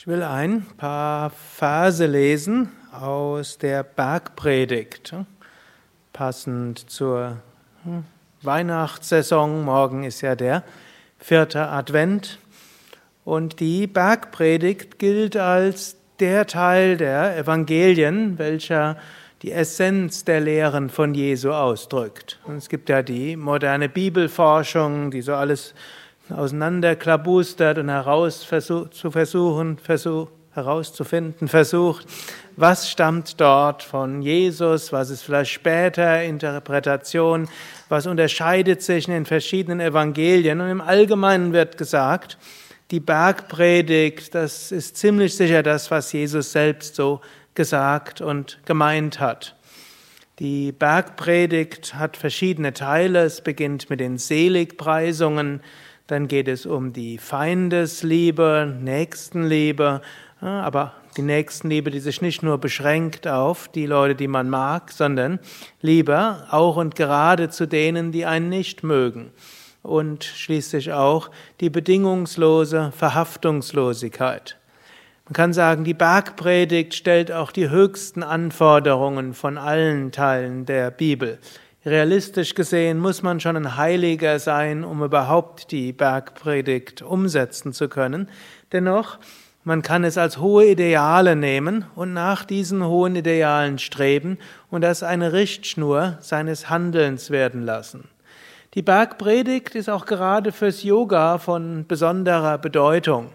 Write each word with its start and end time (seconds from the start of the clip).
Ich 0.00 0.06
will 0.06 0.22
ein 0.22 0.64
paar 0.78 1.28
Verse 1.28 2.06
lesen 2.06 2.72
aus 2.90 3.58
der 3.58 3.82
Bergpredigt, 3.82 5.14
passend 6.14 6.90
zur 6.90 7.36
hm, 7.84 8.04
Weihnachtssaison. 8.40 9.62
Morgen 9.62 10.04
ist 10.04 10.22
ja 10.22 10.36
der 10.36 10.64
vierte 11.18 11.68
Advent. 11.68 12.38
Und 13.26 13.60
die 13.60 13.86
Bergpredigt 13.86 14.98
gilt 14.98 15.36
als 15.36 15.96
der 16.18 16.46
Teil 16.46 16.96
der 16.96 17.36
Evangelien, 17.36 18.38
welcher 18.38 18.96
die 19.42 19.52
Essenz 19.52 20.24
der 20.24 20.40
Lehren 20.40 20.88
von 20.88 21.12
Jesu 21.12 21.50
ausdrückt. 21.50 22.38
Und 22.46 22.56
es 22.56 22.70
gibt 22.70 22.88
ja 22.88 23.02
die 23.02 23.36
moderne 23.36 23.90
Bibelforschung, 23.90 25.10
die 25.10 25.20
so 25.20 25.34
alles 25.34 25.74
auseinanderklabustert 26.32 27.78
und 27.78 27.88
heraus 27.88 28.44
versuch, 28.44 28.90
zu 28.90 29.10
versuchen, 29.10 29.78
versuch, 29.78 30.28
herauszufinden 30.52 31.48
versucht, 31.48 32.06
was 32.56 32.90
stammt 32.90 33.40
dort 33.40 33.82
von 33.82 34.20
Jesus, 34.22 34.92
was 34.92 35.10
ist 35.10 35.22
vielleicht 35.22 35.52
später 35.52 36.22
Interpretation, 36.22 37.48
was 37.88 38.06
unterscheidet 38.06 38.82
sich 38.82 39.06
in 39.06 39.14
den 39.14 39.26
verschiedenen 39.26 39.80
Evangelien. 39.80 40.60
Und 40.60 40.68
im 40.68 40.80
Allgemeinen 40.80 41.52
wird 41.52 41.78
gesagt, 41.78 42.36
die 42.90 43.00
Bergpredigt, 43.00 44.34
das 44.34 44.72
ist 44.72 44.96
ziemlich 44.96 45.36
sicher 45.36 45.62
das, 45.62 45.90
was 45.90 46.12
Jesus 46.12 46.50
selbst 46.50 46.96
so 46.96 47.20
gesagt 47.54 48.20
und 48.20 48.58
gemeint 48.64 49.20
hat. 49.20 49.56
Die 50.40 50.72
Bergpredigt 50.72 51.94
hat 51.94 52.16
verschiedene 52.16 52.72
Teile. 52.72 53.24
Es 53.24 53.42
beginnt 53.42 53.90
mit 53.90 54.00
den 54.00 54.18
Seligpreisungen, 54.18 55.60
dann 56.10 56.26
geht 56.26 56.48
es 56.48 56.66
um 56.66 56.92
die 56.92 57.18
Feindesliebe, 57.18 58.74
Nächstenliebe, 58.80 60.00
aber 60.40 60.94
die 61.16 61.22
Nächstenliebe, 61.22 61.90
die 61.90 62.00
sich 62.00 62.20
nicht 62.22 62.42
nur 62.42 62.58
beschränkt 62.58 63.28
auf 63.28 63.68
die 63.68 63.86
Leute, 63.86 64.14
die 64.14 64.28
man 64.28 64.48
mag, 64.48 64.90
sondern 64.90 65.38
lieber 65.80 66.46
auch 66.50 66.76
und 66.76 66.96
gerade 66.96 67.48
zu 67.48 67.66
denen, 67.66 68.10
die 68.10 68.26
einen 68.26 68.48
nicht 68.48 68.82
mögen. 68.82 69.30
Und 69.82 70.24
schließlich 70.24 70.92
auch 70.92 71.30
die 71.60 71.70
bedingungslose 71.70 72.92
Verhaftungslosigkeit. 72.96 74.58
Man 75.26 75.32
kann 75.32 75.52
sagen, 75.52 75.84
die 75.84 75.94
Bergpredigt 75.94 76.94
stellt 76.94 77.30
auch 77.30 77.52
die 77.52 77.70
höchsten 77.70 78.22
Anforderungen 78.22 79.32
von 79.32 79.58
allen 79.58 80.10
Teilen 80.10 80.66
der 80.66 80.90
Bibel. 80.90 81.38
Realistisch 81.86 82.54
gesehen 82.54 82.98
muss 82.98 83.22
man 83.22 83.40
schon 83.40 83.56
ein 83.56 83.78
Heiliger 83.78 84.38
sein, 84.38 84.84
um 84.84 85.02
überhaupt 85.02 85.70
die 85.70 85.94
Bergpredigt 85.94 87.00
umsetzen 87.00 87.72
zu 87.72 87.88
können. 87.88 88.28
Dennoch, 88.70 89.18
man 89.64 89.80
kann 89.80 90.04
es 90.04 90.18
als 90.18 90.36
hohe 90.36 90.66
Ideale 90.66 91.36
nehmen 91.36 91.86
und 91.94 92.12
nach 92.12 92.44
diesen 92.44 92.84
hohen 92.84 93.16
Idealen 93.16 93.78
streben 93.78 94.36
und 94.70 94.82
das 94.82 95.02
eine 95.02 95.32
Richtschnur 95.32 96.18
seines 96.20 96.68
Handelns 96.68 97.30
werden 97.30 97.62
lassen. 97.62 98.08
Die 98.74 98.82
Bergpredigt 98.82 99.74
ist 99.74 99.88
auch 99.88 100.04
gerade 100.04 100.52
fürs 100.52 100.82
Yoga 100.82 101.38
von 101.38 101.86
besonderer 101.86 102.58
Bedeutung. 102.58 103.30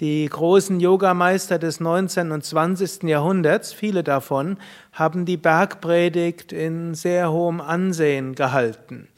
Die 0.00 0.26
großen 0.26 0.80
Yogameister 0.80 1.58
des 1.58 1.78
19. 1.78 2.32
und 2.32 2.42
20. 2.42 3.02
Jahrhunderts, 3.02 3.74
viele 3.74 4.02
davon, 4.02 4.56
haben 4.92 5.26
die 5.26 5.36
Bergpredigt 5.36 6.52
in 6.52 6.94
sehr 6.94 7.30
hohem 7.30 7.60
Ansehen 7.60 8.34
gehalten. 8.34 9.08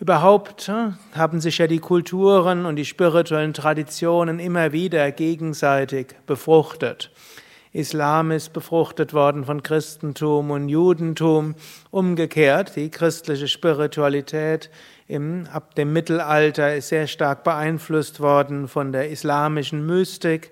Überhaupt 0.00 0.72
haben 1.14 1.40
sich 1.42 1.58
ja 1.58 1.66
die 1.66 1.78
Kulturen 1.78 2.64
und 2.64 2.76
die 2.76 2.86
spirituellen 2.86 3.52
Traditionen 3.52 4.38
immer 4.40 4.72
wieder 4.72 5.12
gegenseitig 5.12 6.14
befruchtet. 6.26 7.10
Islam 7.74 8.30
ist 8.30 8.54
befruchtet 8.54 9.12
worden 9.12 9.44
von 9.44 9.62
Christentum 9.62 10.52
und 10.52 10.70
Judentum. 10.70 11.54
Umgekehrt, 11.90 12.76
die 12.76 12.88
christliche 12.88 13.48
Spiritualität 13.48 14.70
im, 15.06 15.46
ab 15.52 15.74
dem 15.74 15.92
Mittelalter 15.92 16.74
ist 16.74 16.88
sehr 16.88 17.06
stark 17.06 17.44
beeinflusst 17.44 18.20
worden 18.20 18.68
von 18.68 18.92
der 18.92 19.10
islamischen 19.10 19.84
Mystik. 19.86 20.50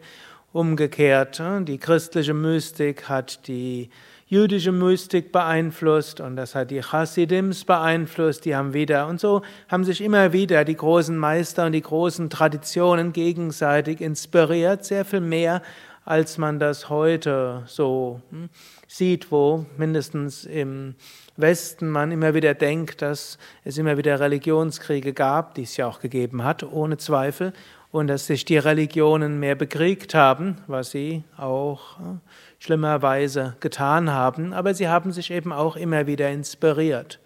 Umgekehrt, 0.52 1.40
äh, 1.40 1.62
die 1.62 1.78
christliche 1.78 2.34
Mystik 2.34 3.08
hat 3.08 3.46
die 3.46 3.88
jüdische 4.26 4.72
Mystik 4.72 5.32
beeinflusst 5.32 6.20
und 6.20 6.36
das 6.36 6.54
hat 6.54 6.70
die 6.70 6.80
Chassidims 6.82 7.64
beeinflusst, 7.64 8.44
die 8.44 8.56
haben 8.56 8.72
wieder 8.72 9.06
und 9.06 9.20
so 9.20 9.42
haben 9.68 9.84
sich 9.84 10.00
immer 10.00 10.32
wieder 10.32 10.64
die 10.64 10.76
großen 10.76 11.16
Meister 11.16 11.66
und 11.66 11.72
die 11.72 11.82
großen 11.82 12.30
Traditionen 12.30 13.12
gegenseitig 13.12 14.00
inspiriert, 14.00 14.84
sehr 14.84 15.04
viel 15.04 15.20
mehr 15.20 15.62
als 16.04 16.38
man 16.38 16.58
das 16.58 16.88
heute 16.88 17.62
so 17.66 18.20
hm, 18.30 18.48
sieht, 18.88 19.30
wo 19.30 19.66
mindestens 19.76 20.44
im 20.44 20.94
Westen 21.42 21.90
man 21.90 22.10
immer 22.10 22.32
wieder 22.32 22.54
denkt, 22.54 23.02
dass 23.02 23.36
es 23.64 23.76
immer 23.76 23.98
wieder 23.98 24.18
Religionskriege 24.18 25.12
gab, 25.12 25.54
die 25.54 25.64
es 25.64 25.76
ja 25.76 25.86
auch 25.86 26.00
gegeben 26.00 26.42
hat, 26.44 26.62
ohne 26.62 26.96
Zweifel, 26.96 27.52
und 27.90 28.06
dass 28.06 28.26
sich 28.26 28.46
die 28.46 28.56
Religionen 28.56 29.38
mehr 29.38 29.54
bekriegt 29.54 30.14
haben, 30.14 30.56
was 30.66 30.90
sie 30.92 31.24
auch 31.36 31.98
hm, 31.98 32.20
schlimmerweise 32.58 33.56
getan 33.60 34.10
haben, 34.10 34.54
aber 34.54 34.72
sie 34.72 34.88
haben 34.88 35.12
sich 35.12 35.30
eben 35.30 35.52
auch 35.52 35.76
immer 35.76 36.06
wieder 36.06 36.30
inspiriert. 36.30 37.20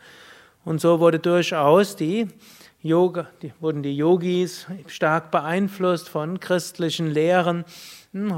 Und 0.64 0.80
so 0.80 0.98
wurde 0.98 1.20
durchaus 1.20 1.94
die 1.94 2.26
Yoga, 2.82 3.26
die, 3.42 3.52
wurden 3.60 3.82
die 3.82 3.96
Yogis 3.96 4.66
stark 4.86 5.30
beeinflusst 5.30 6.08
von 6.08 6.38
christlichen 6.38 7.06
Lehren. 7.08 7.64
Hm, 8.12 8.34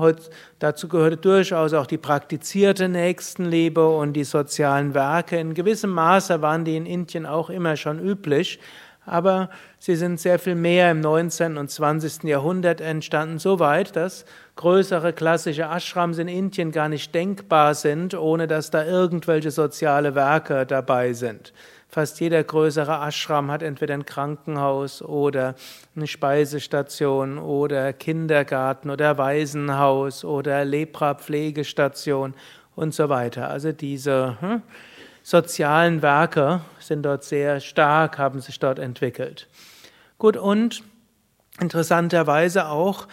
dazu 0.58 0.88
gehörte 0.88 1.16
durchaus 1.16 1.72
auch 1.74 1.86
die 1.86 1.98
praktizierte 1.98 2.88
Nächstenliebe 2.88 3.86
und 3.86 4.14
die 4.14 4.24
sozialen 4.24 4.94
Werke. 4.94 5.38
In 5.38 5.54
gewissem 5.54 5.90
Maße 5.90 6.40
waren 6.40 6.64
die 6.64 6.76
in 6.76 6.86
Indien 6.86 7.26
auch 7.26 7.50
immer 7.50 7.76
schon 7.76 7.98
üblich, 7.98 8.58
aber 9.04 9.50
sie 9.78 9.96
sind 9.96 10.20
sehr 10.20 10.38
viel 10.38 10.54
mehr 10.54 10.90
im 10.90 11.00
19. 11.00 11.56
und 11.56 11.70
20. 11.70 12.24
Jahrhundert 12.24 12.80
entstanden, 12.80 13.38
so 13.38 13.58
weit, 13.58 13.96
dass 13.96 14.24
größere 14.56 15.12
klassische 15.12 15.62
Ashrams 15.62 16.18
in 16.18 16.28
Indien 16.28 16.72
gar 16.72 16.88
nicht 16.88 17.14
denkbar 17.14 17.74
sind, 17.74 18.14
ohne 18.14 18.46
dass 18.46 18.70
da 18.70 18.84
irgendwelche 18.84 19.50
soziale 19.50 20.14
Werke 20.14 20.66
dabei 20.66 21.12
sind. 21.12 21.52
Fast 21.90 22.20
jeder 22.20 22.44
größere 22.44 23.00
Ashram 23.00 23.50
hat 23.50 23.62
entweder 23.62 23.94
ein 23.94 24.04
Krankenhaus 24.04 25.00
oder 25.00 25.54
eine 25.96 26.06
Speisestation 26.06 27.38
oder 27.38 27.94
Kindergarten 27.94 28.90
oder 28.90 29.16
Waisenhaus 29.16 30.22
oder 30.22 30.66
Lepra-Pflegestation 30.66 32.34
und 32.76 32.92
so 32.92 33.08
weiter. 33.08 33.48
Also 33.48 33.72
diese 33.72 34.36
hm, 34.40 34.62
sozialen 35.22 36.02
Werke 36.02 36.60
sind 36.78 37.04
dort 37.04 37.24
sehr 37.24 37.58
stark, 37.60 38.18
haben 38.18 38.40
sich 38.40 38.58
dort 38.58 38.78
entwickelt. 38.78 39.48
Gut, 40.18 40.36
und 40.36 40.82
interessanterweise 41.58 42.68
auch 42.68 43.08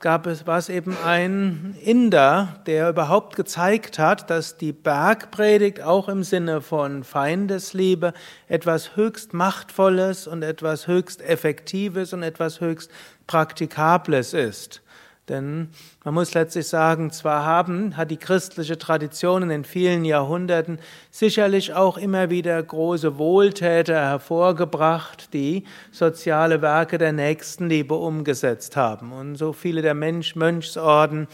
gab 0.00 0.26
es, 0.26 0.46
war 0.46 0.58
es 0.58 0.68
eben 0.68 0.96
ein 1.04 1.76
Inder, 1.82 2.60
der 2.66 2.88
überhaupt 2.88 3.36
gezeigt 3.36 3.98
hat, 3.98 4.30
dass 4.30 4.56
die 4.56 4.72
Bergpredigt 4.72 5.82
auch 5.82 6.08
im 6.08 6.22
Sinne 6.22 6.60
von 6.60 7.04
Feindesliebe 7.04 8.12
etwas 8.48 8.96
höchst 8.96 9.34
Machtvolles 9.34 10.26
und 10.26 10.42
etwas 10.42 10.86
höchst 10.86 11.22
Effektives 11.22 12.12
und 12.12 12.22
etwas 12.22 12.60
höchst 12.60 12.90
Praktikables 13.26 14.34
ist. 14.34 14.82
Denn 15.28 15.68
man 16.04 16.14
muss 16.14 16.34
letztlich 16.34 16.66
sagen, 16.66 17.12
zwar 17.12 17.44
haben, 17.44 17.96
hat 17.96 18.10
die 18.10 18.16
christliche 18.16 18.78
Tradition 18.78 19.42
in 19.42 19.48
den 19.48 19.64
vielen 19.64 20.04
Jahrhunderten 20.04 20.80
sicherlich 21.10 21.72
auch 21.72 21.98
immer 21.98 22.30
wieder 22.30 22.60
große 22.60 23.16
Wohltäter 23.16 23.94
hervorgebracht, 23.94 25.32
die 25.32 25.64
soziale 25.92 26.62
Werke 26.62 26.98
der 26.98 27.12
Nächstenliebe 27.12 27.94
umgesetzt 27.94 28.76
haben. 28.76 29.12
Und 29.12 29.36
so 29.36 29.52
viele 29.52 29.82
der 29.82 29.94
Mensch, 29.94 30.34
Mönchsorden, 30.34 31.28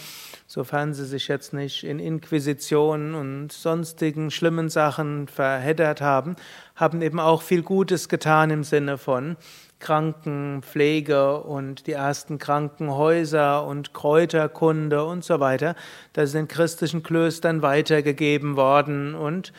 sofern 0.57 0.95
sie 0.95 1.05
sich 1.05 1.29
jetzt 1.29 1.53
nicht 1.53 1.85
in 1.85 1.99
Inquisitionen 1.99 3.15
und 3.15 3.53
sonstigen 3.53 4.31
schlimmen 4.31 4.71
Sachen 4.71 5.29
verheddert 5.29 6.01
haben, 6.01 6.35
haben 6.75 7.03
eben 7.03 7.21
auch 7.21 7.43
viel 7.43 7.63
Gutes 7.63 8.09
getan 8.09 8.49
im 8.49 8.65
Sinne 8.65 8.97
von 8.97 9.37
Krankenpflege 9.81 11.43
und 11.43 11.87
die 11.87 11.93
ersten 11.93 12.39
Krankenhäuser 12.39 13.67
und 13.67 13.93
Kräuterkunde 13.93 15.05
und 15.05 15.25
so 15.25 15.41
weiter. 15.41 15.75
Das 16.15 16.31
ist 16.31 16.37
in 16.37 16.49
christlichen 16.49 17.03
Klöstern 17.03 17.61
weitergegeben 17.61 18.57
worden 18.57 19.15
und 19.15 19.53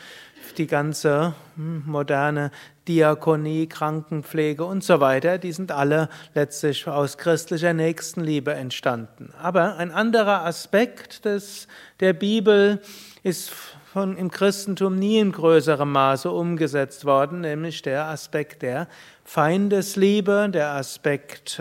die 0.56 0.66
ganze 0.66 1.34
hm, 1.54 1.84
moderne 1.86 2.50
Diakonie, 2.88 3.66
Krankenpflege 3.66 4.64
und 4.64 4.82
so 4.82 5.00
weiter, 5.00 5.38
die 5.38 5.52
sind 5.52 5.70
alle 5.70 6.08
letztlich 6.34 6.88
aus 6.88 7.18
christlicher 7.18 7.74
Nächstenliebe 7.74 8.54
entstanden. 8.54 9.32
Aber 9.40 9.76
ein 9.76 9.90
anderer 9.90 10.44
Aspekt 10.44 11.24
des, 11.26 11.68
der 12.00 12.14
Bibel 12.14 12.80
ist 13.22 13.50
von, 13.92 14.16
im 14.16 14.30
Christentum 14.30 14.98
nie 14.98 15.18
in 15.18 15.32
größerem 15.32 15.90
Maße 15.90 16.30
umgesetzt 16.30 17.04
worden, 17.04 17.42
nämlich 17.42 17.82
der 17.82 18.06
Aspekt 18.06 18.62
der 18.62 18.88
Feindesliebe, 19.24 20.48
der 20.52 20.72
Aspekt 20.72 21.60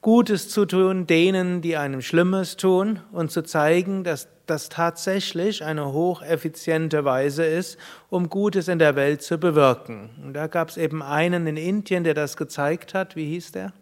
Gutes 0.00 0.48
zu 0.48 0.64
tun 0.64 1.06
denen, 1.06 1.60
die 1.60 1.76
einem 1.76 2.02
Schlimmes 2.02 2.56
tun 2.56 3.00
und 3.10 3.30
zu 3.30 3.42
zeigen, 3.42 4.04
dass 4.04 4.28
das 4.50 4.68
tatsächlich 4.68 5.64
eine 5.64 5.92
hocheffiziente 5.92 7.04
Weise 7.04 7.44
ist, 7.44 7.78
um 8.08 8.28
Gutes 8.28 8.68
in 8.68 8.78
der 8.78 8.96
Welt 8.96 9.22
zu 9.22 9.38
bewirken. 9.38 10.10
Und 10.22 10.34
da 10.34 10.46
gab 10.46 10.68
es 10.68 10.76
eben 10.76 11.02
einen 11.02 11.46
in 11.46 11.56
Indien, 11.56 12.04
der 12.04 12.14
das 12.14 12.36
gezeigt 12.36 12.94
hat. 12.94 13.16
Wie 13.16 13.26
hieß 13.26 13.52
der? 13.52 13.72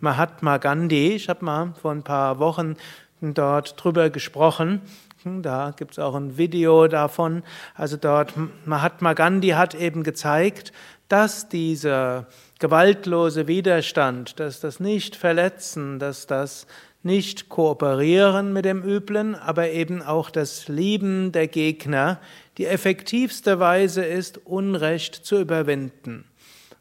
Mahatma 0.00 0.58
Gandhi. 0.58 1.14
Ich 1.14 1.28
habe 1.28 1.44
mal 1.44 1.74
vor 1.80 1.92
ein 1.92 2.04
paar 2.04 2.38
Wochen 2.38 2.76
dort 3.20 3.82
drüber 3.82 4.10
gesprochen. 4.10 4.82
Da 5.24 5.72
gibt 5.76 5.92
es 5.92 5.98
auch 5.98 6.14
ein 6.14 6.38
Video 6.38 6.86
davon. 6.86 7.42
Also 7.74 7.96
dort, 7.96 8.34
Mahatma 8.64 9.14
Gandhi 9.14 9.50
hat 9.50 9.74
eben 9.74 10.04
gezeigt, 10.04 10.72
dass 11.08 11.48
dieser 11.48 12.26
gewaltlose 12.58 13.48
Widerstand, 13.48 14.38
dass 14.40 14.60
das 14.60 14.78
Nicht-Verletzen, 14.78 15.98
dass 15.98 16.26
das 16.26 16.66
nicht 17.08 17.48
kooperieren 17.48 18.52
mit 18.52 18.66
dem 18.66 18.84
Üblen, 18.84 19.34
aber 19.34 19.70
eben 19.70 20.02
auch 20.02 20.28
das 20.28 20.68
Lieben 20.68 21.32
der 21.32 21.48
Gegner 21.48 22.20
die 22.58 22.66
effektivste 22.66 23.58
Weise 23.58 24.04
ist, 24.04 24.46
Unrecht 24.46 25.14
zu 25.14 25.40
überwinden. 25.40 26.26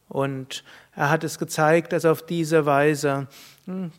Und 0.10 0.66
er 0.94 1.10
hat 1.10 1.24
es 1.24 1.40
gezeigt, 1.40 1.94
dass 1.94 2.04
auf 2.04 2.26
diese 2.26 2.66
Weise 2.66 3.28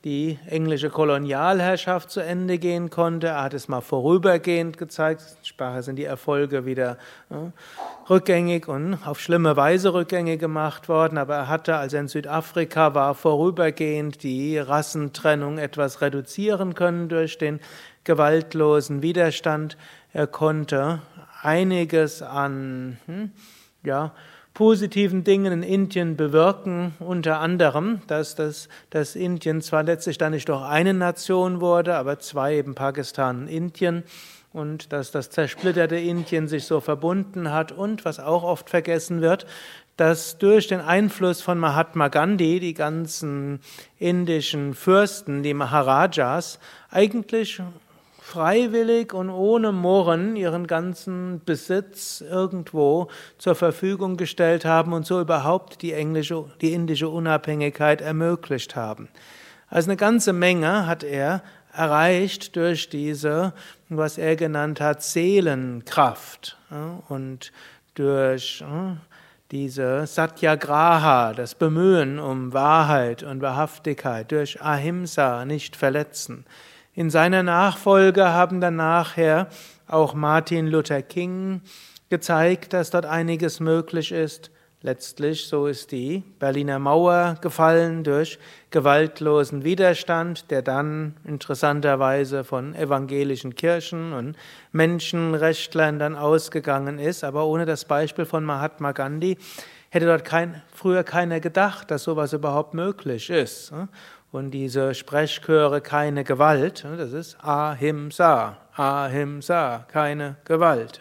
die 0.02 0.38
englische 0.46 0.88
Kolonialherrschaft 0.88 2.10
zu 2.10 2.20
Ende 2.20 2.58
gehen 2.58 2.88
konnte. 2.88 3.26
Er 3.26 3.42
hat 3.42 3.52
es 3.52 3.68
mal 3.68 3.82
vorübergehend 3.82 4.78
gezeigt. 4.78 5.22
Sprache 5.42 5.82
sind 5.82 5.96
die 5.96 6.06
Erfolge 6.06 6.64
wieder 6.64 6.96
ja, 7.28 7.52
rückgängig 8.08 8.66
und 8.66 8.98
auf 9.04 9.20
schlimme 9.20 9.56
Weise 9.56 9.92
rückgängig 9.92 10.40
gemacht 10.40 10.88
worden. 10.88 11.18
Aber 11.18 11.34
er 11.34 11.48
hatte, 11.48 11.76
als 11.76 11.92
er 11.92 12.00
in 12.00 12.08
Südafrika 12.08 12.94
war, 12.94 13.14
vorübergehend 13.14 14.22
die 14.22 14.56
Rassentrennung 14.56 15.58
etwas 15.58 16.00
reduzieren 16.00 16.74
können 16.74 17.10
durch 17.10 17.36
den 17.36 17.60
gewaltlosen 18.04 19.02
Widerstand. 19.02 19.76
Er 20.14 20.26
konnte 20.26 21.02
einiges 21.42 22.22
an, 22.22 22.96
hm, 23.04 23.32
ja, 23.84 24.12
positiven 24.58 25.22
Dingen 25.22 25.52
in 25.52 25.62
Indien 25.62 26.16
bewirken, 26.16 26.92
unter 26.98 27.38
anderem, 27.38 28.00
dass, 28.08 28.34
das, 28.34 28.68
dass 28.90 29.14
Indien 29.14 29.62
zwar 29.62 29.84
letztlich 29.84 30.18
dann 30.18 30.32
nicht 30.32 30.48
doch 30.48 30.62
eine 30.62 30.94
Nation 30.94 31.60
wurde, 31.60 31.94
aber 31.94 32.18
zwei, 32.18 32.56
eben 32.56 32.74
Pakistan 32.74 33.42
und 33.42 33.46
Indien, 33.46 34.02
und 34.52 34.92
dass 34.92 35.12
das 35.12 35.30
zersplitterte 35.30 35.94
Indien 35.94 36.48
sich 36.48 36.64
so 36.64 36.80
verbunden 36.80 37.52
hat. 37.52 37.70
Und, 37.70 38.04
was 38.04 38.18
auch 38.18 38.42
oft 38.42 38.68
vergessen 38.68 39.20
wird, 39.20 39.46
dass 39.96 40.38
durch 40.38 40.66
den 40.66 40.80
Einfluss 40.80 41.40
von 41.40 41.60
Mahatma 41.60 42.08
Gandhi 42.08 42.58
die 42.58 42.74
ganzen 42.74 43.60
indischen 44.00 44.74
Fürsten, 44.74 45.44
die 45.44 45.54
Maharajas, 45.54 46.58
eigentlich 46.90 47.62
freiwillig 48.28 49.14
und 49.14 49.30
ohne 49.30 49.72
Murren 49.72 50.36
ihren 50.36 50.66
ganzen 50.66 51.40
Besitz 51.46 52.20
irgendwo 52.20 53.08
zur 53.38 53.54
Verfügung 53.54 54.18
gestellt 54.18 54.66
haben 54.66 54.92
und 54.92 55.06
so 55.06 55.18
überhaupt 55.18 55.80
die 55.80 55.94
englische, 55.94 56.44
die 56.60 56.74
indische 56.74 57.08
Unabhängigkeit 57.08 58.02
ermöglicht 58.02 58.76
haben. 58.76 59.08
Also 59.70 59.88
eine 59.88 59.96
ganze 59.96 60.34
Menge 60.34 60.86
hat 60.86 61.04
er 61.04 61.42
erreicht 61.72 62.54
durch 62.56 62.90
diese, 62.90 63.54
was 63.88 64.18
er 64.18 64.36
genannt 64.36 64.80
hat, 64.80 65.02
Seelenkraft 65.02 66.58
und 67.08 67.50
durch 67.94 68.62
diese 69.50 70.06
Satyagraha, 70.06 71.32
das 71.32 71.54
Bemühen 71.54 72.18
um 72.18 72.52
Wahrheit 72.52 73.22
und 73.22 73.40
Wahrhaftigkeit, 73.40 74.30
durch 74.30 74.60
Ahimsa, 74.60 75.46
nicht 75.46 75.76
verletzen. 75.76 76.44
In 76.98 77.10
seiner 77.10 77.44
Nachfolge 77.44 78.30
haben 78.30 78.60
dann 78.60 78.74
nachher 78.74 79.46
auch 79.86 80.14
Martin 80.14 80.66
Luther 80.66 81.00
King 81.00 81.60
gezeigt, 82.10 82.72
dass 82.72 82.90
dort 82.90 83.06
einiges 83.06 83.60
möglich 83.60 84.10
ist. 84.10 84.50
Letztlich, 84.82 85.46
so 85.46 85.68
ist 85.68 85.92
die 85.92 86.24
Berliner 86.40 86.80
Mauer 86.80 87.36
gefallen 87.40 88.02
durch 88.02 88.40
gewaltlosen 88.72 89.62
Widerstand, 89.62 90.50
der 90.50 90.62
dann 90.62 91.14
interessanterweise 91.24 92.42
von 92.42 92.74
evangelischen 92.74 93.54
Kirchen 93.54 94.12
und 94.12 94.36
Menschenrechtlern 94.72 96.00
dann 96.00 96.16
ausgegangen 96.16 96.98
ist. 96.98 97.22
Aber 97.22 97.46
ohne 97.46 97.64
das 97.64 97.84
Beispiel 97.84 98.24
von 98.24 98.42
Mahatma 98.44 98.90
Gandhi 98.90 99.38
hätte 99.90 100.06
dort 100.06 100.24
kein, 100.24 100.62
früher 100.74 101.04
keiner 101.04 101.38
gedacht, 101.38 101.92
dass 101.92 102.02
sowas 102.02 102.32
überhaupt 102.32 102.74
möglich 102.74 103.30
ist. 103.30 103.72
Und 104.30 104.50
diese 104.50 104.94
Sprechchöre 104.94 105.80
keine 105.80 106.22
Gewalt, 106.22 106.84
das 106.84 107.12
ist 107.12 107.42
Ahimsa, 107.42 108.58
Ahimsa, 108.76 109.86
keine 109.88 110.36
Gewalt. 110.44 111.00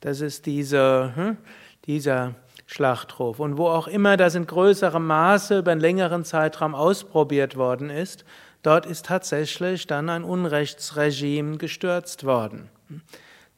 Das 0.00 0.20
ist 0.20 0.46
diese, 0.46 1.12
hm, 1.14 1.36
dieser 1.84 2.34
Schlachtruf. 2.66 3.40
Und 3.40 3.58
wo 3.58 3.68
auch 3.68 3.88
immer 3.88 4.16
das 4.16 4.34
in 4.34 4.46
größerem 4.46 5.06
Maße 5.06 5.58
über 5.58 5.72
einen 5.72 5.80
längeren 5.80 6.24
Zeitraum 6.24 6.74
ausprobiert 6.74 7.56
worden 7.56 7.90
ist, 7.90 8.24
dort 8.62 8.86
ist 8.86 9.06
tatsächlich 9.06 9.86
dann 9.86 10.08
ein 10.08 10.24
Unrechtsregime 10.24 11.58
gestürzt 11.58 12.24
worden. 12.24 12.70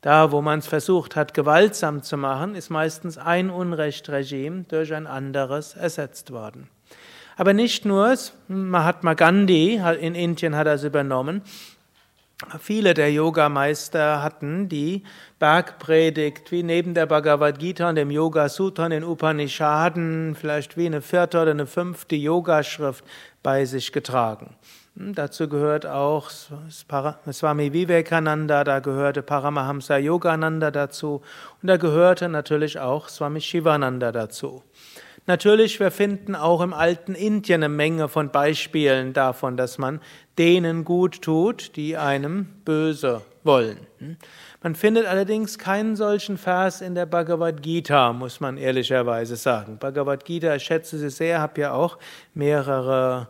Da, 0.00 0.30
wo 0.30 0.42
man 0.42 0.60
es 0.60 0.66
versucht 0.66 1.16
hat, 1.16 1.34
gewaltsam 1.34 2.02
zu 2.02 2.16
machen, 2.16 2.54
ist 2.54 2.70
meistens 2.70 3.18
ein 3.18 3.50
Unrechtsregime 3.50 4.64
durch 4.68 4.94
ein 4.94 5.06
anderes 5.06 5.74
ersetzt 5.74 6.30
worden. 6.30 6.68
Aber 7.38 7.54
nicht 7.54 7.84
nur, 7.84 8.16
Mahatma 8.48 9.14
Gandhi 9.14 9.80
in 10.00 10.16
Indien 10.16 10.56
hat 10.56 10.66
das 10.66 10.82
übernommen. 10.82 11.42
Viele 12.60 12.94
der 12.94 13.12
Yogameister 13.12 14.24
hatten 14.24 14.68
die 14.68 15.04
Bergpredigt 15.38 16.50
wie 16.50 16.64
neben 16.64 16.94
der 16.94 17.06
Bhagavad 17.06 17.60
Gita 17.60 17.88
und 17.90 17.94
dem 17.94 18.10
Yoga 18.10 18.48
Sutra 18.48 18.86
und 18.86 18.90
den 18.90 19.04
Upanishaden 19.04 20.34
vielleicht 20.34 20.76
wie 20.76 20.86
eine 20.86 21.00
vierte 21.00 21.40
oder 21.40 21.52
eine 21.52 21.66
fünfte 21.66 22.16
Yogaschrift 22.16 23.04
bei 23.44 23.64
sich 23.64 23.92
getragen. 23.92 24.56
Hm, 24.96 25.14
dazu 25.14 25.48
gehört 25.48 25.86
auch 25.86 26.30
Swami 26.30 27.72
Vivekananda, 27.72 28.64
da 28.64 28.80
gehörte 28.80 29.22
Paramahamsa 29.22 29.96
Yogananda 29.98 30.72
dazu 30.72 31.22
und 31.62 31.68
da 31.68 31.76
gehörte 31.76 32.28
natürlich 32.28 32.80
auch 32.80 33.08
Swami 33.08 33.40
Shivananda 33.40 34.10
dazu. 34.10 34.64
Natürlich, 35.28 35.78
wir 35.78 35.90
finden 35.90 36.34
auch 36.34 36.62
im 36.62 36.72
alten 36.72 37.14
Indien 37.14 37.62
eine 37.62 37.68
Menge 37.68 38.08
von 38.08 38.30
Beispielen 38.30 39.12
davon, 39.12 39.58
dass 39.58 39.76
man 39.76 40.00
denen 40.38 40.86
gut 40.86 41.20
tut, 41.20 41.76
die 41.76 41.98
einem 41.98 42.46
böse 42.64 43.20
wollen. 43.44 43.76
Man 44.62 44.74
findet 44.74 45.04
allerdings 45.04 45.58
keinen 45.58 45.96
solchen 45.96 46.38
Vers 46.38 46.80
in 46.80 46.94
der 46.94 47.04
Bhagavad 47.04 47.62
Gita, 47.62 48.14
muss 48.14 48.40
man 48.40 48.56
ehrlicherweise 48.56 49.36
sagen. 49.36 49.76
Bhagavad 49.76 50.24
Gita, 50.24 50.54
ich 50.54 50.62
schätze 50.62 50.96
sie 50.96 51.10
sehr, 51.10 51.40
habe 51.40 51.60
ja 51.60 51.72
auch 51.72 51.98
mehrere 52.32 53.28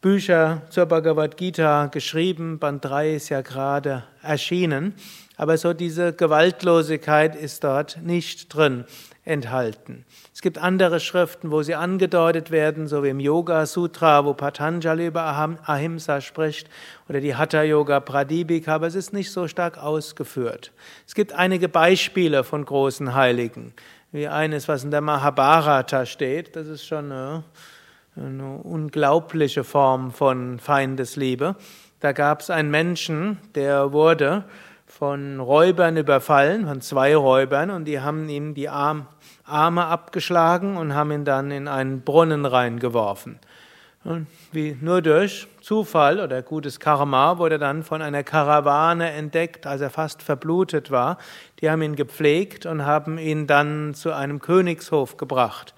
Bücher 0.00 0.62
zur 0.70 0.86
Bhagavad 0.86 1.36
Gita 1.36 1.86
geschrieben. 1.86 2.58
Band 2.58 2.84
3 2.84 3.14
ist 3.14 3.28
ja 3.28 3.42
gerade 3.42 4.02
erschienen. 4.22 4.92
Aber 5.36 5.56
so 5.56 5.72
diese 5.72 6.12
Gewaltlosigkeit 6.12 7.36
ist 7.36 7.62
dort 7.62 8.02
nicht 8.02 8.52
drin 8.52 8.86
enthalten. 9.24 10.04
Es 10.38 10.42
gibt 10.42 10.58
andere 10.58 11.00
Schriften, 11.00 11.50
wo 11.50 11.64
sie 11.64 11.74
angedeutet 11.74 12.52
werden, 12.52 12.86
so 12.86 13.02
wie 13.02 13.08
im 13.08 13.18
Yoga 13.18 13.66
Sutra, 13.66 14.24
wo 14.24 14.34
Patanjali 14.34 15.08
über 15.08 15.24
Ahimsa 15.64 16.20
spricht, 16.20 16.70
oder 17.08 17.18
die 17.18 17.34
Hatha 17.34 17.64
Yoga 17.64 17.98
Pradipika, 17.98 18.76
aber 18.76 18.86
es 18.86 18.94
ist 18.94 19.12
nicht 19.12 19.32
so 19.32 19.48
stark 19.48 19.78
ausgeführt. 19.78 20.70
Es 21.08 21.16
gibt 21.16 21.32
einige 21.32 21.68
Beispiele 21.68 22.44
von 22.44 22.64
großen 22.64 23.16
Heiligen, 23.16 23.74
wie 24.12 24.28
eines, 24.28 24.68
was 24.68 24.84
in 24.84 24.92
der 24.92 25.00
Mahabharata 25.00 26.06
steht. 26.06 26.54
Das 26.54 26.68
ist 26.68 26.86
schon 26.86 27.10
eine, 27.10 27.42
eine 28.14 28.58
unglaubliche 28.58 29.64
Form 29.64 30.12
von 30.12 30.60
Feindesliebe. 30.60 31.56
Da 31.98 32.12
gab 32.12 32.42
es 32.42 32.50
einen 32.50 32.70
Menschen, 32.70 33.38
der 33.56 33.90
wurde 33.92 34.44
von 34.98 35.38
Räubern 35.38 35.96
überfallen, 35.96 36.66
von 36.66 36.80
zwei 36.80 37.14
Räubern, 37.14 37.70
und 37.70 37.84
die 37.84 38.00
haben 38.00 38.28
ihm 38.28 38.54
die 38.54 38.68
Arme 38.68 39.06
abgeschlagen 39.46 40.76
und 40.76 40.92
haben 40.92 41.12
ihn 41.12 41.24
dann 41.24 41.52
in 41.52 41.68
einen 41.68 42.00
Brunnen 42.00 42.44
reingeworfen. 42.44 43.38
Und 44.02 44.26
wie 44.50 44.76
nur 44.80 45.00
durch 45.00 45.46
Zufall 45.60 46.18
oder 46.18 46.42
gutes 46.42 46.80
Karma 46.80 47.38
wurde 47.38 47.56
er 47.56 47.58
dann 47.60 47.84
von 47.84 48.02
einer 48.02 48.24
Karawane 48.24 49.12
entdeckt, 49.12 49.68
als 49.68 49.82
er 49.82 49.90
fast 49.90 50.20
verblutet 50.20 50.90
war. 50.90 51.18
Die 51.60 51.70
haben 51.70 51.82
ihn 51.82 51.94
gepflegt 51.94 52.66
und 52.66 52.84
haben 52.84 53.18
ihn 53.18 53.46
dann 53.46 53.94
zu 53.94 54.12
einem 54.12 54.40
Königshof 54.40 55.16
gebracht. 55.16 55.74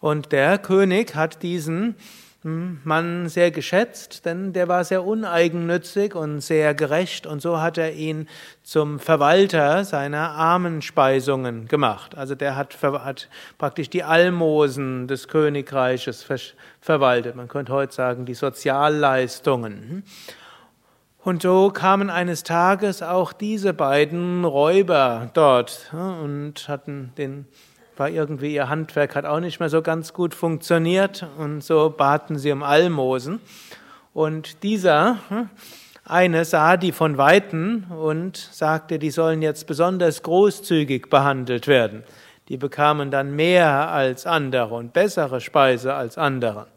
Und 0.00 0.32
der 0.32 0.58
König 0.58 1.14
hat 1.14 1.44
diesen 1.44 1.94
Mann 2.46 3.28
sehr 3.28 3.50
geschätzt, 3.50 4.24
denn 4.24 4.52
der 4.52 4.68
war 4.68 4.84
sehr 4.84 5.04
uneigennützig 5.04 6.14
und 6.14 6.40
sehr 6.40 6.74
gerecht 6.74 7.26
und 7.26 7.42
so 7.42 7.60
hat 7.60 7.76
er 7.76 7.92
ihn 7.94 8.28
zum 8.62 9.00
Verwalter 9.00 9.84
seiner 9.84 10.30
Armenspeisungen 10.30 11.66
gemacht. 11.66 12.16
Also 12.16 12.36
der 12.36 12.54
hat, 12.54 12.80
hat 12.82 13.28
praktisch 13.58 13.90
die 13.90 14.04
Almosen 14.04 15.08
des 15.08 15.26
Königreiches 15.26 16.24
verwaltet. 16.80 17.34
Man 17.34 17.48
könnte 17.48 17.72
heute 17.72 17.92
sagen, 17.92 18.26
die 18.26 18.34
Sozialleistungen. 18.34 20.04
Und 21.24 21.42
so 21.42 21.70
kamen 21.70 22.10
eines 22.10 22.44
Tages 22.44 23.02
auch 23.02 23.32
diese 23.32 23.74
beiden 23.74 24.44
Räuber 24.44 25.30
dort 25.34 25.92
und 25.92 26.68
hatten 26.68 27.12
den 27.18 27.48
war 27.98 28.08
irgendwie 28.08 28.54
ihr 28.54 28.68
Handwerk 28.68 29.16
hat 29.16 29.24
auch 29.24 29.40
nicht 29.40 29.60
mehr 29.60 29.68
so 29.68 29.82
ganz 29.82 30.12
gut 30.12 30.34
funktioniert 30.34 31.26
und 31.38 31.62
so 31.62 31.90
baten 31.90 32.38
sie 32.38 32.52
um 32.52 32.62
Almosen. 32.62 33.40
Und 34.12 34.62
dieser 34.62 35.18
hm, 35.28 35.50
eine 36.04 36.44
sah 36.44 36.76
die 36.76 36.92
von 36.92 37.18
Weitem 37.18 37.90
und 37.90 38.36
sagte, 38.36 38.98
die 38.98 39.10
sollen 39.10 39.42
jetzt 39.42 39.66
besonders 39.66 40.22
großzügig 40.22 41.10
behandelt 41.10 41.66
werden. 41.66 42.04
Die 42.48 42.56
bekamen 42.56 43.10
dann 43.10 43.34
mehr 43.34 43.90
als 43.90 44.24
andere 44.24 44.76
und 44.76 44.92
bessere 44.92 45.40
Speise 45.40 45.94
als 45.94 46.16
andere. 46.16 46.68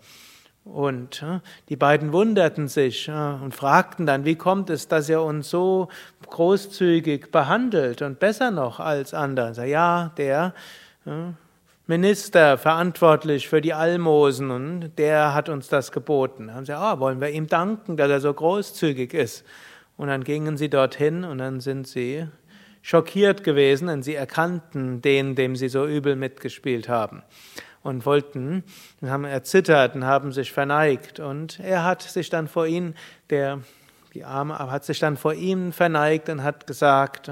Und 0.65 1.21
hm, 1.21 1.41
die 1.69 1.75
beiden 1.75 2.11
wunderten 2.11 2.67
sich 2.67 3.07
hm, 3.07 3.43
und 3.43 3.55
fragten 3.55 4.05
dann, 4.05 4.25
wie 4.25 4.35
kommt 4.35 4.69
es, 4.69 4.88
dass 4.88 5.09
er 5.09 5.23
uns 5.23 5.49
so 5.49 5.89
großzügig 6.27 7.31
behandelt 7.31 8.01
und 8.01 8.19
besser 8.19 8.51
noch 8.51 8.79
als 8.79 9.13
andere? 9.13 9.67
Ja, 9.67 10.11
der 10.17 10.53
Minister 11.88 12.58
verantwortlich 12.58 13.50
für 13.50 13.62
die 13.62 13.74
Almosen 13.74 14.51
und 14.51 14.92
der 14.98 15.34
hat 15.34 15.50
uns 15.50 15.70
das 15.70 15.92
geboten. 15.92 16.48
Da 16.48 16.54
haben 16.54 16.66
sie, 16.66 16.78
ah, 16.78 17.00
wollen 17.00 17.20
wir 17.20 17.30
ihm 17.30 17.48
danken, 17.48 17.98
dass 17.98 18.10
er 18.12 18.20
so 18.20 18.34
großzügig 18.34 19.13
ist. 19.13 19.44
Und 19.98 20.08
dann 20.08 20.24
gingen 20.24 20.56
sie 20.56 20.70
dorthin 20.70 21.24
und 21.24 21.39
dann 21.39 21.60
sind 21.62 21.88
sie 21.88 22.28
schockiert 22.82 23.44
gewesen, 23.44 23.88
denn 23.88 24.04
sie 24.04 24.16
erkannten 24.16 25.01
den, 25.01 25.36
dem 25.36 25.56
sie 25.56 25.68
so 25.68 25.86
übel 25.86 26.16
mitgespielt 26.16 26.88
haben 26.89 27.24
und 27.82 28.06
wollten, 28.06 28.63
haben 29.01 29.25
erzittert 29.25 29.96
und 29.96 30.06
haben 30.06 30.32
sich 30.32 30.51
verneigt 30.51 31.20
und 31.20 31.60
er 31.60 31.84
hat 31.84 32.01
sich 32.01 32.30
dann 32.30 32.48
vor 32.48 32.68
ihnen, 32.68 32.96
der, 33.30 33.62
die 34.13 34.24
Arme 34.24 34.58
hat 34.60 34.86
sich 34.86 35.00
dann 35.00 35.18
vor 35.18 35.34
ihm 35.34 35.72
verneigt 35.72 36.30
und 36.30 36.44
hat 36.44 36.68
gesagt, 36.68 37.32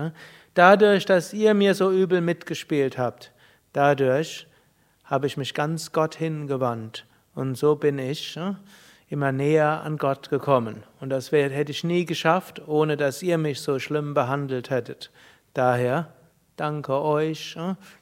dadurch, 0.53 1.05
dass 1.05 1.33
ihr 1.33 1.53
mir 1.53 1.75
so 1.75 1.91
übel 1.91 2.21
mitgespielt 2.21 2.97
habt, 2.97 3.31
Dadurch 3.73 4.47
habe 5.03 5.27
ich 5.27 5.37
mich 5.37 5.53
ganz 5.53 5.91
Gott 5.91 6.15
hingewandt 6.15 7.05
und 7.35 7.55
so 7.55 7.75
bin 7.75 7.99
ich 7.99 8.37
immer 9.09 9.31
näher 9.31 9.83
an 9.83 9.97
Gott 9.97 10.29
gekommen. 10.29 10.83
Und 10.99 11.09
das 11.09 11.31
hätte 11.31 11.71
ich 11.71 11.83
nie 11.83 12.05
geschafft, 12.05 12.67
ohne 12.67 12.97
dass 12.97 13.23
ihr 13.23 13.37
mich 13.37 13.61
so 13.61 13.79
schlimm 13.79 14.13
behandelt 14.13 14.69
hättet. 14.69 15.11
Daher 15.53 16.13
danke 16.55 16.93
euch, 17.01 17.57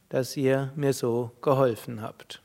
dass 0.10 0.36
ihr 0.38 0.72
mir 0.75 0.93
so 0.93 1.31
geholfen 1.41 2.01
habt. 2.01 2.41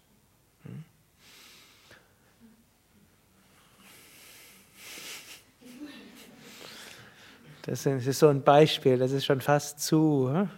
Das 7.63 7.87
ist 7.87 8.19
so 8.19 8.29
ein 8.29 8.43
Beispiel, 8.43 8.99
das 8.99 9.13
ist 9.13 9.27
schon 9.27 9.41
fast 9.41 9.81
zu 9.81 10.49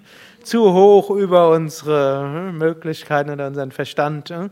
zu 0.44 0.72
hoch 0.72 1.10
über 1.10 1.50
unsere 1.50 2.22
hm, 2.22 2.58
Möglichkeiten 2.58 3.30
oder 3.30 3.46
unseren 3.46 3.72
Verstand, 3.72 4.30
hm, 4.30 4.50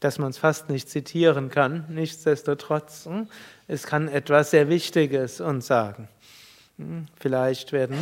dass 0.00 0.18
man 0.18 0.30
es 0.30 0.38
fast 0.38 0.70
nicht 0.70 0.88
zitieren 0.88 1.50
kann. 1.50 1.84
Nichtsdestotrotz, 1.88 3.06
hm, 3.06 3.28
es 3.66 3.84
kann 3.84 4.08
etwas 4.08 4.50
sehr 4.50 4.68
Wichtiges 4.68 5.40
uns 5.40 5.66
sagen. 5.66 6.08
Vielleicht 7.18 7.72
werden, 7.72 7.96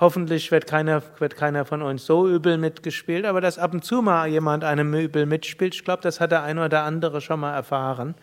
hoffentlich 0.00 0.50
wird 0.50 0.66
keiner, 0.66 1.02
wird 1.18 1.36
keiner 1.36 1.64
von 1.64 1.82
uns 1.82 2.04
so 2.04 2.28
übel 2.28 2.58
mitgespielt, 2.58 3.24
aber 3.24 3.40
dass 3.40 3.58
ab 3.58 3.72
und 3.72 3.84
zu 3.84 4.02
mal 4.02 4.26
jemand 4.26 4.64
einem 4.64 4.92
übel 4.94 5.24
mitspielt, 5.24 5.74
ich 5.74 5.84
glaube, 5.84 6.02
das 6.02 6.18
hat 6.20 6.32
der 6.32 6.42
eine 6.42 6.64
oder 6.64 6.82
andere 6.82 7.20
schon 7.20 7.40
mal 7.40 7.54
erfahren. 7.54 8.14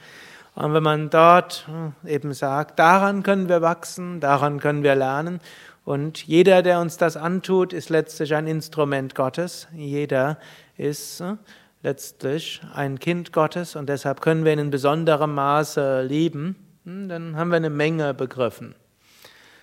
Und 0.56 0.74
wenn 0.74 0.84
man 0.84 1.10
dort 1.10 1.68
eben 2.06 2.34
sagt, 2.34 2.80
daran 2.80 3.24
können 3.24 3.50
wir 3.50 3.62
wachsen, 3.62 4.22
daran 4.22 4.60
können 4.60 4.84
wir 4.84 4.96
lernen 4.96 5.42
und 5.86 6.24
jeder, 6.24 6.64
der 6.64 6.80
uns 6.80 6.98
das 6.98 7.16
antut, 7.16 7.72
ist 7.72 7.90
letztlich 7.90 8.34
ein 8.34 8.48
Instrument 8.48 9.14
Gottes. 9.14 9.68
Jeder 9.76 10.40
ist 10.78 11.22
äh, 11.22 11.36
letztlich 11.84 12.62
ein 12.74 12.98
Kind 12.98 13.32
Gottes 13.32 13.76
und 13.76 13.88
deshalb 13.88 14.20
können 14.20 14.44
wir 14.44 14.54
ihn 14.54 14.60
in 14.60 14.72
besonderem 14.72 15.36
Maße 15.36 16.02
lieben. 16.02 16.56
Hm, 16.86 17.08
dann 17.08 17.36
haben 17.36 17.50
wir 17.50 17.58
eine 17.58 17.70
Menge 17.70 18.16
begriffen. 18.16 18.74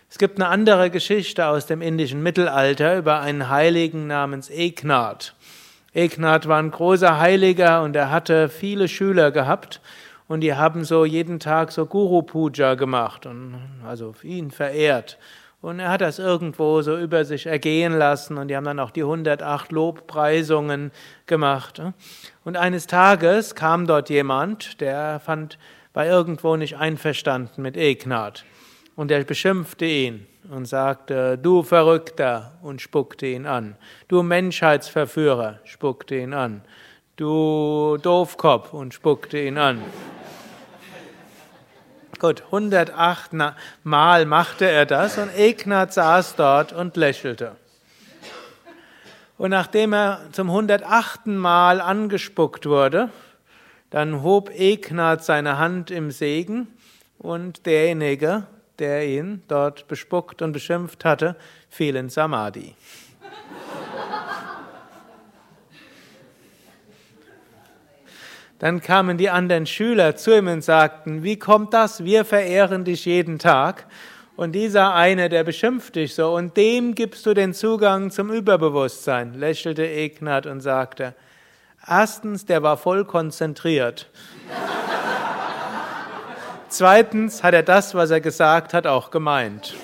Es 0.09 0.19
gibt 0.19 0.39
eine 0.41 0.49
andere 0.49 0.91
Geschichte 0.91 1.47
aus 1.47 1.67
dem 1.67 1.83
indischen 1.83 2.23
Mittelalter 2.23 2.99
über 2.99 3.21
einen 3.21 3.49
Heiligen 3.49 4.07
namens 4.07 4.49
Eknath. 4.49 5.35
Eknath 5.93 6.47
war 6.47 6.59
ein 6.59 6.71
großer 6.71 7.19
Heiliger 7.19 7.83
und 7.83 7.97
er 7.97 8.11
hatte 8.13 8.49
viele 8.49 8.87
Schüler 8.87 9.33
gehabt 9.33 9.81
und 10.29 10.41
die 10.41 10.55
haben 10.55 10.85
so 10.85 11.05
jeden 11.05 11.41
Tag 11.41 11.73
so 11.73 11.87
Guru 11.87 12.23
Puja 12.23 12.75
gemacht 12.75 13.27
und 13.27 13.59
also 13.85 14.15
ihn 14.23 14.53
verehrt. 14.53 15.19
Und 15.63 15.79
er 15.79 15.91
hat 15.91 16.01
das 16.01 16.19
irgendwo 16.19 16.83
so 16.83 16.99
über 16.99 17.25
sich 17.25 17.47
ergehen 17.47 17.97
lassen 17.97 18.37
und 18.37 18.49
die 18.49 18.57
haben 18.57 18.65
dann 18.65 18.81
auch 18.81 18.91
die 18.91 19.03
108 19.03 19.71
Lobpreisungen 19.71 20.91
gemacht. 21.27 21.81
Und 22.45 22.57
eines 22.57 22.89
Tages 22.89 23.55
kam 23.55 23.87
dort 23.87 24.11
jemand, 24.11 24.81
der 24.81 25.21
fand, 25.21 25.59
war 25.95 26.05
irgendwo 26.05 26.57
nicht 26.57 26.77
einverstanden 26.77 27.63
mit 27.63 27.77
Egnat. 27.77 28.45
Und 28.97 29.13
er 29.13 29.23
beschimpfte 29.23 29.85
ihn 29.85 30.27
und 30.51 30.67
sagte, 30.67 31.39
du 31.39 31.63
Verrückter, 31.63 32.59
und 32.63 32.83
spuckte 32.83 33.27
ihn 33.27 33.47
an. 33.47 33.77
Du 34.09 34.23
Menschheitsverführer, 34.25 35.61
spuckte 35.65 36.17
ihn 36.17 36.35
an. 36.35 36.63
Du 37.17 37.99
Doofkopf, 38.03 38.73
und 38.73 38.95
spuckte 38.95 39.39
ihn 39.39 39.59
an. 39.59 39.81
Gut, 42.23 42.45
108 42.53 43.33
Mal 43.83 44.27
machte 44.27 44.71
er 44.71 44.87
das 44.87 45.19
und 45.19 45.37
Egnat 45.37 45.93
saß 45.93 46.37
dort 46.37 46.73
und 46.73 46.97
lächelte. 46.97 47.57
Und 49.39 49.51
nachdem 49.51 49.93
er 49.93 50.21
zum 50.31 50.49
108. 50.49 51.27
Mal 51.27 51.81
angespuckt 51.81 52.67
wurde, 52.67 53.11
dann 53.91 54.23
hob 54.23 54.51
Egnat 54.51 55.25
seine 55.25 55.59
Hand 55.59 55.91
im 55.91 56.13
Segen 56.13 56.69
und 57.19 57.67
derjenige, 57.67 58.45
der 58.79 59.05
ihn 59.05 59.43
dort 59.49 59.89
bespuckt 59.89 60.43
und 60.43 60.53
beschimpft 60.53 61.05
hatte, 61.05 61.35
fiel 61.71 61.97
in 61.97 62.09
Samadhi. 62.09 62.77
Dann 68.63 68.81
kamen 68.81 69.19
die 69.19 69.29
anderen 69.29 69.67
Schüler 69.67 70.15
zu 70.15 70.39
ihm 70.39 70.47
und 70.47 70.63
sagten, 70.63 71.25
wie 71.25 71.37
kommt 71.37 71.75
das? 71.75 72.05
Wir 72.05 72.25
verehren 72.25 72.85
dich 72.85 73.07
jeden 73.07 73.41
Tag. 73.41 73.87
Und 74.37 74.53
dieser 74.53 74.95
eine, 74.95 75.29
der 75.29 75.43
beschimpft 75.43 75.97
dich 75.97 76.15
so, 76.15 76.37
und 76.37 76.57
dem 76.57 76.95
gibst 76.95 77.27
du 77.27 77.35
den 77.35 77.55
Zugang 77.55 78.13
zum 78.13 78.31
Überbewusstsein, 78.31 79.35
lächelte 79.35 79.85
Egnat 79.85 80.47
und 80.47 80.61
sagte, 80.61 81.17
erstens, 81.85 82.47
der 82.47 82.63
war 82.63 82.77
voll 82.77 83.05
konzentriert. 83.05 84.09
Zweitens 86.69 87.43
hat 87.43 87.55
er 87.55 87.65
das, 87.65 87.97
was 87.97 88.13
er 88.13 88.21
gesagt 88.21 88.75
hat, 88.75 88.87
auch 88.87 89.11
gemeint. 89.11 89.75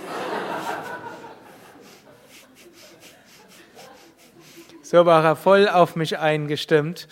So 4.82 5.04
war 5.04 5.24
er 5.24 5.34
voll 5.34 5.68
auf 5.68 5.96
mich 5.96 6.20
eingestimmt 6.20 7.08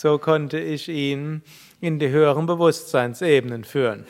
so 0.00 0.18
konnte 0.18 0.58
ich 0.58 0.88
ihn 0.88 1.42
in 1.80 1.98
die 1.98 2.08
höheren 2.08 2.46
Bewusstseinsebenen 2.46 3.64
führen. 3.64 4.06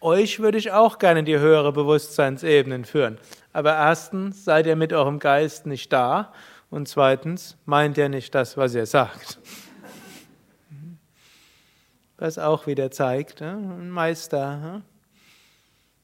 Euch 0.00 0.40
würde 0.40 0.56
ich 0.56 0.70
auch 0.72 0.98
gerne 0.98 1.20
in 1.20 1.26
die 1.26 1.38
höhere 1.38 1.72
Bewusstseinsebenen 1.72 2.84
führen. 2.84 3.18
Aber 3.52 3.74
erstens 3.74 4.44
seid 4.44 4.66
ihr 4.66 4.76
mit 4.76 4.92
eurem 4.92 5.18
Geist 5.18 5.66
nicht 5.66 5.92
da 5.92 6.32
und 6.70 6.88
zweitens 6.88 7.56
meint 7.66 7.98
ihr 7.98 8.08
nicht 8.08 8.34
das, 8.34 8.56
was 8.56 8.74
ihr 8.74 8.86
sagt. 8.86 9.38
Was 12.16 12.38
auch 12.38 12.66
wieder 12.66 12.90
zeigt, 12.90 13.42
ein 13.42 13.90
Meister 13.90 14.82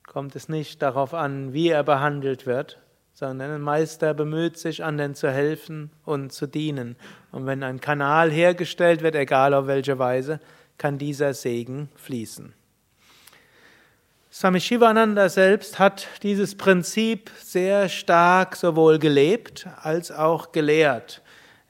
kommt 0.06 0.34
es 0.34 0.48
nicht 0.48 0.82
darauf 0.82 1.14
an, 1.14 1.52
wie 1.52 1.68
er 1.68 1.84
behandelt 1.84 2.46
wird, 2.46 2.78
sondern 3.16 3.50
ein 3.50 3.62
Meister 3.62 4.12
bemüht 4.12 4.58
sich, 4.58 4.84
anderen 4.84 5.14
zu 5.14 5.30
helfen 5.30 5.90
und 6.04 6.34
zu 6.34 6.46
dienen. 6.46 6.96
Und 7.32 7.46
wenn 7.46 7.62
ein 7.62 7.80
Kanal 7.80 8.30
hergestellt 8.30 9.02
wird, 9.02 9.14
egal 9.14 9.54
auf 9.54 9.66
welche 9.66 9.98
Weise, 9.98 10.38
kann 10.76 10.98
dieser 10.98 11.32
Segen 11.32 11.88
fließen. 11.94 12.52
Swami 14.30 14.60
Shivananda 14.60 15.30
selbst 15.30 15.78
hat 15.78 16.08
dieses 16.22 16.56
Prinzip 16.56 17.30
sehr 17.40 17.88
stark 17.88 18.54
sowohl 18.54 18.98
gelebt 18.98 19.66
als 19.80 20.12
auch 20.12 20.52
gelehrt. 20.52 21.22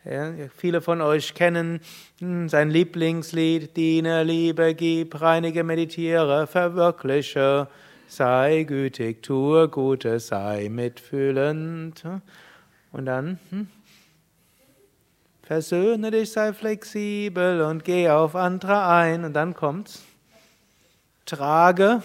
Ja, 0.05 0.33
viele 0.57 0.81
von 0.81 1.01
euch 1.01 1.33
kennen 1.35 1.79
hm, 2.19 2.49
sein 2.49 2.71
Lieblingslied, 2.71 3.77
Diene, 3.77 4.25
Liebe, 4.25 4.75
gib, 4.75 5.21
reinige, 5.21 5.63
meditiere, 5.63 6.49
verwirkliche, 6.49 7.69
sei 8.09 8.65
gütig, 8.65 9.23
tue 9.23 9.69
Gutes, 9.69 10.29
sei 10.29 10.69
mitfühlend. 10.69 12.05
Und 12.93 13.07
dann, 13.07 13.39
hm, 13.51 13.69
versöhne 15.43 16.11
dich, 16.11 16.33
sei 16.33 16.53
flexibel 16.53 17.63
und 17.63 17.85
geh 17.85 18.09
auf 18.09 18.35
andere 18.35 18.87
ein. 18.87 19.25
Und 19.25 19.33
dann 19.35 19.55
kommt's. 19.55 20.03
Trage 21.25 22.03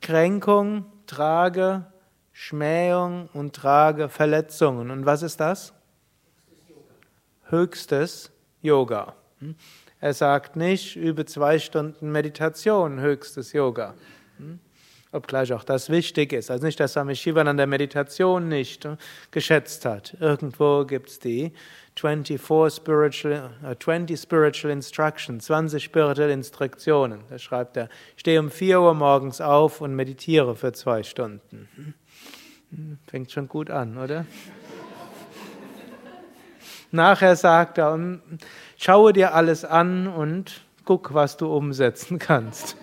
Kränkung, 0.00 0.86
trage 1.06 1.84
Schmähung 2.32 3.28
und 3.32 3.54
trage 3.54 4.08
Verletzungen. 4.08 4.90
Und 4.90 5.06
was 5.06 5.22
ist 5.22 5.40
das? 5.40 5.74
höchstes 7.50 8.30
Yoga. 8.62 9.14
Hm? 9.38 9.54
Er 10.00 10.14
sagt 10.14 10.56
nicht, 10.56 10.96
übe 10.96 11.24
zwei 11.24 11.58
Stunden 11.58 12.10
Meditation, 12.10 13.00
höchstes 13.00 13.52
Yoga. 13.52 13.94
Hm? 15.14 15.16
Obgleich 15.16 15.52
auch 15.52 15.64
das 15.64 15.88
wichtig 15.88 16.32
ist. 16.32 16.50
Also 16.50 16.66
nicht, 16.66 16.80
dass 16.80 16.92
Swami 16.92 17.14
an 17.38 17.56
der 17.56 17.66
Meditation 17.66 18.48
nicht 18.48 18.84
hm, 18.84 18.98
geschätzt 19.30 19.84
hat. 19.84 20.16
Irgendwo 20.20 20.84
gibt 20.84 21.08
es 21.08 21.18
die 21.18 21.52
24 21.96 22.40
spiritual, 22.74 23.50
uh, 23.62 23.74
20 23.74 24.20
spiritual 24.20 24.72
Instructions, 24.72 25.44
20 25.44 25.82
spirituelle 25.82 26.32
Instruktionen. 26.32 27.20
Da 27.30 27.38
schreibt 27.38 27.76
er, 27.76 27.88
stehe 28.16 28.40
um 28.40 28.50
4 28.50 28.80
Uhr 28.80 28.94
morgens 28.94 29.40
auf 29.40 29.80
und 29.80 29.94
meditiere 29.94 30.56
für 30.56 30.72
zwei 30.72 31.02
Stunden. 31.02 31.94
Fängt 33.06 33.30
schon 33.30 33.48
gut 33.48 33.70
an, 33.70 33.98
oder? 33.98 34.26
Nachher 36.90 37.36
sagt 37.36 37.78
er, 37.78 37.98
schaue 38.76 39.12
dir 39.12 39.34
alles 39.34 39.64
an 39.64 40.08
und 40.08 40.62
guck, 40.84 41.14
was 41.14 41.36
du 41.36 41.52
umsetzen 41.52 42.18
kannst. 42.18 42.76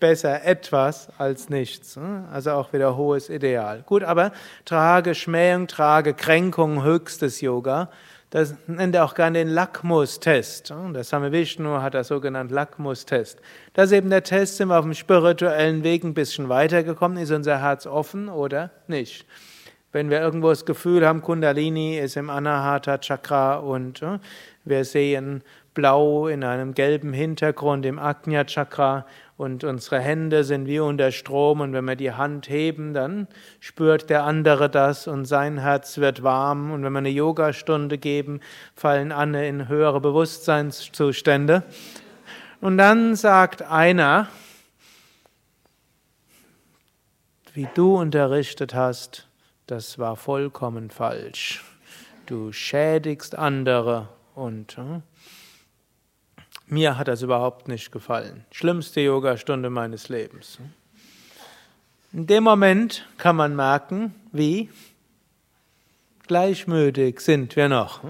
Besser 0.00 0.44
etwas 0.44 1.08
als 1.18 1.48
nichts. 1.48 1.96
Ne? 1.96 2.24
Also 2.32 2.52
auch 2.52 2.72
wieder 2.72 2.96
hohes 2.96 3.30
Ideal. 3.30 3.82
Gut, 3.86 4.04
aber 4.04 4.32
trage 4.64 5.14
Schmähung, 5.14 5.66
trage 5.66 6.14
Kränkung, 6.14 6.82
höchstes 6.82 7.40
Yoga. 7.40 7.88
Das 8.30 8.54
nennt 8.66 8.94
er 8.94 9.04
auch 9.06 9.14
gerne 9.14 9.38
den 9.38 9.48
Lackmustest. 9.48 10.70
Ne? 10.70 10.92
Der 10.92 11.04
Same 11.04 11.32
Vishnu 11.32 11.80
hat 11.80 11.94
das 11.94 12.08
sogenannte 12.08 12.54
Lackmustest. 12.54 13.40
Das 13.72 13.86
ist 13.86 13.96
eben 13.96 14.10
der 14.10 14.22
Test, 14.22 14.58
sind 14.58 14.68
wir 14.68 14.78
auf 14.78 14.84
dem 14.84 14.94
spirituellen 14.94 15.82
Weg 15.82 16.04
ein 16.04 16.14
bisschen 16.14 16.48
weitergekommen, 16.50 17.16
ist 17.16 17.30
unser 17.30 17.60
Herz 17.60 17.86
offen 17.86 18.28
oder 18.28 18.70
nicht. 18.86 19.24
Wenn 19.92 20.10
wir 20.10 20.20
irgendwo 20.20 20.50
das 20.50 20.66
Gefühl 20.66 21.06
haben, 21.06 21.22
Kundalini 21.22 21.98
ist 21.98 22.18
im 22.18 22.28
Anahata 22.28 22.98
Chakra 22.98 23.56
und 23.56 24.02
äh, 24.02 24.18
wir 24.66 24.84
sehen 24.84 25.42
blau 25.72 26.28
in 26.28 26.44
einem 26.44 26.74
gelben 26.74 27.14
Hintergrund 27.14 27.86
im 27.86 27.98
Ajna 27.98 28.44
Chakra 28.44 29.06
und 29.38 29.62
unsere 29.62 30.00
Hände 30.00 30.42
sind 30.42 30.66
wie 30.66 30.80
unter 30.80 31.12
Strom 31.12 31.60
und 31.60 31.72
wenn 31.72 31.84
wir 31.84 31.94
die 31.94 32.12
Hand 32.12 32.48
heben, 32.50 32.92
dann 32.92 33.28
spürt 33.60 34.10
der 34.10 34.24
andere 34.24 34.68
das 34.68 35.06
und 35.06 35.26
sein 35.26 35.58
Herz 35.58 35.98
wird 35.98 36.24
warm 36.24 36.72
und 36.72 36.82
wenn 36.82 36.92
wir 36.92 36.98
eine 36.98 37.08
Yogastunde 37.08 37.98
geben, 37.98 38.40
fallen 38.74 39.12
alle 39.12 39.46
in 39.46 39.68
höhere 39.68 40.00
Bewusstseinszustände. 40.00 41.62
Und 42.60 42.78
dann 42.78 43.14
sagt 43.14 43.62
einer, 43.62 44.26
wie 47.54 47.68
du 47.74 47.96
unterrichtet 47.96 48.74
hast, 48.74 49.28
das 49.68 50.00
war 50.00 50.16
vollkommen 50.16 50.90
falsch. 50.90 51.64
Du 52.26 52.50
schädigst 52.50 53.38
andere 53.38 54.08
und 54.34 54.78
äh, 54.78 55.00
mir 56.70 56.98
hat 56.98 57.08
das 57.08 57.22
überhaupt 57.22 57.68
nicht 57.68 57.92
gefallen. 57.92 58.44
Schlimmste 58.52 59.00
Yogastunde 59.00 59.70
meines 59.70 60.08
Lebens. 60.08 60.58
In 62.12 62.26
dem 62.26 62.44
Moment 62.44 63.06
kann 63.18 63.36
man 63.36 63.54
merken, 63.54 64.14
wie 64.32 64.70
gleichmütig 66.26 67.20
sind 67.20 67.56
wir 67.56 67.68
noch. 67.68 68.00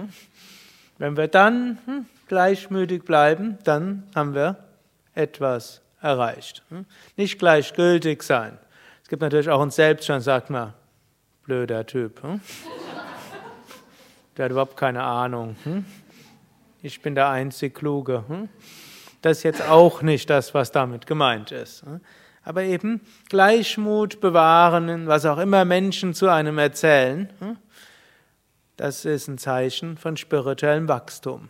Wenn 0.97 1.17
wir 1.17 1.27
dann 1.27 1.79
hm, 1.85 2.05
gleichmütig 2.27 3.03
bleiben, 3.03 3.57
dann 3.63 4.03
haben 4.15 4.35
wir 4.35 4.57
etwas 5.15 5.81
erreicht. 6.01 6.63
Nicht 7.17 7.39
gleichgültig 7.39 8.23
sein. 8.23 8.57
Es 9.03 9.09
gibt 9.09 9.21
natürlich 9.21 9.49
auch 9.49 9.61
uns 9.61 9.75
selbst 9.75 10.05
schon, 10.05 10.21
sagt 10.21 10.49
man, 10.49 10.73
blöder 11.43 11.85
Typ. 11.85 12.21
Hm? 12.23 12.39
Der 14.37 14.45
hat 14.45 14.51
überhaupt 14.51 14.77
keine 14.77 15.03
Ahnung. 15.03 15.55
Ich 16.81 17.01
bin 17.01 17.13
der 17.13 17.27
einzig 17.27 17.75
Kluge. 17.75 18.23
Hm? 18.29 18.47
Das 19.21 19.39
ist 19.39 19.43
jetzt 19.43 19.67
auch 19.67 20.01
nicht 20.01 20.29
das, 20.29 20.53
was 20.53 20.71
damit 20.71 21.07
gemeint 21.07 21.51
ist. 21.51 21.83
Hm? 21.83 21.99
Aber 22.43 22.63
eben 22.63 23.01
Gleichmut 23.27 24.21
bewahren, 24.21 25.05
was 25.07 25.25
auch 25.25 25.39
immer 25.39 25.65
Menschen 25.65 26.13
zu 26.13 26.29
einem 26.29 26.57
erzählen, 26.57 27.29
hm? 27.39 27.57
das 28.77 29.03
ist 29.03 29.27
ein 29.27 29.37
Zeichen 29.37 29.97
von 29.97 30.15
spirituellem 30.15 30.87
Wachstum. 30.87 31.49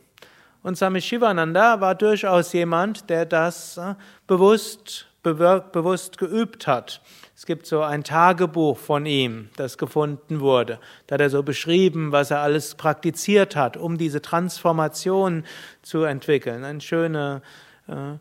Und 0.64 0.78
Swami 0.78 1.00
Shivananda 1.00 1.80
war 1.80 1.94
durchaus 1.94 2.52
jemand, 2.54 3.08
der 3.10 3.26
das 3.26 3.80
bewusst, 4.26 5.08
bewusst 5.22 6.18
geübt 6.18 6.66
hat. 6.66 7.02
Es 7.40 7.46
gibt 7.46 7.66
so 7.68 7.84
ein 7.84 8.04
Tagebuch 8.04 8.78
von 8.78 9.06
ihm, 9.06 9.48
das 9.56 9.78
gefunden 9.78 10.42
wurde. 10.42 10.78
Da 11.08 11.14
hat 11.14 11.22
er 11.22 11.30
so 11.30 11.42
beschrieben, 11.42 12.12
was 12.12 12.32
er 12.32 12.42
alles 12.42 12.76
praktiziert 12.76 13.56
hat, 13.56 13.78
um 13.78 13.98
diese 13.98 14.22
Transformation 14.22 15.46
zu 15.82 16.04
entwickeln. 16.04 16.66
Eine 16.66 16.82
schöne 16.82 17.42
äh, 17.88 18.18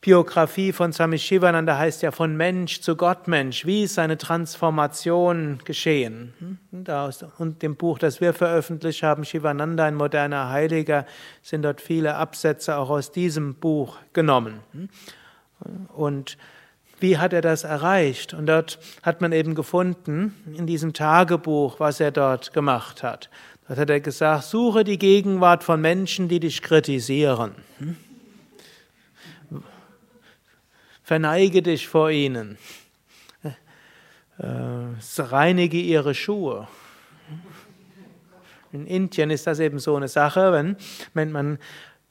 Biografie 0.00 0.72
von 0.72 0.94
Swami 0.94 1.18
Shivananda 1.18 1.76
heißt 1.76 2.00
ja 2.00 2.10
von 2.10 2.38
Mensch 2.38 2.80
zu 2.80 2.96
Gottmensch. 2.96 3.66
Wie 3.66 3.82
ist 3.82 3.96
seine 3.96 4.16
Transformation 4.16 5.58
geschehen? 5.66 6.32
Hm? 6.38 6.86
Und 7.36 7.62
dem 7.62 7.76
Buch, 7.76 7.98
das 7.98 8.22
wir 8.22 8.32
veröffentlicht 8.32 9.02
haben, 9.02 9.26
Shivananda, 9.26 9.84
ein 9.84 9.94
moderner 9.94 10.48
Heiliger, 10.48 11.04
sind 11.42 11.66
dort 11.66 11.82
viele 11.82 12.14
Absätze 12.14 12.78
auch 12.78 12.88
aus 12.88 13.12
diesem 13.12 13.56
Buch 13.56 13.98
genommen. 14.14 14.60
Hm? 14.72 14.88
Und 15.94 16.38
wie 17.00 17.18
hat 17.18 17.32
er 17.32 17.40
das 17.40 17.64
erreicht? 17.64 18.34
Und 18.34 18.46
dort 18.46 18.78
hat 19.02 19.20
man 19.20 19.32
eben 19.32 19.54
gefunden, 19.54 20.34
in 20.56 20.66
diesem 20.66 20.92
Tagebuch, 20.92 21.80
was 21.80 22.00
er 22.00 22.10
dort 22.10 22.52
gemacht 22.52 23.02
hat. 23.02 23.30
Dort 23.66 23.80
hat 23.80 23.90
er 23.90 24.00
gesagt, 24.00 24.44
suche 24.44 24.84
die 24.84 24.98
Gegenwart 24.98 25.62
von 25.62 25.80
Menschen, 25.80 26.28
die 26.28 26.40
dich 26.40 26.62
kritisieren. 26.62 27.54
Verneige 31.02 31.62
dich 31.62 31.88
vor 31.88 32.10
ihnen. 32.10 32.58
Äh, 34.38 35.22
reinige 35.22 35.78
ihre 35.78 36.14
Schuhe. 36.14 36.68
In 38.72 38.86
Indien 38.86 39.30
ist 39.30 39.46
das 39.46 39.58
eben 39.58 39.78
so 39.78 39.96
eine 39.96 40.08
Sache, 40.08 40.52
wenn, 40.52 40.76
wenn 41.14 41.32
man 41.32 41.58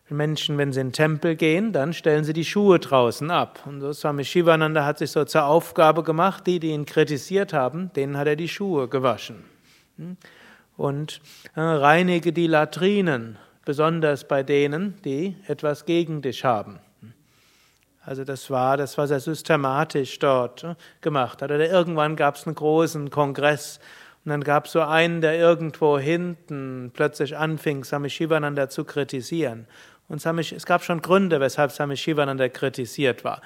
Menschen, 0.09 0.57
wenn 0.57 0.71
sie 0.71 0.79
in 0.79 0.87
den 0.87 0.93
Tempel 0.93 1.35
gehen, 1.35 1.73
dann 1.73 1.93
stellen 1.93 2.23
sie 2.23 2.33
die 2.33 2.45
Schuhe 2.45 2.79
draußen 2.79 3.29
ab. 3.29 3.59
Und 3.65 3.81
so 3.81 3.91
Swami 3.91 4.23
Shivananda 4.23 4.85
hat 4.85 4.99
sich 4.99 5.11
so 5.11 5.25
zur 5.25 5.45
Aufgabe 5.45 6.03
gemacht, 6.03 6.47
die, 6.47 6.59
die 6.59 6.69
ihn 6.69 6.85
kritisiert 6.85 7.53
haben, 7.53 7.91
denen 7.93 8.17
hat 8.17 8.27
er 8.27 8.35
die 8.35 8.47
Schuhe 8.47 8.87
gewaschen. 8.87 9.43
Hm? 9.97 10.17
Und 10.77 11.21
äh, 11.55 11.61
reinige 11.61 12.31
die 12.31 12.47
Latrinen, 12.47 13.37
besonders 13.65 14.27
bei 14.27 14.43
denen, 14.43 15.01
die 15.03 15.35
etwas 15.47 15.85
gegen 15.85 16.21
dich 16.21 16.45
haben. 16.45 16.79
Also 18.07 18.23
das 18.23 18.49
war 18.49 18.77
das, 18.77 18.97
was 18.97 19.11
er 19.11 19.19
systematisch 19.19 20.17
dort 20.19 20.63
äh, 20.63 20.75
gemacht 21.01 21.41
hat. 21.41 21.51
Oder 21.51 21.69
irgendwann 21.69 22.15
gab 22.15 22.35
es 22.35 22.45
einen 22.45 22.55
großen 22.55 23.09
Kongress 23.09 23.81
und 24.23 24.31
dann 24.31 24.43
gab 24.43 24.65
es 24.65 24.71
so 24.71 24.81
einen, 24.81 25.21
der 25.21 25.37
irgendwo 25.37 25.97
hinten 25.97 26.91
plötzlich 26.93 27.37
anfing, 27.37 27.83
Swami 27.83 28.09
Shivananda 28.09 28.69
zu 28.69 28.85
kritisieren. 28.85 29.67
Und 30.09 30.25
es 30.25 30.65
gab 30.65 30.85
schon 30.85 31.01
Gründe, 31.01 31.41
weshalb 31.41 31.69
Swami 31.71 31.97
Shivananda 31.97 32.47
kritisiert 32.47 33.25
war, 33.25 33.41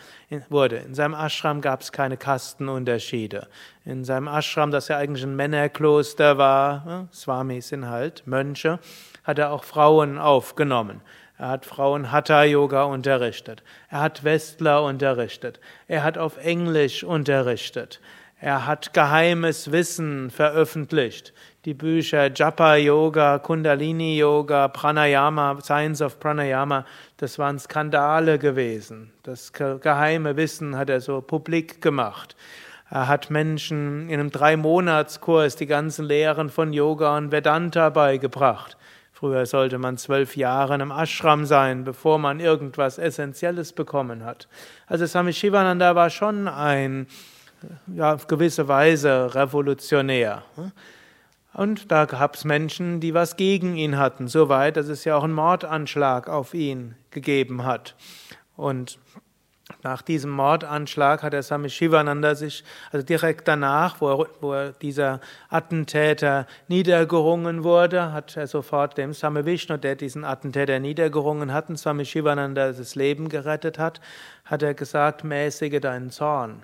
wurde. 0.50 0.78
In 0.78 0.93
seinem 0.93 1.15
Ashram 1.15 1.60
gab 1.60 1.82
es 1.82 1.91
keine 1.91 2.17
Kastenunterschiede. 2.17 3.47
In 3.84 4.04
seinem 4.04 4.28
Ashram, 4.28 4.69
das 4.69 4.88
ja 4.88 4.97
eigentlich 4.97 5.24
ein 5.24 5.36
Männerkloster 5.36 6.38
war, 6.38 6.86
ne, 6.86 7.08
Swamis 7.12 7.69
sind 7.69 7.89
halt 7.89 8.28
Mönche, 8.28 8.78
hat 9.24 9.39
er 9.39 9.52
auch 9.52 9.63
Frauen 9.63 10.19
aufgenommen. 10.19 11.02
Er 11.39 11.47
hat 11.47 11.65
Frauen 11.65 12.12
Hatha-Yoga 12.12 12.84
unterrichtet. 12.84 13.63
Er 13.89 14.02
hat 14.02 14.24
Westler 14.24 14.84
unterrichtet. 14.84 15.60
Er 15.88 16.04
hat 16.04 16.19
auf 16.19 16.38
Englisch 16.38 17.04
unterrichtet. 17.04 18.00
Er 18.42 18.66
hat 18.66 18.94
geheimes 18.94 19.72
Wissen 19.72 20.30
veröffentlicht 20.30 21.34
die 21.66 21.76
Bücher 21.76 22.32
Japa 22.34 22.76
Yoga, 22.76 23.38
Kundalini 23.38 24.18
Yoga, 24.18 24.68
Pranayama, 24.68 25.60
Science 25.62 26.02
of 26.02 26.20
Pranayama, 26.20 26.86
das 27.18 27.38
waren 27.38 27.60
Skandale 27.60 28.40
gewesen. 28.40 29.12
Das 29.24 29.54
geheime 29.54 30.36
Wissen 30.38 30.76
hat 30.76 30.90
er 30.90 31.02
so 31.02 31.22
publik 31.22 31.82
gemacht. 31.82 32.36
Er 32.90 33.08
hat 33.08 33.30
Menschen 33.30 34.10
in 34.10 34.20
einem 34.20 34.32
Drei-Monats-Kurs 34.32 35.56
die 35.56 35.68
ganzen 35.68 36.06
Lehren 36.06 36.50
von 36.50 36.74
Yoga 36.74 37.16
und 37.16 37.32
Vedanta 37.32 37.90
beigebracht. 37.90 38.76
Früher 39.14 39.46
sollte 39.46 39.78
man 39.78 39.98
zwölf 39.98 40.36
Jahre 40.36 40.74
einem 40.74 40.90
Ashram 40.90 41.46
sein, 41.46 41.84
bevor 41.84 42.18
man 42.18 42.40
irgendwas 42.40 42.98
Essentielles 42.98 43.72
bekommen 43.72 44.26
hat. 44.26 44.48
Also 44.88 45.06
Swami 45.06 45.32
Shivananda 45.32 45.94
war 45.94 46.10
schon 46.10 46.48
ein, 46.48 47.06
ja, 47.88 48.13
auf 48.13 48.28
gewisse 48.28 48.67
Weise 48.67 49.34
revolutionär. 49.36 50.43
Und 51.54 51.91
da 51.91 52.06
gab 52.06 52.36
es 52.36 52.45
Menschen, 52.45 53.00
die 53.00 53.13
was 53.13 53.36
gegen 53.36 53.76
ihn 53.76 53.97
hatten, 53.97 54.28
so 54.28 54.47
weit, 54.50 54.78
dass 54.78 54.88
es 54.88 55.04
ja 55.04 55.17
auch 55.17 55.24
einen 55.24 55.34
Mordanschlag 55.34 56.30
auf 56.30 56.54
ihn 56.54 56.95
gegeben 57.12 57.65
hat. 57.65 57.95
Und 58.56 59.00
nach 59.84 60.02
diesem 60.02 60.32
Mordanschlag 60.32 61.24
hat 61.24 61.34
der 61.34 61.43
Swami 61.43 61.69
Shivananda 61.69 62.36
sich, 62.36 62.63
also 62.91 63.06
direkt 63.06 63.47
danach, 63.47 64.00
wo, 64.00 64.12
er, 64.12 64.28
wo 64.39 64.54
er 64.54 64.71
dieser 64.74 65.19
Attentäter 65.50 66.45
niedergerungen 66.67 67.63
wurde, 67.63 68.12
hat 68.12 68.38
er 68.38 68.47
sofort 68.47 68.97
dem 68.97 69.13
Swami 69.13 69.45
Vishnu, 69.45 69.78
der 69.78 69.95
diesen 69.95 70.24
Attentäter 70.24 70.80
niedergerungen 70.80 71.54
hat, 71.54 71.69
und 71.69 71.78
Swami 71.78 72.06
Shivananda 72.06 72.71
das 72.71 72.95
Leben 72.95 73.30
gerettet 73.30 73.80
hat, 73.80 74.02
hat 74.45 74.62
er 74.63 74.74
gesagt, 74.74 75.24
mäßige 75.24 75.80
deinen 75.80 76.12
Zorn. 76.12 76.63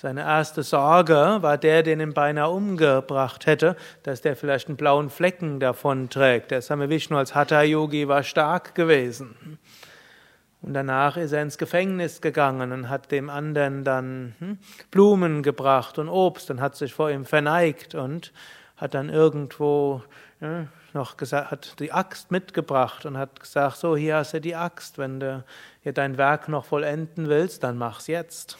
Seine 0.00 0.20
erste 0.20 0.62
Sorge 0.62 1.38
war 1.40 1.58
der, 1.58 1.82
den 1.82 1.98
ihn 1.98 2.14
beinahe 2.14 2.50
umgebracht 2.50 3.46
hätte, 3.46 3.74
dass 4.04 4.20
der 4.20 4.36
vielleicht 4.36 4.68
einen 4.68 4.76
blauen 4.76 5.10
Flecken 5.10 5.58
davon 5.58 6.08
trägt. 6.08 6.52
Der 6.52 6.62
Same 6.62 6.88
Vishnu 6.88 7.16
als 7.16 7.34
Hatha 7.34 7.62
Yogi 7.62 8.06
war 8.06 8.22
stark 8.22 8.76
gewesen. 8.76 9.58
Und 10.62 10.74
danach 10.74 11.16
ist 11.16 11.32
er 11.32 11.42
ins 11.42 11.58
Gefängnis 11.58 12.20
gegangen 12.20 12.70
und 12.70 12.88
hat 12.88 13.10
dem 13.10 13.28
anderen 13.28 13.82
dann 13.82 14.36
hm, 14.38 14.58
Blumen 14.92 15.42
gebracht 15.42 15.98
und 15.98 16.08
Obst 16.08 16.48
und 16.52 16.60
hat 16.60 16.76
sich 16.76 16.94
vor 16.94 17.10
ihm 17.10 17.24
verneigt 17.24 17.96
und 17.96 18.32
hat 18.76 18.94
dann 18.94 19.08
irgendwo 19.08 20.04
noch 20.92 21.16
gesagt, 21.16 21.50
hat 21.50 21.80
die 21.80 21.90
Axt 21.90 22.30
mitgebracht 22.30 23.04
und 23.04 23.18
hat 23.18 23.40
gesagt, 23.40 23.78
so 23.78 23.96
hier 23.96 24.14
hast 24.18 24.32
du 24.32 24.40
die 24.40 24.54
Axt, 24.54 24.96
wenn 24.96 25.18
du 25.18 25.42
hier 25.80 25.92
dein 25.92 26.18
Werk 26.18 26.48
noch 26.48 26.66
vollenden 26.66 27.28
willst, 27.28 27.64
dann 27.64 27.76
mach's 27.76 28.06
jetzt. 28.06 28.56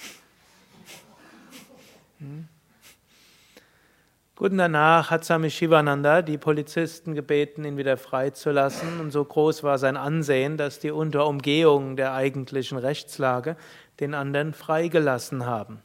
Gut, 4.39 4.53
und 4.53 4.59
danach 4.59 5.11
hat 5.11 5.25
Swami 5.25 5.51
Shivananda 5.51 6.23
die 6.23 6.39
Polizisten 6.39 7.15
gebeten, 7.15 7.65
ihn 7.65 7.77
wieder 7.77 7.97
freizulassen. 7.97 9.01
Und 9.01 9.11
so 9.11 9.25
groß 9.25 9.65
war 9.65 9.79
sein 9.79 9.97
Ansehen, 9.97 10.57
dass 10.57 10.79
die 10.79 10.93
unter 10.93 11.27
Umgehung 11.27 11.97
der 11.97 12.13
eigentlichen 12.13 12.79
Rechtslage 12.79 13.57
den 13.99 14.15
anderen 14.15 14.53
freigelassen 14.55 15.45
haben. 15.45 15.83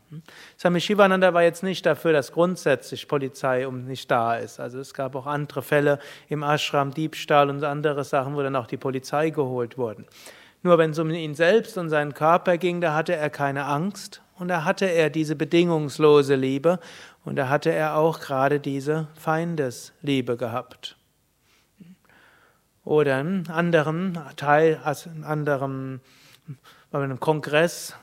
Swami 0.59 0.81
Shivananda 0.81 1.33
war 1.33 1.41
jetzt 1.41 1.63
nicht 1.63 1.83
dafür, 1.85 2.13
dass 2.13 2.31
grundsätzlich 2.31 3.07
Polizei 3.07 3.67
um 3.67 3.85
nicht 3.85 4.11
da 4.11 4.35
ist. 4.35 4.59
Also 4.59 4.79
es 4.79 4.93
gab 4.93 5.15
auch 5.15 5.25
andere 5.25 5.63
Fälle 5.63 5.97
im 6.29 6.43
Ashram, 6.43 6.93
Diebstahl 6.93 7.49
und 7.49 7.63
andere 7.63 8.03
Sachen, 8.03 8.35
wo 8.35 8.43
dann 8.43 8.55
auch 8.55 8.67
die 8.67 8.77
Polizei 8.77 9.31
geholt 9.31 9.79
wurden. 9.79 10.05
Nur 10.61 10.77
wenn 10.77 10.91
es 10.91 10.99
um 10.99 11.09
ihn 11.09 11.33
selbst 11.33 11.77
und 11.77 11.89
seinen 11.89 12.13
Körper 12.13 12.57
ging, 12.57 12.81
da 12.81 12.93
hatte 12.93 13.15
er 13.15 13.29
keine 13.29 13.65
Angst 13.65 14.22
und 14.37 14.47
da 14.47 14.63
hatte 14.63 14.85
er 14.85 15.09
diese 15.09 15.35
bedingungslose 15.35 16.35
Liebe 16.35 16.79
und 17.23 17.35
da 17.35 17.49
hatte 17.49 17.71
er 17.71 17.97
auch 17.97 18.19
gerade 18.19 18.59
diese 18.59 19.07
Feindesliebe 19.15 20.37
gehabt. 20.37 20.97
Oder 22.83 23.21
in 23.21 23.47
anderem 23.49 24.17
Teil, 24.35 24.79
also 24.83 25.09
in 25.09 25.23
anderem 25.23 26.01
bei 26.91 27.01
einem 27.01 27.19
Kongress, 27.19 27.95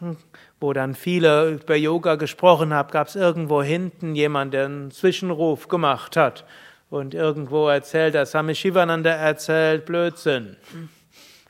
wo 0.59 0.73
dann 0.73 0.95
viele 0.95 1.51
über 1.51 1.77
Yoga 1.77 2.17
gesprochen 2.17 2.73
haben, 2.73 2.91
gab 2.91 3.09
es 3.09 3.17
irgendwo 3.17 3.63
hinten 3.63 4.15
jemand, 4.15 4.55
der 4.55 4.65
einen 4.65 4.91
Zwischenruf 4.91 5.69
gemacht 5.69 6.17
hat 6.17 6.45
und 6.89 7.15
irgendwo 7.15 7.69
erzählt, 7.69 8.15
dass 8.15 8.33
Swami 8.33 8.55
Shivananda 8.55 9.11
erzählt 9.11 9.85
Blödsinn 9.85 10.57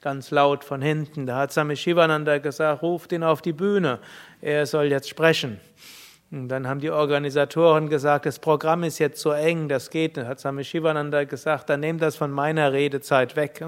ganz 0.00 0.30
laut 0.30 0.64
von 0.64 0.80
hinten. 0.80 1.26
Da 1.26 1.36
hat 1.36 1.52
Swami 1.52 1.76
Shivananda 1.76 2.38
gesagt, 2.38 2.82
ruft 2.82 3.12
ihn 3.12 3.22
auf 3.22 3.42
die 3.42 3.52
Bühne, 3.52 3.98
er 4.40 4.66
soll 4.66 4.86
jetzt 4.86 5.08
sprechen. 5.08 5.60
Und 6.30 6.48
dann 6.48 6.68
haben 6.68 6.80
die 6.80 6.90
Organisatoren 6.90 7.88
gesagt, 7.88 8.24
das 8.24 8.38
Programm 8.38 8.84
ist 8.84 8.98
jetzt 9.00 9.20
so 9.20 9.32
eng, 9.32 9.68
das 9.68 9.90
geht 9.90 10.16
nicht. 10.16 10.26
Hat 10.26 10.38
Swami 10.38 10.64
Shivananda 10.64 11.24
gesagt, 11.24 11.68
dann 11.70 11.80
nehmt 11.80 12.00
das 12.02 12.16
von 12.16 12.30
meiner 12.30 12.72
Redezeit 12.72 13.34
weg. 13.34 13.64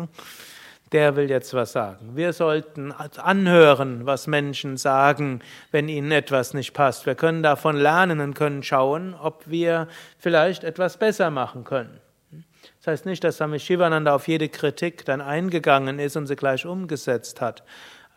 Der 0.93 1.17
will 1.17 1.29
jetzt 1.29 1.55
was 1.55 1.73
sagen. 1.73 2.11
Wir 2.15 2.33
sollten 2.33 2.93
anhören, 2.93 4.07
was 4.07 4.27
Menschen 4.27 4.77
sagen, 4.77 5.41
wenn 5.71 5.89
ihnen 5.89 6.13
etwas 6.13 6.55
nicht 6.55 6.75
passt. 6.75 7.07
Wir 7.07 7.15
können 7.15 7.43
davon 7.43 7.77
lernen 7.77 8.21
und 8.21 8.35
können 8.35 8.63
schauen, 8.63 9.15
ob 9.15 9.43
wir 9.47 9.89
vielleicht 10.19 10.65
etwas 10.65 10.99
besser 10.99 11.31
machen 11.31 11.65
können. 11.65 11.99
Das 12.83 12.95
heißt 12.95 13.07
nicht, 13.07 13.23
dass 13.23 13.37
Swami 13.37 13.61
Shivananda 13.61 14.13
auf 14.13 14.27
jede 14.27 14.49
Kritik 14.49 15.05
dann 15.05 15.21
eingegangen 15.21 16.01
ist 16.01 16.17
und 16.17 16.27
sie 16.27 16.35
gleich 16.35 16.67
umgesetzt 16.67 17.41
hat. 17.41 17.63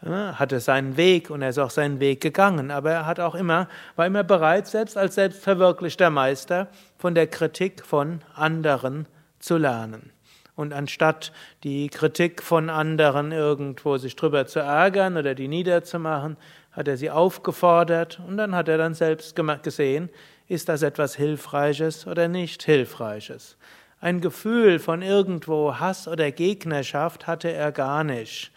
Er 0.02 0.40
hatte 0.40 0.60
seinen 0.60 0.98
Weg 0.98 1.30
und 1.30 1.44
er 1.44 1.50
ist 1.50 1.60
auch 1.60 1.70
seinen 1.70 2.00
Weg 2.00 2.20
gegangen, 2.20 2.72
aber 2.72 2.90
er 2.90 3.06
hat 3.06 3.20
auch 3.20 3.36
immer, 3.36 3.70
war 3.96 4.08
immer 4.08 4.24
bereit, 4.24 4.66
selbst 4.66 4.98
als 4.98 5.16
selbstverwirklichter 5.16 6.10
Meister, 6.10 6.68
von 6.98 7.14
der 7.14 7.28
Kritik 7.28 7.86
von 7.86 8.22
anderen 8.34 9.08
zu 9.38 9.58
lernen. 9.58 10.12
Und 10.56 10.74
anstatt 10.74 11.32
die 11.64 11.90
Kritik 11.90 12.42
von 12.42 12.72
anderen 12.72 13.32
irgendwo 13.32 13.98
sich 13.98 14.16
drüber 14.16 14.48
zu 14.48 14.62
ärgern 14.62 15.16
oder 15.16 15.36
die 15.36 15.48
niederzumachen, 15.48 16.38
hat 16.72 16.88
er 16.88 16.98
sie 16.98 17.12
aufgefordert 17.12 18.20
und 18.28 18.38
dann 18.38 18.56
hat 18.56 18.68
er 18.68 18.80
dann 18.80 18.96
selbst 18.96 19.36
gesehen, 19.62 20.10
ist 20.48 20.70
das 20.70 20.82
etwas 20.82 21.16
Hilfreiches 21.16 22.08
oder 22.08 22.28
nicht 22.28 22.64
Hilfreiches. 22.64 23.58
Ein 24.06 24.22
Gefühl 24.22 24.78
von 24.78 25.02
irgendwo 25.02 25.80
Hass 25.80 26.08
oder 26.08 26.30
Gegnerschaft 26.30 27.26
hatte 27.26 27.52
er 27.52 27.72
gar 27.72 28.04
nicht. 28.04 28.52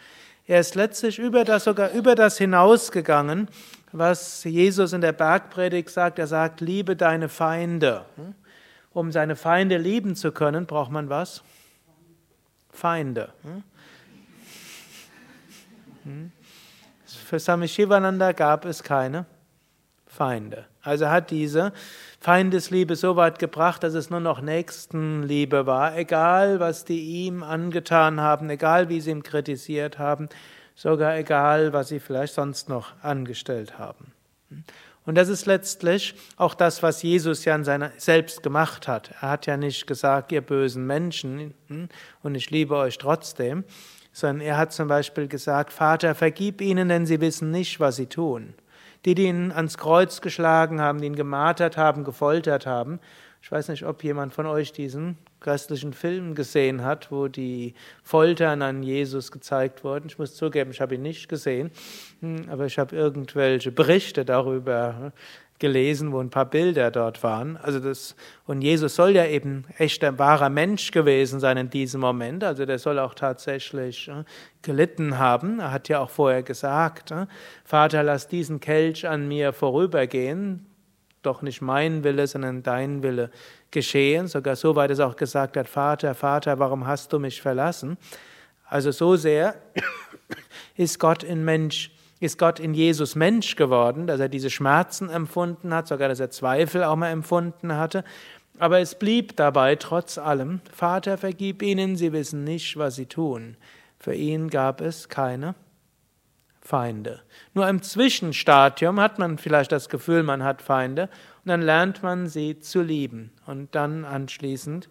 Er 0.45 0.59
ist 0.59 0.75
letztlich 0.75 1.17
über 1.17 1.43
das, 1.43 1.63
sogar 1.63 1.89
über 1.89 2.13
das 2.13 2.37
hinausgegangen, 2.37 3.47
was 3.91 4.43
Jesus 4.43 4.93
in 4.93 5.01
der 5.01 5.11
Bergpredigt 5.11 5.89
sagt. 5.89 6.19
Er 6.19 6.27
sagt, 6.27 6.61
liebe 6.61 6.95
deine 6.95 7.29
Feinde. 7.29 8.05
Um 8.93 9.11
seine 9.11 9.35
Feinde 9.35 9.79
lieben 9.79 10.15
zu 10.15 10.31
können, 10.31 10.67
braucht 10.67 10.91
man 10.91 11.09
was? 11.09 11.41
Feinde. 12.71 13.33
Für 17.25 17.39
Swami 17.39 17.67
Shivananda 17.67 18.33
gab 18.33 18.65
es 18.65 18.83
keine 18.83 19.25
Feinde. 20.05 20.67
Also 20.83 21.09
hat 21.09 21.31
diese 21.31 21.73
Feindesliebe 22.21 22.97
so 22.97 23.15
weit 23.15 23.39
gebracht, 23.39 23.81
dass 23.81 23.93
es 23.93 24.09
nur 24.09 24.19
noch 24.19 24.41
Nächstenliebe 24.41 25.65
war, 25.65 25.97
egal 25.97 26.59
was 26.59 26.83
die 26.83 26.99
ihm 27.25 27.43
angetan 27.43 28.19
haben, 28.19 28.49
egal 28.49 28.89
wie 28.89 28.99
sie 28.99 29.11
ihn 29.11 29.23
kritisiert 29.23 29.99
haben, 29.99 30.27
sogar 30.75 31.17
egal, 31.17 31.71
was 31.71 31.87
sie 31.87 32.01
vielleicht 32.01 32.33
sonst 32.33 32.67
noch 32.67 32.91
angestellt 33.01 33.79
haben. 33.79 34.11
Und 35.05 35.15
das 35.15 35.29
ist 35.29 35.45
letztlich 35.45 36.13
auch 36.35 36.55
das, 36.55 36.83
was 36.83 37.01
Jesus 37.03 37.45
ja 37.45 37.55
an 37.55 37.63
seiner 37.63 37.91
selbst 37.95 38.43
gemacht 38.43 38.89
hat. 38.89 39.11
Er 39.21 39.31
hat 39.31 39.45
ja 39.45 39.55
nicht 39.55 39.87
gesagt, 39.87 40.33
ihr 40.33 40.41
bösen 40.41 40.85
Menschen, 40.85 41.53
hm, 41.67 41.87
und 42.21 42.35
ich 42.35 42.51
liebe 42.51 42.75
euch 42.75 42.97
trotzdem, 42.97 43.63
sondern 44.11 44.41
er 44.41 44.57
hat 44.57 44.73
zum 44.73 44.89
Beispiel 44.89 45.29
gesagt, 45.29 45.71
Vater, 45.71 46.15
vergib 46.15 46.59
ihnen, 46.59 46.89
denn 46.89 47.05
sie 47.05 47.21
wissen 47.21 47.49
nicht, 47.49 47.79
was 47.79 47.95
sie 47.95 48.07
tun 48.07 48.55
die, 49.05 49.13
ihn 49.13 49.51
ans 49.51 49.77
Kreuz 49.77 50.21
geschlagen 50.21 50.81
haben, 50.81 51.01
die 51.01 51.07
ihn 51.07 51.15
gemartert 51.15 51.77
haben, 51.77 52.03
gefoltert 52.03 52.65
haben. 52.65 52.99
Ich 53.41 53.51
weiß 53.51 53.69
nicht, 53.69 53.85
ob 53.85 54.03
jemand 54.03 54.33
von 54.33 54.45
euch 54.45 54.73
diesen 54.73 55.17
christlichen 55.39 55.93
Film 55.93 56.35
gesehen 56.35 56.83
hat, 56.83 57.11
wo 57.11 57.29
die 57.29 57.73
Foltern 58.03 58.61
an 58.61 58.83
Jesus 58.83 59.31
gezeigt 59.31 59.83
wurden. 59.83 60.07
Ich 60.07 60.19
muss 60.19 60.35
zugeben, 60.35 60.71
ich 60.71 60.81
habe 60.81 60.95
ihn 60.95 61.01
nicht 61.01 61.29
gesehen, 61.29 61.71
hm, 62.19 62.49
aber 62.49 62.65
ich 62.65 62.77
habe 62.77 62.95
irgendwelche 62.95 63.71
Berichte 63.71 64.25
darüber 64.25 65.13
gelesen, 65.59 66.13
wo 66.13 66.19
ein 66.19 66.29
paar 66.29 66.45
Bilder 66.45 66.89
dort 66.89 67.21
waren. 67.21 67.57
Also 67.57 67.79
das, 67.79 68.15
und 68.45 68.61
Jesus 68.61 68.95
soll 68.95 69.11
ja 69.11 69.25
eben 69.25 69.65
echter, 69.77 70.17
wahrer 70.17 70.49
Mensch 70.49 70.91
gewesen 70.91 71.39
sein 71.39 71.57
in 71.57 71.69
diesem 71.69 72.01
Moment. 72.01 72.43
Also 72.43 72.65
der 72.65 72.79
soll 72.79 72.97
auch 72.97 73.13
tatsächlich 73.13 74.07
äh, 74.07 74.23
gelitten 74.61 75.19
haben. 75.19 75.59
Er 75.59 75.71
hat 75.71 75.89
ja 75.89 75.99
auch 75.99 76.09
vorher 76.09 76.43
gesagt, 76.43 77.11
äh, 77.11 77.27
Vater, 77.65 78.03
lass 78.03 78.27
diesen 78.27 78.61
Kelch 78.61 79.07
an 79.07 79.27
mir 79.27 79.53
vorübergehen. 79.53 80.65
Doch 81.21 81.41
nicht 81.41 81.61
mein 81.61 82.05
Wille, 82.05 82.25
sondern 82.27 82.63
dein 82.63 83.03
Wille 83.03 83.29
geschehen. 83.71 84.27
Sogar 84.27 84.55
so 84.55 84.77
weit 84.77 84.91
es 84.91 85.01
auch 85.01 85.17
gesagt 85.17 85.57
hat, 85.57 85.67
Vater, 85.67 86.15
Vater, 86.15 86.57
warum 86.59 86.87
hast 86.87 87.11
du 87.11 87.19
mich 87.19 87.41
verlassen? 87.41 87.97
Also 88.65 88.91
so 88.91 89.17
sehr 89.17 89.55
ist 90.77 90.99
Gott 90.99 91.23
in 91.23 91.43
Mensch 91.43 91.91
ist 92.19 92.37
Gott 92.37 92.59
in 92.59 92.73
Jesus 92.73 93.15
Mensch 93.15 93.55
geworden, 93.55 94.07
dass 94.07 94.19
er 94.19 94.29
diese 94.29 94.49
Schmerzen 94.49 95.09
empfunden 95.09 95.73
hat, 95.73 95.87
sogar 95.87 96.09
dass 96.09 96.19
er 96.19 96.29
Zweifel 96.29 96.83
auch 96.83 96.95
mal 96.95 97.09
empfunden 97.09 97.75
hatte. 97.75 98.03
Aber 98.57 98.79
es 98.79 98.95
blieb 98.95 99.37
dabei 99.37 99.75
trotz 99.75 100.17
allem, 100.17 100.59
Vater, 100.71 101.17
vergib 101.17 101.61
ihnen, 101.61 101.95
sie 101.95 102.11
wissen 102.11 102.43
nicht, 102.43 102.77
was 102.77 102.95
sie 102.95 103.05
tun. 103.05 103.55
Für 103.99 104.13
ihn 104.13 104.49
gab 104.49 104.81
es 104.81 105.07
keine 105.07 105.55
Feinde. 106.61 107.21
Nur 107.53 107.67
im 107.69 107.81
Zwischenstadium 107.81 108.99
hat 108.99 109.17
man 109.17 109.37
vielleicht 109.37 109.71
das 109.71 109.87
Gefühl, 109.87 110.23
man 110.23 110.43
hat 110.43 110.61
Feinde, 110.61 111.03
und 111.43 111.49
dann 111.49 111.61
lernt 111.61 112.03
man 112.03 112.27
sie 112.27 112.59
zu 112.59 112.81
lieben. 112.81 113.31
Und 113.45 113.73
dann 113.75 114.03
anschließend 114.03 114.89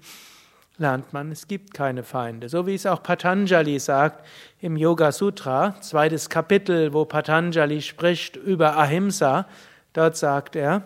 lernt 0.79 1.13
man, 1.13 1.31
es 1.33 1.47
gibt 1.49 1.75
keine 1.75 2.03
Feinde. 2.03 2.49
So 2.49 2.67
wie 2.67 2.75
es 2.75 2.87
auch 2.87 3.03
Patanjali 3.03 3.79
sagt 3.79 4.25
im 4.61 4.77
Yoga 4.77 5.13
Sutra, 5.13 5.81
zweites 5.81 6.29
Kapitel, 6.31 6.93
wo 6.93 7.05
Patanjali 7.05 7.83
spricht 7.83 8.37
über 8.37 8.77
Ahimsa. 8.77 9.47
Dort 9.93 10.17
sagt 10.17 10.57
er, 10.57 10.83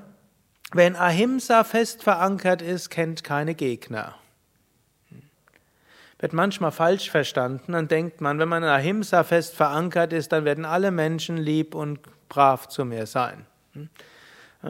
wenn 0.72 0.96
Ahimsa 0.96 1.64
fest 1.64 2.02
verankert 2.02 2.62
ist, 2.62 2.88
kennt 2.88 3.22
keine 3.24 3.54
Gegner. 3.54 4.14
Wird 6.18 6.32
manchmal 6.32 6.70
falsch 6.70 7.10
verstanden, 7.10 7.72
dann 7.72 7.88
denkt 7.88 8.20
man, 8.20 8.38
wenn 8.38 8.48
man 8.48 8.62
in 8.62 8.68
Ahimsa 8.68 9.24
fest 9.24 9.56
verankert 9.56 10.12
ist, 10.12 10.32
dann 10.32 10.44
werden 10.44 10.64
alle 10.64 10.90
Menschen 10.90 11.36
lieb 11.36 11.74
und 11.74 11.98
brav 12.28 12.68
zu 12.68 12.84
mir 12.84 13.06
sein. 13.06 13.44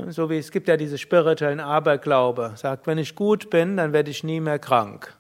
So 0.08 0.30
wie 0.30 0.38
es 0.38 0.50
gibt 0.50 0.68
ja 0.68 0.78
diese 0.78 0.96
spirituellen 0.96 1.60
Aberglaube, 1.60 2.52
sagt, 2.56 2.86
wenn 2.86 2.96
ich 2.96 3.14
gut 3.14 3.50
bin, 3.50 3.76
dann 3.76 3.92
werde 3.92 4.10
ich 4.10 4.24
nie 4.24 4.40
mehr 4.40 4.58
krank. 4.58 5.14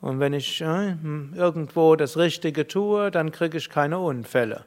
Und 0.00 0.20
wenn 0.20 0.32
ich 0.32 0.60
äh, 0.60 0.94
irgendwo 1.34 1.96
das 1.96 2.16
Richtige 2.16 2.68
tue, 2.68 3.10
dann 3.10 3.32
kriege 3.32 3.58
ich 3.58 3.68
keine 3.68 3.98
Unfälle. 3.98 4.64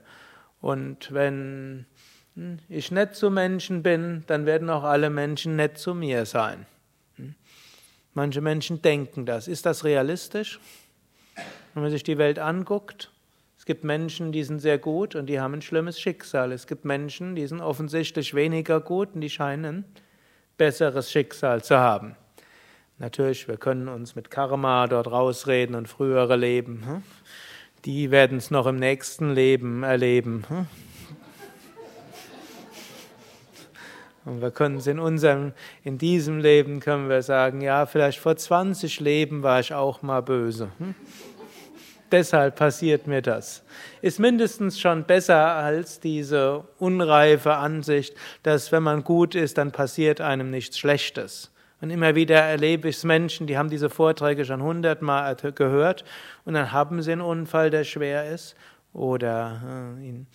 Und 0.59 1.13
wenn 1.13 1.85
hm, 2.35 2.59
ich 2.67 2.91
nett 2.91 3.15
zu 3.15 3.29
Menschen 3.29 3.81
bin, 3.81 4.23
dann 4.27 4.45
werden 4.45 4.69
auch 4.69 4.83
alle 4.83 5.09
Menschen 5.09 5.55
nett 5.55 5.77
zu 5.77 5.93
mir 5.93 6.25
sein. 6.25 6.65
Hm? 7.15 7.35
Manche 8.13 8.41
Menschen 8.41 8.81
denken 8.81 9.25
das. 9.25 9.47
Ist 9.47 9.65
das 9.65 9.85
realistisch? 9.85 10.59
Wenn 11.73 11.83
man 11.83 11.91
sich 11.91 12.03
die 12.03 12.17
Welt 12.17 12.39
anguckt, 12.39 13.11
gibt 13.69 13.83
Menschen, 13.83 14.31
die 14.31 14.43
sind 14.43 14.57
sehr 14.57 14.79
gut 14.79 15.13
und 15.13 15.27
die 15.27 15.39
haben 15.39 15.53
ein 15.53 15.61
schlimmes 15.61 15.99
Schicksal. 15.99 16.51
Es 16.51 16.65
gibt 16.65 16.85
Menschen, 16.85 17.35
die 17.35 17.45
sind 17.45 17.61
offensichtlich 17.61 18.33
weniger 18.33 18.81
gut 18.81 19.09
und 19.13 19.21
die 19.21 19.29
scheinen 19.29 19.63
ein 19.63 19.85
besseres 20.57 21.11
Schicksal 21.11 21.63
zu 21.63 21.77
haben. 21.77 22.15
Natürlich, 22.97 23.47
wir 23.47 23.57
können 23.57 23.87
uns 23.87 24.15
mit 24.15 24.31
Karma 24.31 24.87
dort 24.87 25.11
rausreden 25.11 25.75
und 25.75 25.87
frühere 25.87 26.35
Leben. 26.35 26.81
Hm? 26.83 27.03
Die 27.85 28.09
werden 28.09 28.39
es 28.39 28.49
noch 28.49 28.65
im 28.65 28.77
nächsten 28.77 29.35
Leben 29.35 29.83
erleben. 29.83 30.45
Hm? 30.47 30.65
Und 34.25 34.41
wir 34.41 34.49
können 34.49 34.77
es 34.77 34.87
in 34.87 34.97
unserem, 34.97 35.53
in 35.83 35.99
diesem 35.99 36.39
Leben 36.39 36.79
können 36.79 37.07
wir 37.07 37.21
sagen, 37.21 37.61
ja, 37.61 37.85
vielleicht 37.85 38.17
vor 38.17 38.35
20 38.35 38.99
Leben 38.99 39.43
war 39.43 39.59
ich 39.59 39.75
auch 39.75 40.01
mal 40.01 40.21
böse. 40.21 40.71
Deshalb 42.11 42.55
passiert 42.55 43.05
mir 43.05 43.21
das. 43.21 43.63
Ist 44.01 44.19
mindestens 44.19 44.79
schon 44.79 45.03
besser 45.03 45.37
als 45.37 45.99
diese 45.99 46.63
unreife 46.79 47.53
Ansicht, 47.53 48.15
dass 48.43 48.71
wenn 48.71 48.83
man 48.83 49.03
gut 49.03 49.35
ist, 49.35 49.57
dann 49.57 49.71
passiert 49.71 50.19
einem 50.19 50.49
nichts 50.49 50.79
Schlechtes. 50.79 51.51
Und 51.81 51.91
immer 51.91 52.15
wieder 52.15 52.39
erlebe 52.39 52.89
ich 52.89 53.03
Menschen, 53.03 53.47
die 53.47 53.57
haben 53.57 53.69
diese 53.69 53.89
Vorträge 53.89 54.43
schon 54.43 54.61
hundertmal 54.61 55.35
gehört 55.35 56.03
und 56.45 56.55
dann 56.55 56.71
haben 56.71 57.01
sie 57.01 57.13
einen 57.13 57.21
Unfall, 57.21 57.69
der 57.69 57.85
schwer 57.85 58.29
ist 58.29 58.55
oder 58.91 59.95
äh, 59.97 60.07
ihnen 60.07 60.27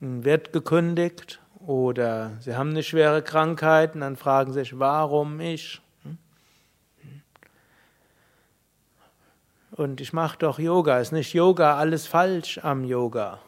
wird 0.00 0.52
gekündigt 0.52 1.40
oder 1.66 2.32
sie 2.40 2.56
haben 2.56 2.70
eine 2.70 2.82
schwere 2.82 3.22
Krankheit 3.22 3.94
und 3.94 4.00
dann 4.00 4.16
fragen 4.16 4.52
sie 4.52 4.60
sich, 4.60 4.78
warum 4.78 5.40
ich? 5.40 5.80
Und 9.78 10.00
ich 10.00 10.12
mache 10.12 10.38
doch 10.38 10.58
Yoga. 10.58 10.98
Ist 10.98 11.12
nicht 11.12 11.34
Yoga 11.34 11.76
alles 11.76 12.08
falsch 12.08 12.58
am 12.64 12.82
Yoga? 12.82 13.38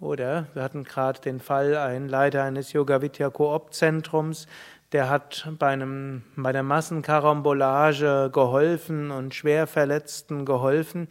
Oder 0.00 0.46
wir 0.54 0.62
hatten 0.62 0.84
gerade 0.84 1.20
den 1.20 1.40
Fall, 1.40 1.76
ein 1.76 2.08
Leiter 2.08 2.42
eines 2.42 2.72
Yoga 2.72 3.02
Vidya 3.02 3.28
Koop 3.28 3.74
Zentrums, 3.74 4.46
der 4.92 5.10
hat 5.10 5.46
bei, 5.58 5.68
einem, 5.68 6.22
bei 6.36 6.52
der 6.52 6.62
Massenkarambolage 6.62 8.30
geholfen 8.32 9.10
und 9.10 9.34
Schwerverletzten 9.34 10.46
geholfen. 10.46 11.08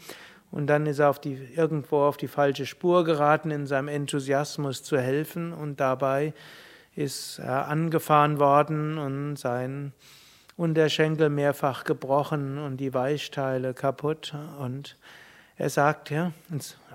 Und 0.49 0.65
dann 0.65 0.87
ist 0.87 0.97
er 0.97 1.11
auf 1.11 1.21
die, 1.21 1.35
irgendwo 1.55 2.01
auf 2.01 2.17
die 2.17 2.27
falsche 2.27 2.65
Spur 2.65 3.03
geraten 3.03 3.51
in 3.51 3.67
seinem 3.67 3.89
Enthusiasmus 3.89 4.81
zu 4.81 4.97
helfen. 4.97 5.53
Und 5.53 5.79
dabei 5.79 6.33
ist 6.95 7.37
er 7.37 7.67
angefahren 7.67 8.39
worden 8.39 8.97
und 8.97 9.35
sein 9.35 9.93
Unterschenkel 10.55 11.29
mehrfach 11.29 11.83
gebrochen 11.83 12.57
und 12.57 12.77
die 12.77 12.93
Weichteile 12.93 13.73
kaputt. 13.73 14.33
Und 14.59 14.97
er 15.57 15.69
sagt, 15.69 16.09
ja, 16.09 16.31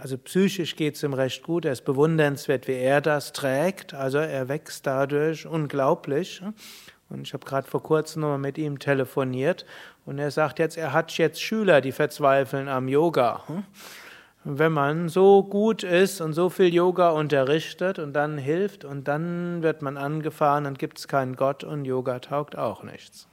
also 0.00 0.18
psychisch 0.18 0.76
geht 0.76 0.96
es 0.96 1.02
ihm 1.02 1.14
recht 1.14 1.42
gut, 1.42 1.64
er 1.64 1.72
ist 1.72 1.84
bewundernswert, 1.84 2.68
wie 2.68 2.74
er 2.74 3.00
das 3.00 3.32
trägt. 3.32 3.94
Also 3.94 4.18
er 4.18 4.48
wächst 4.48 4.86
dadurch 4.86 5.46
unglaublich. 5.46 6.42
Und 7.08 7.22
ich 7.22 7.32
habe 7.32 7.46
gerade 7.46 7.66
vor 7.66 7.82
kurzem 7.82 8.22
nochmal 8.22 8.38
mit 8.38 8.58
ihm 8.58 8.78
telefoniert 8.78 9.64
und 10.04 10.18
er 10.18 10.30
sagt 10.30 10.58
jetzt, 10.58 10.76
er 10.76 10.92
hat 10.92 11.16
jetzt 11.16 11.40
Schüler, 11.40 11.80
die 11.80 11.92
verzweifeln 11.92 12.68
am 12.68 12.88
Yoga. 12.88 13.42
Wenn 14.50 14.72
man 14.72 15.10
so 15.10 15.42
gut 15.42 15.82
ist 15.82 16.22
und 16.22 16.32
so 16.32 16.48
viel 16.48 16.72
Yoga 16.72 17.10
unterrichtet 17.10 17.98
und 17.98 18.14
dann 18.14 18.38
hilft 18.38 18.82
und 18.86 19.06
dann 19.06 19.62
wird 19.62 19.82
man 19.82 19.98
angefahren, 19.98 20.64
dann 20.64 20.72
gibt 20.72 20.98
es 20.98 21.06
keinen 21.06 21.36
Gott 21.36 21.64
und 21.64 21.84
Yoga 21.84 22.18
taugt 22.20 22.56
auch 22.56 22.82
nichts. 22.82 23.28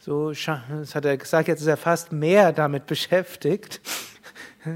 So, 0.00 0.32
das 0.32 0.94
hat 0.96 1.04
er 1.04 1.16
gesagt, 1.16 1.46
jetzt 1.46 1.60
ist 1.60 1.68
er 1.68 1.76
fast 1.76 2.10
mehr 2.10 2.52
damit 2.52 2.86
beschäftigt, 2.88 3.80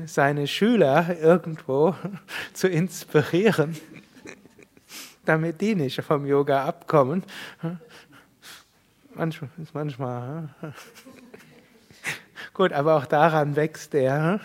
seine 0.05 0.47
Schüler 0.47 1.19
irgendwo 1.21 1.97
zu 2.53 2.69
inspirieren, 2.69 3.77
damit 5.25 5.61
die 5.61 5.75
nicht 5.75 6.01
vom 6.03 6.25
Yoga 6.25 6.67
abkommen. 6.67 7.25
Manchmal, 9.13 9.51
manchmal. 9.73 10.51
Gut, 12.57 12.73
aber 12.73 12.97
auch 12.97 13.05
daran 13.05 13.55
wächst 13.55 13.95
er. 13.95 14.41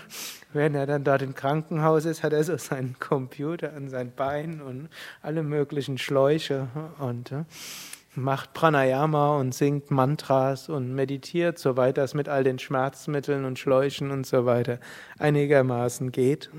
Wenn 0.51 0.75
er 0.75 0.85
dann 0.85 1.05
dort 1.05 1.21
im 1.21 1.33
Krankenhaus 1.33 2.03
ist, 2.03 2.23
hat 2.23 2.33
er 2.33 2.43
so 2.43 2.57
seinen 2.57 2.97
Computer 2.99 3.73
an 3.73 3.87
sein 3.87 4.11
Bein 4.13 4.61
und 4.61 4.89
alle 5.21 5.43
möglichen 5.43 5.97
Schläuche 5.97 6.67
und 6.99 7.33
macht 8.13 8.51
Pranayama 8.51 9.37
und 9.37 9.55
singt 9.55 9.91
Mantras 9.91 10.67
und 10.67 10.93
meditiert, 10.93 11.57
soweit 11.57 11.97
das 11.97 12.13
mit 12.13 12.27
all 12.27 12.43
den 12.43 12.59
Schmerzmitteln 12.59 13.45
und 13.45 13.57
Schläuchen 13.57 14.11
und 14.11 14.27
so 14.27 14.45
weiter 14.45 14.79
einigermaßen 15.17 16.11
geht. 16.11 16.49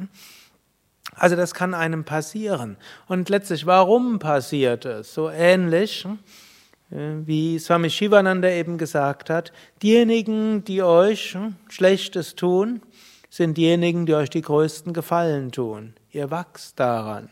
Also 1.16 1.36
das 1.36 1.52
kann 1.52 1.74
einem 1.74 2.04
passieren. 2.04 2.78
Und 3.08 3.28
letztlich, 3.28 3.66
warum 3.66 4.20
passiert 4.20 4.86
es? 4.86 5.12
So 5.12 5.28
ähnlich 5.28 6.06
äh, 6.06 6.16
wie 6.92 7.58
Swami 7.58 7.88
Shivananda 7.88 8.50
eben 8.50 8.76
gesagt 8.76 9.30
hat, 9.30 9.52
diejenigen, 9.82 10.62
die 10.64 10.82
euch 10.82 11.36
Schlechtes 11.68 12.34
tun, 12.34 12.82
sind 13.30 13.56
diejenigen, 13.56 14.04
die 14.04 14.14
euch 14.14 14.28
die 14.28 14.42
größten 14.42 14.92
Gefallen 14.92 15.52
tun. 15.52 15.94
Ihr 16.10 16.30
wachst 16.30 16.78
daran. 16.78 17.30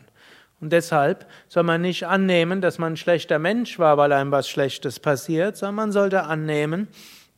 Und 0.59 0.73
deshalb 0.73 1.27
soll 1.47 1.63
man 1.63 1.81
nicht 1.81 2.07
annehmen, 2.07 2.61
dass 2.61 2.79
man 2.79 2.93
ein 2.93 2.97
schlechter 2.97 3.37
Mensch 3.37 3.77
war, 3.77 3.97
weil 3.97 4.11
einem 4.11 4.31
was 4.31 4.49
Schlechtes 4.49 4.99
passiert, 4.99 5.57
sondern 5.57 5.75
man 5.75 5.91
sollte 5.91 6.23
annehmen, 6.23 6.87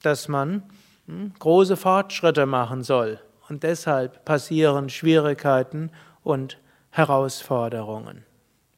dass 0.01 0.29
man 0.29 0.63
hm, 1.07 1.33
große 1.39 1.75
Fortschritte 1.75 2.45
machen 2.45 2.83
soll. 2.83 3.19
Und 3.49 3.63
deshalb 3.63 4.23
passieren 4.23 4.89
Schwierigkeiten 4.89 5.91
und 6.21 6.57
Herausforderungen. 6.89 8.25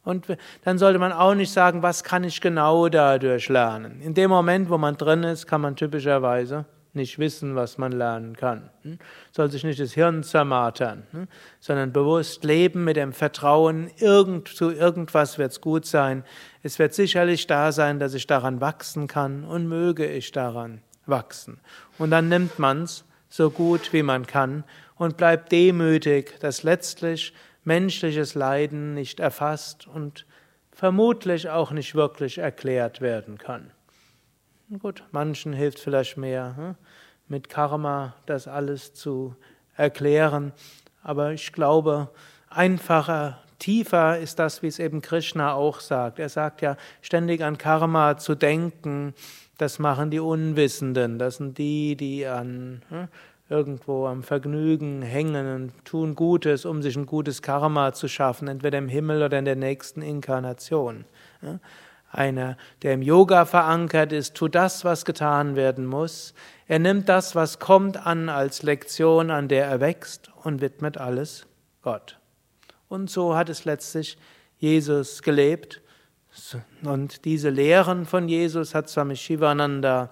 Und 0.05 0.27
dann 0.63 0.77
sollte 0.77 0.99
man 0.99 1.11
auch 1.11 1.35
nicht 1.35 1.51
sagen, 1.51 1.81
was 1.81 2.03
kann 2.03 2.23
ich 2.23 2.39
genau 2.39 2.87
dadurch 2.87 3.49
lernen. 3.49 4.01
In 4.01 4.13
dem 4.13 4.29
Moment, 4.29 4.69
wo 4.69 4.77
man 4.77 4.95
drin 4.95 5.23
ist, 5.23 5.47
kann 5.47 5.61
man 5.61 5.75
typischerweise 5.75 6.65
nicht 6.95 7.19
wissen, 7.19 7.55
was 7.55 7.77
man 7.77 7.91
lernen 7.91 8.35
kann. 8.35 8.69
Hm? 8.83 8.97
Soll 9.31 9.51
sich 9.51 9.63
nicht 9.63 9.79
das 9.79 9.93
Hirn 9.93 10.23
zermartern, 10.23 11.03
hm? 11.11 11.27
sondern 11.59 11.91
bewusst 11.91 12.43
leben 12.43 12.83
mit 12.85 12.95
dem 12.95 13.13
Vertrauen, 13.13 13.91
irgend, 13.97 14.47
zu 14.47 14.71
irgendwas 14.71 15.37
wird 15.37 15.51
es 15.51 15.61
gut 15.61 15.85
sein. 15.85 16.23
Es 16.63 16.79
wird 16.79 16.93
sicherlich 16.93 17.47
da 17.47 17.71
sein, 17.71 17.99
dass 17.99 18.13
ich 18.13 18.27
daran 18.27 18.61
wachsen 18.61 19.07
kann 19.07 19.43
und 19.43 19.67
möge 19.67 20.05
ich 20.05 20.31
daran 20.31 20.81
wachsen. 21.05 21.59
Und 21.97 22.11
dann 22.11 22.29
nimmt 22.29 22.59
man 22.59 22.83
es 22.83 23.03
so 23.29 23.49
gut 23.49 23.91
wie 23.91 24.03
man 24.03 24.25
kann 24.25 24.63
und 24.95 25.17
bleibt 25.17 25.51
demütig, 25.51 26.39
dass 26.39 26.63
letztlich 26.63 27.33
menschliches 27.65 28.35
Leiden 28.35 28.93
nicht 28.93 29.19
erfasst 29.19 29.87
und 29.87 30.25
vermutlich 30.71 31.49
auch 31.49 31.71
nicht 31.71 31.95
wirklich 31.95 32.37
erklärt 32.37 33.01
werden 33.01 33.37
kann. 33.37 33.71
Gut, 34.79 35.03
manchen 35.11 35.53
hilft 35.53 35.79
vielleicht 35.79 36.17
mehr, 36.17 36.53
hm, 36.55 36.75
mit 37.27 37.49
Karma 37.49 38.15
das 38.25 38.47
alles 38.47 38.93
zu 38.93 39.35
erklären. 39.75 40.53
Aber 41.03 41.33
ich 41.33 41.53
glaube, 41.53 42.09
einfacher, 42.49 43.43
tiefer 43.59 44.17
ist 44.19 44.39
das, 44.39 44.63
wie 44.63 44.67
es 44.67 44.79
eben 44.79 45.01
Krishna 45.01 45.53
auch 45.53 45.79
sagt. 45.79 46.19
Er 46.19 46.29
sagt 46.29 46.61
ja, 46.61 46.77
ständig 47.01 47.43
an 47.43 47.57
Karma 47.57 48.17
zu 48.17 48.35
denken, 48.35 49.13
das 49.57 49.79
machen 49.79 50.11
die 50.11 50.19
Unwissenden. 50.19 51.19
Das 51.19 51.37
sind 51.37 51.57
die, 51.57 51.95
die 51.95 52.25
an 52.25 52.81
hm, 52.89 53.07
irgendwo 53.49 54.07
am 54.07 54.23
Vergnügen 54.23 55.01
hängen 55.01 55.53
und 55.55 55.85
tun 55.85 56.15
Gutes, 56.15 56.65
um 56.65 56.81
sich 56.81 56.95
ein 56.95 57.05
gutes 57.05 57.41
Karma 57.41 57.93
zu 57.93 58.07
schaffen, 58.07 58.47
entweder 58.47 58.77
im 58.77 58.89
Himmel 58.89 59.21
oder 59.21 59.37
in 59.37 59.45
der 59.45 59.55
nächsten 59.55 60.01
Inkarnation. 60.01 61.05
einer, 62.11 62.57
der 62.81 62.93
im 62.93 63.01
Yoga 63.01 63.45
verankert 63.45 64.11
ist, 64.13 64.35
tut 64.35 64.55
das, 64.55 64.85
was 64.85 65.05
getan 65.05 65.55
werden 65.55 65.85
muss. 65.85 66.33
Er 66.67 66.79
nimmt 66.79 67.09
das, 67.09 67.35
was 67.35 67.59
kommt, 67.59 67.97
an 67.97 68.29
als 68.29 68.63
Lektion, 68.63 69.29
an 69.29 69.47
der 69.47 69.65
er 69.65 69.79
wächst 69.81 70.31
und 70.43 70.61
widmet 70.61 70.97
alles 70.97 71.45
Gott. 71.81 72.17
Und 72.87 73.09
so 73.09 73.35
hat 73.35 73.49
es 73.49 73.65
letztlich 73.65 74.17
Jesus 74.57 75.21
gelebt. 75.21 75.81
Und 76.83 77.25
diese 77.25 77.49
Lehren 77.49 78.05
von 78.05 78.27
Jesus 78.27 78.73
hat 78.73 78.89
Swami 78.89 79.15
Shivananda 79.15 80.09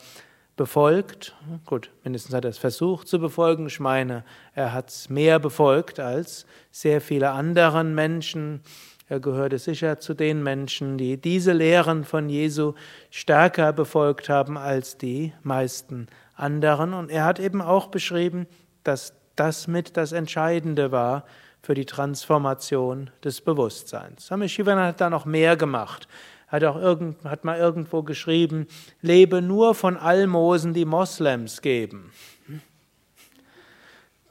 befolgt. 0.55 1.35
Gut, 1.65 1.89
mindestens 2.03 2.35
hat 2.35 2.45
er 2.45 2.51
es 2.51 2.57
versucht 2.57 3.07
zu 3.07 3.19
befolgen. 3.19 3.67
Ich 3.67 3.79
meine, 3.79 4.23
er 4.53 4.73
hat 4.73 4.89
es 4.89 5.09
mehr 5.09 5.39
befolgt 5.39 5.99
als 5.99 6.45
sehr 6.71 7.01
viele 7.01 7.31
anderen 7.31 7.95
Menschen. 7.95 8.61
Er 9.09 9.19
gehörte 9.19 9.59
sicher 9.59 9.99
zu 9.99 10.13
den 10.13 10.43
Menschen, 10.43 10.97
die 10.97 11.17
diese 11.17 11.53
Lehren 11.53 12.03
von 12.03 12.29
Jesu 12.29 12.73
stärker 13.09 13.73
befolgt 13.73 14.29
haben 14.29 14.57
als 14.57 14.97
die 14.97 15.33
meisten 15.43 16.07
anderen. 16.35 16.93
Und 16.93 17.09
er 17.09 17.25
hat 17.25 17.39
eben 17.39 17.61
auch 17.61 17.87
beschrieben, 17.87 18.47
dass 18.83 19.13
das 19.35 19.67
mit 19.67 19.97
das 19.97 20.11
Entscheidende 20.11 20.91
war 20.91 21.25
für 21.61 21.73
die 21.73 21.85
Transformation 21.85 23.09
des 23.23 23.41
Bewusstseins. 23.41 24.25
Swami 24.25 24.49
Shivananda 24.49 24.87
hat 24.87 25.01
da 25.01 25.09
noch 25.09 25.25
mehr 25.25 25.55
gemacht 25.57 26.07
hat 26.53 26.63
auch 26.65 26.75
irgend, 26.75 27.23
hat 27.23 27.45
mal 27.45 27.57
irgendwo 27.57 28.03
geschrieben, 28.03 28.67
lebe 29.01 29.41
nur 29.41 29.73
von 29.73 29.97
Almosen, 29.97 30.75
die 30.75 30.85
Moslems 30.85 31.63
geben. 31.63 32.11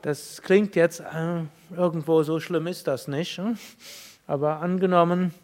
Das 0.03 0.41
klingt 0.41 0.77
jetzt 0.77 1.01
äh, 1.01 1.43
irgendwo 1.77 2.23
so 2.23 2.39
schlimm 2.39 2.69
ist 2.69 2.87
das 2.87 3.09
nicht. 3.09 3.39
Hm? 3.39 3.59
Aber 4.29 4.61
angenommen, 4.61 5.35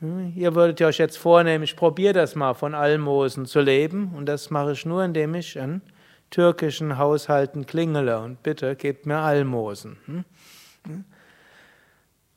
hm, 0.00 0.32
ihr 0.34 0.54
würdet 0.54 0.80
euch 0.80 0.96
jetzt 0.96 1.18
vornehmen, 1.18 1.64
ich 1.64 1.76
probiere 1.76 2.14
das 2.14 2.34
mal 2.34 2.54
von 2.54 2.74
Almosen 2.74 3.44
zu 3.44 3.60
leben 3.60 4.14
und 4.16 4.24
das 4.26 4.48
mache 4.48 4.72
ich 4.72 4.86
nur, 4.86 5.04
indem 5.04 5.34
ich 5.34 5.56
in 5.56 5.82
türkischen 6.30 6.96
Haushalten 6.96 7.66
klingele 7.66 8.18
und 8.20 8.42
bitte 8.42 8.76
gebt 8.76 9.04
mir 9.04 9.18
Almosen. 9.18 9.98
Hm? 10.06 11.04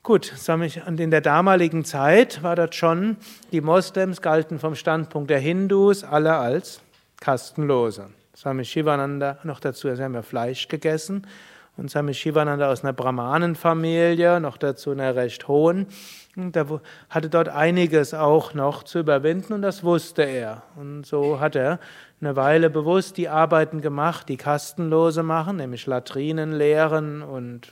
Gut, 0.03 0.33
in 0.97 1.11
der 1.11 1.21
damaligen 1.21 1.85
Zeit 1.85 2.41
war 2.41 2.55
das 2.55 2.73
schon, 2.73 3.17
die 3.51 3.61
Moslems 3.61 4.23
galten 4.23 4.57
vom 4.57 4.73
Standpunkt 4.73 5.29
der 5.29 5.37
Hindus 5.37 6.03
alle 6.03 6.37
als 6.37 6.81
Kastenlose. 7.19 8.09
Swami 8.35 8.65
Shivananda 8.65 9.37
noch 9.43 9.59
dazu, 9.59 9.93
sie 9.93 10.03
haben 10.03 10.15
ja 10.15 10.23
Fleisch 10.23 10.67
gegessen 10.67 11.27
und 11.77 11.91
Swami 11.91 12.15
Shivananda 12.15 12.71
aus 12.71 12.83
einer 12.83 12.93
Brahmanenfamilie, 12.93 14.39
noch 14.39 14.57
dazu 14.57 14.89
einer 14.89 15.15
recht 15.15 15.47
hohen. 15.47 15.85
Und 16.35 16.55
er 16.55 16.81
hatte 17.09 17.29
dort 17.29 17.49
einiges 17.49 18.13
auch 18.13 18.53
noch 18.53 18.83
zu 18.83 18.99
überwinden 18.99 19.53
und 19.53 19.61
das 19.61 19.83
wusste 19.83 20.23
er. 20.23 20.63
Und 20.75 21.05
so 21.05 21.39
hat 21.39 21.55
er 21.55 21.79
eine 22.21 22.35
Weile 22.35 22.69
bewusst 22.69 23.17
die 23.17 23.27
Arbeiten 23.27 23.81
gemacht, 23.81 24.29
die 24.29 24.37
Kastenlose 24.37 25.23
machen, 25.23 25.57
nämlich 25.57 25.87
Latrinen 25.87 26.53
leeren 26.53 27.21
und 27.21 27.67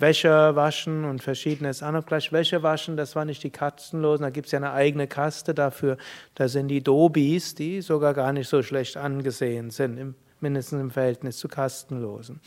Wäsche 0.00 0.56
waschen 0.56 1.04
und 1.04 1.22
verschiedenes 1.22 1.82
an. 1.82 2.02
gleich 2.04 2.32
Wäsche 2.32 2.62
waschen, 2.62 2.96
das 2.96 3.14
war 3.14 3.24
nicht 3.24 3.44
die 3.44 3.50
Katzenlosen, 3.50 4.22
da 4.22 4.30
gibt 4.30 4.46
es 4.46 4.52
ja 4.52 4.58
eine 4.58 4.72
eigene 4.72 5.06
Kaste 5.06 5.54
dafür. 5.54 5.98
Da 6.34 6.48
sind 6.48 6.68
die 6.68 6.82
Dobis, 6.82 7.54
die 7.54 7.82
sogar 7.82 8.14
gar 8.14 8.32
nicht 8.32 8.48
so 8.48 8.62
schlecht 8.62 8.96
angesehen 8.96 9.70
sind, 9.70 10.14
mindestens 10.40 10.80
im 10.80 10.90
Verhältnis 10.90 11.36
zu 11.36 11.48
Kastenlosen. 11.48 12.40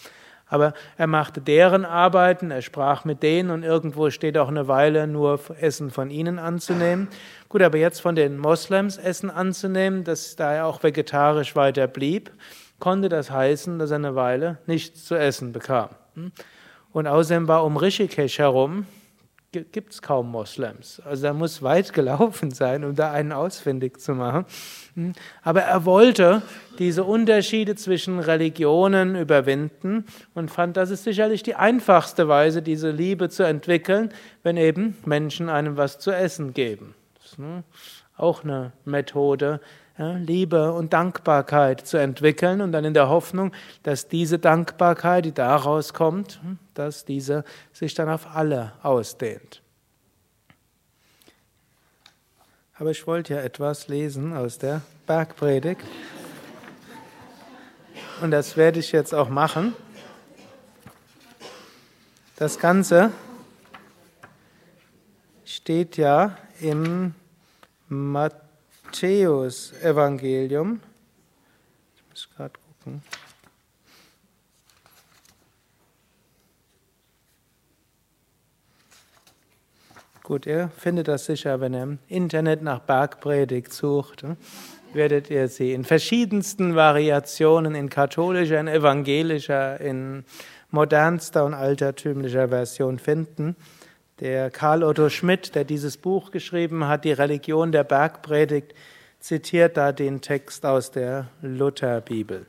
Aber 0.54 0.76
er 0.98 1.08
machte 1.08 1.42
deren 1.42 1.84
Arbeiten, 1.84 2.52
er 2.52 2.62
sprach 2.62 3.06
mit 3.06 3.24
denen 3.24 3.50
und 3.50 3.64
irgendwo 3.64 4.12
steht 4.12 4.38
auch 4.38 4.50
eine 4.50 4.68
Weile 4.68 5.08
nur 5.08 5.40
Essen 5.60 5.90
von 5.90 6.12
ihnen 6.12 6.38
anzunehmen. 6.38 7.08
Gut, 7.50 7.64
aber 7.64 7.80
jetzt 7.80 8.02
von 8.02 8.14
den 8.14 8.38
Moslems 8.38 8.98
Essen 8.98 9.32
anzunehmen, 9.32 10.04
dass 10.04 10.36
da 10.36 10.54
er 10.54 10.68
auch 10.68 10.84
vegetarisch 10.84 11.56
weiter 11.56 11.88
blieb, 11.88 12.30
konnte 12.78 13.10
das 13.10 13.32
heißen, 13.32 13.80
dass 13.80 13.90
er 13.90 13.96
eine 13.96 14.14
Weile 14.14 14.60
nichts 14.68 15.06
zu 15.06 15.16
essen 15.16 15.54
bekam. 15.54 15.90
Hm? 16.14 16.32
Und 16.92 17.08
außerdem 17.08 17.48
war 17.48 17.66
um 17.66 17.76
Rishikesh 17.76 18.38
herum, 18.38 18.86
gibt 19.54 19.94
es 19.94 20.02
kaum 20.02 20.32
Moslems. 20.32 21.00
Also 21.06 21.28
er 21.28 21.34
muss 21.34 21.62
weit 21.62 21.94
gelaufen 21.94 22.52
sein, 22.52 22.84
um 22.84 22.96
da 22.96 23.12
einen 23.12 23.32
ausfindig 23.32 24.00
zu 24.00 24.14
machen. 24.16 24.46
Hm. 24.96 25.14
Aber 25.44 25.62
er 25.62 25.86
wollte 25.86 26.42
diese 26.80 27.04
Unterschiede 27.04 27.76
zwischen 27.76 28.20
Religionen 28.20 29.16
überwinden 29.16 30.06
und 30.34 30.50
fand, 30.50 30.76
das 30.76 30.90
ist 30.90 31.04
sicherlich 31.04 31.44
die 31.44 31.56
einfachste 31.56 32.28
Weise, 32.28 32.62
diese 32.62 32.90
Liebe 32.90 33.30
zu 33.30 33.44
entwickeln, 33.44 34.12
wenn 34.42 34.58
eben 34.58 34.98
Menschen 35.06 35.50
einem 35.50 35.78
was 35.78 36.00
zu 36.00 36.12
essen 36.12 36.54
geben. 36.54 36.96
Das 37.16 37.34
ist 37.34 37.40
ne, 37.40 37.64
auch 38.18 38.44
eine 38.44 38.72
Methode, 38.86 39.60
ja, 39.98 40.14
Liebe 40.14 40.72
und 40.74 40.94
Dankbarkeit 40.94 41.86
zu 41.86 41.98
entwickeln 41.98 42.62
und 42.62 42.72
dann 42.72 42.84
in 42.84 42.94
der 42.94 43.10
Hoffnung, 43.10 43.52
dass 43.84 44.08
diese 44.08 44.40
Dankbarkeit, 44.40 45.26
die 45.26 45.34
daraus 45.34 45.94
kommt, 45.94 46.42
hm, 46.42 46.58
dass 46.74 47.06
diese 47.06 47.44
sich 47.72 47.94
dann 47.94 48.10
auf 48.10 48.36
alle 48.36 48.74
ausdehnt. 48.82 49.62
Aber 52.76 52.90
ich 52.90 53.06
wollte 53.06 53.36
ja 53.36 53.42
etwas 53.42 53.88
lesen 53.88 54.36
aus 54.36 54.58
der 54.58 54.82
Bergpredigt. 55.06 55.82
Und 58.22 58.32
das 58.32 58.58
werde 58.58 58.80
ich 58.80 58.92
jetzt 58.92 59.14
auch 59.14 59.30
machen. 59.30 59.76
Das 62.36 62.58
Ganze 62.58 63.12
steht 65.46 65.98
ja 65.98 66.36
im 66.60 67.14
Matthäus. 67.88 68.43
Matthäus-Evangelium. 68.94 70.80
Ich 71.96 72.04
muss 72.12 72.30
gerade 72.36 72.54
gucken. 72.60 73.02
Gut, 80.22 80.46
ihr 80.46 80.70
findet 80.78 81.08
das 81.08 81.26
sicher, 81.26 81.60
wenn 81.60 81.74
ihr 81.74 81.84
im 81.84 82.00
Internet 82.08 82.62
nach 82.62 82.82
Bergpredigt 82.82 83.74
sucht. 83.74 84.22
Hm? 84.22 84.38
Werdet 84.94 85.32
ihr 85.32 85.48
sie 85.48 85.74
in 85.74 85.86
verschiedensten 85.86 86.76
Variationen, 86.76 87.74
in 87.74 87.90
katholischer, 87.90 88.60
in 88.60 88.68
evangelischer, 88.68 89.82
in 89.82 90.24
modernster 90.70 91.46
und 91.46 91.56
altertümlicher 91.56 92.50
Version 92.50 93.00
finden. 93.00 93.56
Der 94.24 94.50
Karl 94.50 94.86
Otto 94.86 95.10
Schmidt, 95.10 95.54
der 95.54 95.66
dieses 95.66 95.98
Buch 95.98 96.32
geschrieben 96.32 96.88
hat, 96.88 97.04
Die 97.04 97.12
Religion 97.12 97.74
der 97.74 97.84
Bergpredigt, 97.84 98.74
zitiert 99.20 99.76
da 99.76 99.92
den 99.92 100.22
Text 100.22 100.66
aus 100.66 100.92
der 100.92 101.28
Lutherbibel. 101.42 102.46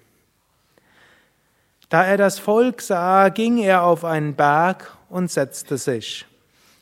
Da 1.88 2.04
er 2.04 2.16
das 2.16 2.38
Volk 2.38 2.80
sah, 2.80 3.28
ging 3.28 3.58
er 3.58 3.82
auf 3.82 4.04
einen 4.04 4.36
Berg 4.36 4.96
und 5.08 5.32
setzte 5.32 5.76
sich. 5.76 6.26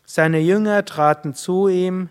Seine 0.04 0.40
Jünger 0.40 0.84
traten 0.84 1.32
zu 1.32 1.68
ihm, 1.68 2.10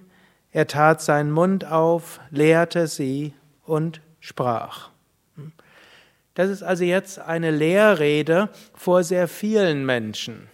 er 0.51 0.65
tat 0.65 1.03
seinen 1.03 1.29
Mund 1.29 1.65
auf, 1.65 2.19
lehrte 2.31 2.87
sie 2.87 3.35
und 3.63 4.01
sprach. 4.19 4.89
Das 6.33 6.49
ist 6.49 6.63
also 6.63 6.83
jetzt 6.83 7.19
eine 7.19 7.51
Lehrrede 7.51 8.49
vor 8.73 9.03
sehr 9.03 9.27
vielen 9.27 9.85
Menschen. 9.85 10.49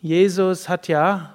Jesus 0.00 0.68
hat 0.68 0.88
ja 0.88 1.34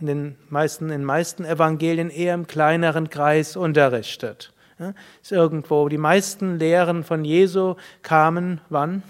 in 0.00 0.06
den 0.06 0.36
meisten, 0.48 0.90
in 0.90 1.04
meisten 1.04 1.44
Evangelien 1.44 2.10
eher 2.10 2.34
im 2.34 2.46
kleineren 2.46 3.10
Kreis 3.10 3.56
unterrichtet. 3.56 4.52
Ja, 4.78 4.94
ist 5.22 5.32
irgendwo. 5.32 5.88
Die 5.88 5.98
meisten 5.98 6.58
Lehren 6.58 7.02
von 7.04 7.24
Jesu 7.24 7.74
kamen 8.02 8.60
wann? 8.68 9.02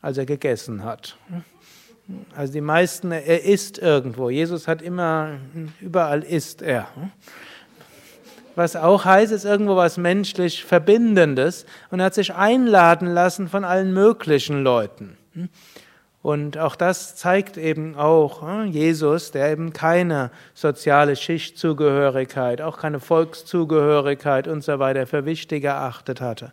Als 0.00 0.18
er 0.18 0.26
gegessen 0.26 0.84
hat. 0.84 1.16
Also 2.34 2.52
die 2.52 2.60
meisten, 2.60 3.10
er 3.10 3.44
isst 3.44 3.78
irgendwo. 3.78 4.30
Jesus 4.30 4.68
hat 4.68 4.80
immer, 4.80 5.38
überall 5.80 6.22
isst 6.22 6.62
er. 6.62 6.86
Was 8.54 8.74
auch 8.74 9.04
heißt, 9.04 9.32
ist 9.32 9.44
irgendwo 9.44 9.76
was 9.76 9.98
menschlich 9.98 10.64
Verbindendes 10.64 11.66
und 11.90 12.00
er 12.00 12.06
hat 12.06 12.14
sich 12.14 12.32
einladen 12.32 13.08
lassen 13.08 13.48
von 13.48 13.64
allen 13.64 13.92
möglichen 13.92 14.62
Leuten. 14.62 15.18
Und 16.26 16.58
auch 16.58 16.74
das 16.74 17.14
zeigt 17.14 17.56
eben 17.56 17.94
auch 17.94 18.42
hm, 18.42 18.66
Jesus, 18.66 19.30
der 19.30 19.52
eben 19.52 19.72
keine 19.72 20.32
soziale 20.54 21.14
Schichtzugehörigkeit, 21.14 22.60
auch 22.60 22.78
keine 22.78 22.98
Volkszugehörigkeit 22.98 24.48
und 24.48 24.64
so 24.64 24.80
weiter 24.80 25.06
für 25.06 25.24
wichtig 25.24 25.62
erachtet 25.62 26.20
hatte. 26.20 26.50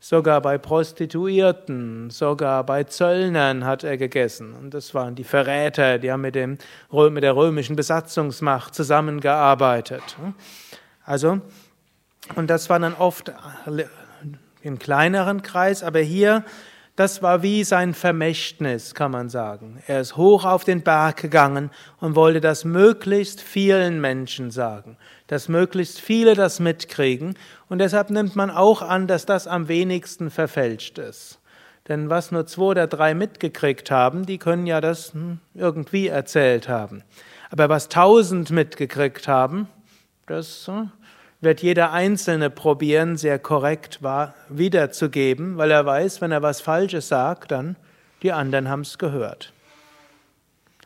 Sogar 0.00 0.40
bei 0.40 0.56
Prostituierten, 0.56 2.08
sogar 2.08 2.64
bei 2.64 2.84
Zöllnern 2.84 3.66
hat 3.66 3.84
er 3.84 3.98
gegessen. 3.98 4.54
Und 4.54 4.72
das 4.72 4.94
waren 4.94 5.16
die 5.16 5.24
Verräter, 5.24 5.98
die 5.98 6.10
haben 6.10 6.22
mit, 6.22 6.34
dem, 6.34 6.56
mit 6.90 7.22
der 7.22 7.36
römischen 7.36 7.76
Besatzungsmacht 7.76 8.74
zusammengearbeitet. 8.74 10.16
Also, 11.04 11.42
und 12.36 12.48
das 12.48 12.70
war 12.70 12.78
dann 12.78 12.94
oft 12.94 13.30
im 14.62 14.78
kleineren 14.78 15.42
Kreis, 15.42 15.82
aber 15.82 15.98
hier 15.98 16.42
Das 16.96 17.22
war 17.22 17.42
wie 17.42 17.64
sein 17.64 17.94
Vermächtnis, 17.94 18.94
kann 18.94 19.12
man 19.12 19.30
sagen. 19.30 19.82
Er 19.86 20.00
ist 20.00 20.16
hoch 20.16 20.44
auf 20.44 20.64
den 20.64 20.82
Berg 20.82 21.16
gegangen 21.18 21.70
und 21.98 22.14
wollte 22.14 22.40
das 22.40 22.64
möglichst 22.64 23.40
vielen 23.40 24.00
Menschen 24.00 24.50
sagen, 24.50 24.96
dass 25.26 25.48
möglichst 25.48 26.00
viele 26.00 26.34
das 26.34 26.60
mitkriegen. 26.60 27.34
Und 27.68 27.78
deshalb 27.78 28.10
nimmt 28.10 28.36
man 28.36 28.50
auch 28.50 28.82
an, 28.82 29.06
dass 29.06 29.24
das 29.24 29.46
am 29.46 29.68
wenigsten 29.68 30.30
verfälscht 30.30 30.98
ist. 30.98 31.40
Denn 31.88 32.10
was 32.10 32.30
nur 32.30 32.46
zwei 32.46 32.64
oder 32.64 32.86
drei 32.86 33.14
mitgekriegt 33.14 33.90
haben, 33.90 34.26
die 34.26 34.38
können 34.38 34.66
ja 34.66 34.80
das 34.80 35.12
hm, 35.12 35.38
irgendwie 35.54 36.08
erzählt 36.08 36.68
haben. 36.68 37.02
Aber 37.50 37.68
was 37.68 37.88
tausend 37.88 38.50
mitgekriegt 38.50 39.26
haben, 39.26 39.68
das 40.26 40.66
hm, 40.68 40.92
wird 41.40 41.62
jeder 41.62 41.92
Einzelne 41.92 42.50
probieren, 42.50 43.16
sehr 43.16 43.38
korrekt 43.38 44.00
wiederzugeben, 44.48 45.56
weil 45.56 45.70
er 45.70 45.86
weiß, 45.86 46.20
wenn 46.20 46.32
er 46.32 46.42
was 46.42 46.60
Falsches 46.60 47.08
sagt, 47.08 47.50
dann 47.50 47.76
die 48.22 48.32
anderen 48.32 48.68
haben 48.68 48.82
es 48.82 48.98
gehört. 48.98 49.52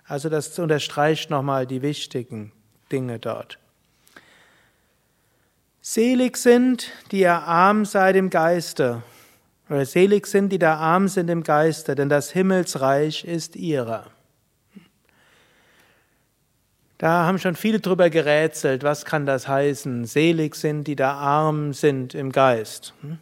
Also 0.07 0.29
das 0.29 0.59
unterstreicht 0.59 1.31
nochmal 1.31 1.67
die 1.67 1.83
wichtigen 1.83 2.53
Dinge 2.93 3.19
dort. 3.19 3.59
Selig 5.81 6.37
sind, 6.37 6.93
die 7.11 7.21
ihr 7.21 7.35
arm 7.35 7.85
seid 7.85 8.17
im 8.17 8.31
Geiste, 8.31 9.03
oder 9.69 9.85
selig 9.87 10.27
sind, 10.27 10.51
die 10.51 10.59
da 10.59 10.77
arm 10.77 11.09
sind 11.09 11.29
im 11.31 11.43
Geiste, 11.43 11.95
denn 11.95 12.09
das 12.09 12.31
Himmelsreich 12.31 13.25
ist 13.25 13.57
ihrer. 13.57 14.07
Da 17.05 17.27
haben 17.27 17.39
schon 17.39 17.55
viele 17.55 17.81
drüber 17.81 18.09
gerätselt, 18.09 18.83
was 18.83 19.05
kann 19.05 19.27
das 19.27 19.47
heißen? 19.47 20.07
Selig 20.07 20.55
sind, 20.55 20.85
die 20.85 20.97
da 20.97 21.13
arm 21.13 21.75
sind 21.75 22.15
im 22.15 22.33
Geist. 22.33 22.95
Hm? 23.03 23.19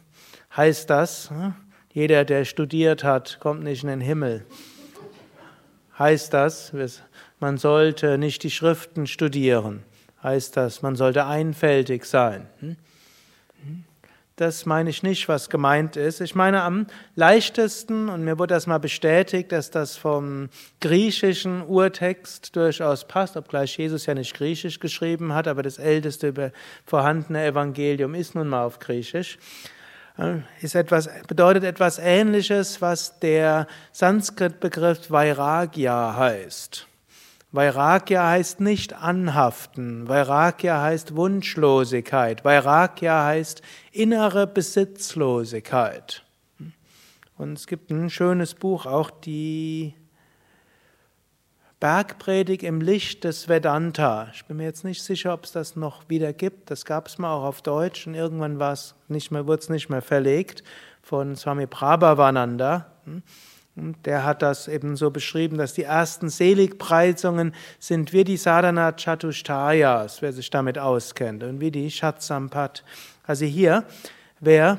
Heißt 0.55 0.89
das, 0.89 1.29
hm? 1.29 1.53
jeder, 1.91 2.23
der 2.23 2.45
studiert 2.45 3.03
hat, 3.03 3.41
kommt 3.41 3.61
nicht 3.61 3.83
in 3.83 3.89
den 3.89 3.99
Himmel? 3.99 4.45
Heißt 5.99 6.33
das, 6.33 6.71
man 7.41 7.57
sollte 7.57 8.17
nicht 8.17 8.43
die 8.43 8.51
Schriften 8.51 9.05
studieren? 9.05 9.83
Heißt 10.23 10.55
das, 10.55 10.81
man 10.81 10.95
sollte 10.95 11.25
einfältig 11.25 12.05
sein? 12.05 12.47
Das 14.35 14.65
meine 14.65 14.89
ich 14.89 15.03
nicht, 15.03 15.29
was 15.29 15.49
gemeint 15.51 15.95
ist. 15.95 16.19
Ich 16.19 16.33
meine 16.33 16.63
am 16.63 16.87
leichtesten, 17.15 18.09
und 18.09 18.23
mir 18.23 18.39
wurde 18.39 18.55
das 18.55 18.65
mal 18.65 18.79
bestätigt, 18.79 19.51
dass 19.51 19.69
das 19.69 19.95
vom 19.95 20.49
griechischen 20.81 21.61
Urtext 21.61 22.55
durchaus 22.55 23.07
passt, 23.07 23.37
obgleich 23.37 23.77
Jesus 23.77 24.07
ja 24.07 24.15
nicht 24.15 24.33
griechisch 24.33 24.79
geschrieben 24.79 25.35
hat, 25.35 25.47
aber 25.47 25.61
das 25.61 25.77
älteste 25.77 26.51
vorhandene 26.83 27.45
Evangelium 27.45 28.15
ist 28.15 28.33
nun 28.33 28.47
mal 28.47 28.63
auf 28.63 28.79
griechisch. 28.79 29.37
Äh, 30.17 30.37
ist 30.61 30.73
etwas, 30.73 31.09
bedeutet 31.27 31.63
etwas 31.63 31.99
Ähnliches, 31.99 32.81
was 32.81 33.19
der 33.19 33.67
Sanskrit-Begriff 33.91 35.11
Vairagya 35.11 36.15
heißt. 36.17 36.87
Vairagya 37.53 38.29
heißt 38.29 38.61
nicht 38.61 38.93
anhaften. 38.93 40.07
Vairagya 40.07 40.81
heißt 40.81 41.15
Wunschlosigkeit. 41.15 42.43
Vairagya 42.43 43.25
heißt 43.25 43.61
innere 43.91 44.47
Besitzlosigkeit. 44.47 46.23
Und 47.37 47.53
es 47.53 47.67
gibt 47.67 47.91
ein 47.91 48.09
schönes 48.09 48.55
Buch, 48.55 48.87
auch 48.87 49.11
die 49.11 49.93
Bergpredigt 51.79 52.63
im 52.63 52.81
Licht 52.81 53.23
des 53.23 53.47
Vedanta. 53.47 54.29
Ich 54.33 54.45
bin 54.45 54.57
mir 54.57 54.63
jetzt 54.63 54.83
nicht 54.83 55.03
sicher, 55.03 55.31
ob 55.33 55.43
es 55.43 55.51
das 55.51 55.75
noch 55.75 56.09
wieder 56.09 56.33
gibt. 56.33 56.71
Das 56.71 56.85
gab 56.85 57.07
es 57.07 57.19
mal 57.19 57.35
auch 57.35 57.43
auf 57.43 57.61
Deutsch 57.61 58.07
und 58.07 58.15
irgendwann 58.15 58.57
wurde 58.59 58.73
es 59.53 59.69
nicht 59.69 59.89
mehr 59.89 60.01
verlegt 60.01 60.63
von 61.03 61.35
Swami 61.35 61.67
Prabhavananda. 61.67 62.87
Der 63.75 64.23
hat 64.23 64.43
das 64.43 64.67
eben 64.67 64.95
so 64.95 65.09
beschrieben, 65.09 65.57
dass 65.57 65.73
die 65.73 65.83
ersten 65.83 66.29
Seligpreisungen 66.29 67.55
sind 67.79 68.13
wie 68.13 68.23
die 68.23 68.37
Sadhana 68.37 68.91
Chatushtayas, 68.91 70.21
wer 70.21 70.31
sich 70.31 70.51
damit 70.51 70.77
auskennt, 70.77 71.41
und 71.43 71.59
wie 71.59 71.71
die 71.71 71.89
Shatsampat. 71.89 72.83
Also 73.25 73.45
hier, 73.45 73.83
wer 74.39 74.77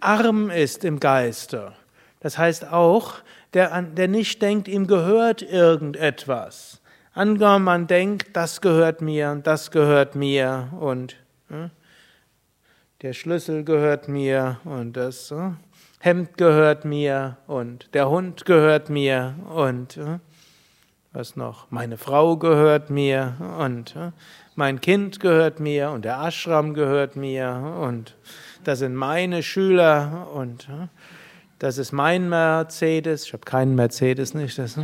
arm 0.00 0.50
ist 0.50 0.84
im 0.84 1.00
Geiste, 1.00 1.72
das 2.20 2.36
heißt 2.36 2.70
auch, 2.70 3.14
der, 3.54 3.80
der 3.80 4.08
nicht 4.08 4.42
denkt, 4.42 4.68
ihm 4.68 4.86
gehört 4.86 5.40
irgendetwas. 5.40 6.82
Angenommen, 7.14 7.64
man 7.64 7.86
denkt, 7.86 8.36
das 8.36 8.60
gehört 8.60 9.00
mir 9.00 9.30
und 9.30 9.46
das 9.46 9.70
gehört 9.70 10.16
mir 10.16 10.68
und 10.80 11.16
hm, 11.48 11.70
der 13.02 13.12
Schlüssel 13.12 13.64
gehört 13.64 14.08
mir 14.08 14.58
und 14.64 14.94
das. 14.94 15.32
Hemd 16.04 16.36
gehört 16.36 16.84
mir 16.84 17.38
und 17.46 17.94
der 17.94 18.10
Hund 18.10 18.44
gehört 18.44 18.90
mir 18.90 19.36
und 19.48 19.96
äh, 19.96 20.18
was 21.14 21.34
noch? 21.34 21.70
Meine 21.70 21.96
Frau 21.96 22.36
gehört 22.36 22.90
mir 22.90 23.32
und 23.58 23.96
äh, 23.96 24.10
mein 24.54 24.82
Kind 24.82 25.18
gehört 25.18 25.60
mir 25.60 25.92
und 25.92 26.04
der 26.04 26.20
Ashram 26.20 26.74
gehört 26.74 27.16
mir 27.16 27.78
und 27.80 28.16
das 28.64 28.80
sind 28.80 28.94
meine 28.94 29.42
Schüler 29.42 30.28
und 30.34 30.68
äh, 30.68 30.88
das 31.58 31.78
ist 31.78 31.92
mein 31.92 32.28
Mercedes. 32.28 33.24
Ich 33.24 33.32
habe 33.32 33.46
keinen 33.46 33.74
Mercedes 33.74 34.34
nicht. 34.34 34.58
Das, 34.58 34.76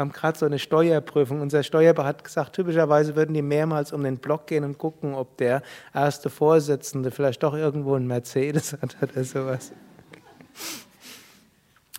Wir 0.00 0.06
haben 0.06 0.12
gerade 0.12 0.38
so 0.38 0.46
eine 0.46 0.58
Steuerprüfung. 0.58 1.42
Unser 1.42 1.62
Steuerberater 1.62 2.08
hat 2.08 2.24
gesagt, 2.24 2.54
typischerweise 2.54 3.16
würden 3.16 3.34
die 3.34 3.42
mehrmals 3.42 3.92
um 3.92 4.02
den 4.02 4.16
Block 4.16 4.46
gehen 4.46 4.64
und 4.64 4.78
gucken, 4.78 5.12
ob 5.12 5.36
der 5.36 5.60
erste 5.92 6.30
Vorsitzende 6.30 7.10
vielleicht 7.10 7.42
doch 7.42 7.52
irgendwo 7.52 7.96
einen 7.96 8.06
Mercedes 8.06 8.72
hat 8.72 8.96
oder 9.02 9.22
sowas. 9.24 9.72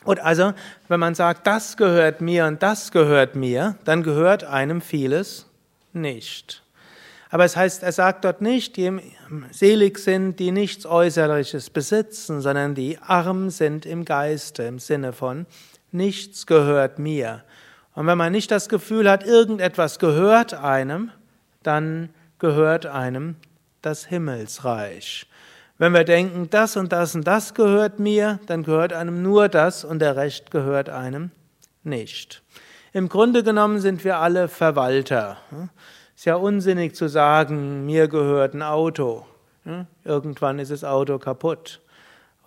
Und 0.03 0.19
also, 0.19 0.53
wenn 0.87 0.99
man 0.99 1.13
sagt, 1.13 1.45
das 1.45 1.77
gehört 1.77 2.21
mir 2.21 2.47
und 2.47 2.63
das 2.63 2.91
gehört 2.91 3.35
mir, 3.35 3.75
dann 3.85 4.01
gehört 4.01 4.45
einem 4.45 4.81
vieles 4.81 5.45
nicht. 5.93 6.63
Aber 7.29 7.45
es 7.45 7.55
heißt, 7.55 7.83
er 7.83 7.91
sagt 7.91 8.25
dort 8.25 8.41
nicht, 8.41 8.77
die 8.77 8.99
selig 9.51 9.99
sind, 9.99 10.39
die 10.39 10.51
nichts 10.51 10.87
Äußerliches 10.87 11.69
besitzen, 11.69 12.41
sondern 12.41 12.73
die 12.73 12.97
arm 12.97 13.51
sind 13.51 13.85
im 13.85 14.05
Geiste, 14.05 14.63
im 14.63 14.79
Sinne 14.79 15.13
von, 15.13 15.45
nichts 15.91 16.47
gehört 16.47 16.97
mir. 16.97 17.43
Und 17.93 18.07
wenn 18.07 18.17
man 18.17 18.31
nicht 18.31 18.51
das 18.51 18.69
Gefühl 18.69 19.09
hat, 19.09 19.25
irgendetwas 19.25 19.99
gehört 19.99 20.53
einem, 20.53 21.11
dann 21.63 22.09
gehört 22.39 22.85
einem 22.85 23.35
das 23.81 24.05
Himmelsreich. 24.05 25.27
Wenn 25.77 25.93
wir 25.93 26.03
denken, 26.03 26.49
das 26.49 26.77
und 26.77 26.91
das 26.91 27.15
und 27.15 27.25
das 27.25 27.53
gehört 27.53 27.99
mir, 27.99 28.39
dann 28.45 28.63
gehört 28.63 28.93
einem 28.93 29.23
nur 29.23 29.49
das 29.49 29.83
und 29.83 29.99
der 29.99 30.15
Rest 30.15 30.51
gehört 30.51 30.89
einem 30.89 31.31
nicht. 31.83 32.43
Im 32.93 33.09
Grunde 33.09 33.43
genommen 33.43 33.79
sind 33.79 34.03
wir 34.03 34.17
alle 34.17 34.47
Verwalter. 34.47 35.37
Ist 36.15 36.25
ja 36.25 36.35
unsinnig 36.35 36.95
zu 36.95 37.07
sagen, 37.07 37.85
mir 37.85 38.07
gehört 38.07 38.53
ein 38.53 38.61
Auto. 38.61 39.25
Irgendwann 40.03 40.59
ist 40.59 40.71
das 40.71 40.83
Auto 40.83 41.17
kaputt. 41.17 41.81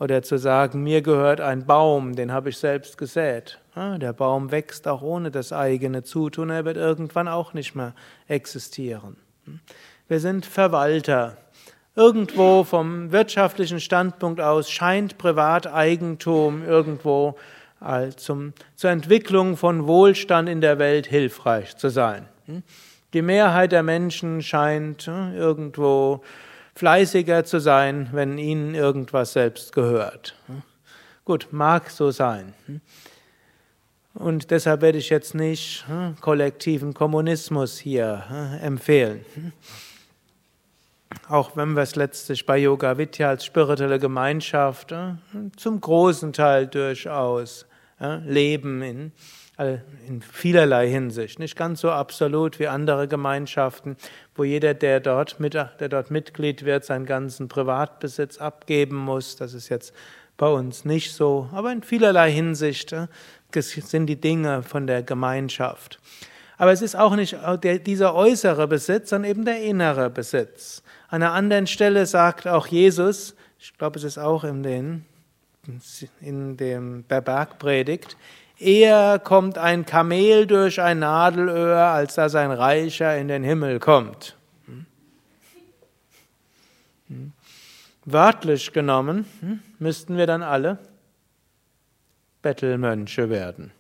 Oder 0.01 0.23
zu 0.23 0.39
sagen, 0.39 0.83
mir 0.83 1.03
gehört 1.03 1.41
ein 1.41 1.67
Baum, 1.67 2.17
den 2.17 2.33
habe 2.33 2.49
ich 2.49 2.59
selbst 2.59 2.99
gesät. 2.99 3.61
Der 3.77 4.13
Baum 4.13 4.51
wächst 4.51 4.89
auch 4.89 5.03
ohne 5.03 5.31
das 5.31 5.53
eigene 5.53 6.03
Zutun, 6.03 6.51
er 6.51 6.65
wird 6.65 6.77
irgendwann 6.77 7.29
auch 7.29 7.55
nicht 7.55 7.75
mehr 7.77 7.95
existieren. 8.27 9.17
Wir 10.09 10.21
sind 10.21 10.47
Verwalter. 10.47 11.37
Irgendwo 11.97 12.65
vom 12.65 13.13
wirtschaftlichen 13.13 13.79
Standpunkt 13.79 14.41
aus 14.41 14.69
scheint 14.69 15.17
Privateigentum 15.17 16.65
irgendwo 16.65 17.37
zum, 18.17 18.53
zur 18.75 18.91
Entwicklung 18.91 19.57
von 19.57 19.87
Wohlstand 19.87 20.49
in 20.49 20.61
der 20.61 20.81
Welt 20.81 21.07
hilfreich 21.07 21.77
zu 21.77 21.89
sein. 21.89 22.27
Die 23.13 23.23
Mehrheit 23.23 23.71
der 23.71 23.85
Menschen 23.85 24.43
scheint 24.43 25.07
irgendwo 25.07 26.23
fleißiger 26.75 27.45
zu 27.45 27.61
sein, 27.61 28.09
wenn 28.13 28.39
ihnen 28.39 28.75
irgendwas 28.75 29.33
selbst 29.33 29.73
gehört. 29.73 30.37
Gut, 31.25 31.49
mag 31.53 31.91
so 31.91 32.11
sein. 32.11 32.55
Und 34.15 34.51
deshalb 34.51 34.83
werde 34.83 34.99
ich 34.99 35.11
jetzt 35.11 35.35
nicht 35.35 35.85
kollektiven 36.21 36.95
Kommunismus 36.95 37.79
hier 37.79 38.59
empfehlen. 38.63 39.25
Auch 41.29 41.57
wenn 41.57 41.75
wir 41.75 41.83
es 41.83 41.97
letztlich 41.97 42.45
bei 42.45 42.59
Yoga 42.59 42.99
Vidya 42.99 43.31
als 43.31 43.45
spirituelle 43.45 43.99
Gemeinschaft 43.99 44.95
zum 45.57 45.81
großen 45.81 46.33
Teil 46.33 46.67
durchaus 46.67 47.67
leben 48.25 48.83
in 48.83 49.13
in 49.57 50.21
vielerlei 50.21 50.89
Hinsicht, 50.89 51.39
nicht 51.39 51.57
ganz 51.57 51.81
so 51.81 51.91
absolut 51.91 52.59
wie 52.59 52.67
andere 52.67 53.07
Gemeinschaften, 53.07 53.97
wo 54.35 54.43
jeder, 54.43 54.75
der 54.75 54.99
dort, 54.99 55.39
mit, 55.39 55.55
der 55.55 55.89
dort 55.89 56.11
Mitglied 56.11 56.65
wird, 56.65 56.85
seinen 56.85 57.07
ganzen 57.07 57.47
Privatbesitz 57.47 58.39
abgeben 58.39 58.97
muss. 58.97 59.37
Das 59.37 59.55
ist 59.55 59.69
jetzt 59.69 59.95
bei 60.37 60.49
uns 60.49 60.85
nicht 60.85 61.13
so, 61.13 61.49
aber 61.53 61.71
in 61.71 61.83
vielerlei 61.83 62.33
Hinsicht 62.33 62.93
äh, 62.93 63.07
sind 63.53 64.07
die 64.07 64.21
Dinge 64.21 64.65
von 64.65 64.89
der 64.89 65.05
Gemeinschaft. 65.05 66.01
Aber 66.57 66.73
es 66.73 66.83
ist 66.83 66.97
auch 66.97 67.15
nicht 67.15 67.37
dieser 67.87 68.15
äußere 68.15 68.67
Besitz, 68.67 69.11
sondern 69.11 69.31
eben 69.31 69.45
der 69.45 69.63
innere 69.63 70.11
Besitz. 70.11 70.83
An 71.09 71.23
einer 71.23 71.33
anderen 71.33 71.67
Stelle 71.67 72.07
sagt 72.07 72.49
auch 72.49 72.67
Jesus, 72.67 73.37
ich 73.61 73.77
glaube, 73.79 73.99
es 73.99 74.05
ist 74.05 74.19
auch 74.19 74.43
in, 74.45 74.63
den, 74.63 75.05
in 76.21 76.57
dem 76.57 77.05
Bergpredigt, 77.05 78.17
eher 78.59 79.19
kommt 79.19 79.59
ein 79.59 79.87
Kamel 79.87 80.47
durch 80.47 80.81
ein 80.81 81.01
Nadelöhr, 81.01 81.79
als 81.79 82.15
dass 82.15 82.35
ein 82.35 82.51
Reicher 82.51 83.17
in 83.17 83.29
den 83.29 83.45
Himmel 83.45 83.79
kommt. 83.79 84.37
Wörtlich 88.05 88.73
genommen 88.73 89.25
hm, 89.41 89.61
müssten 89.79 90.17
wir 90.17 90.27
dann 90.27 90.43
alle 90.43 90.79
Bettelmönche 92.43 93.31
werden. 93.31 93.73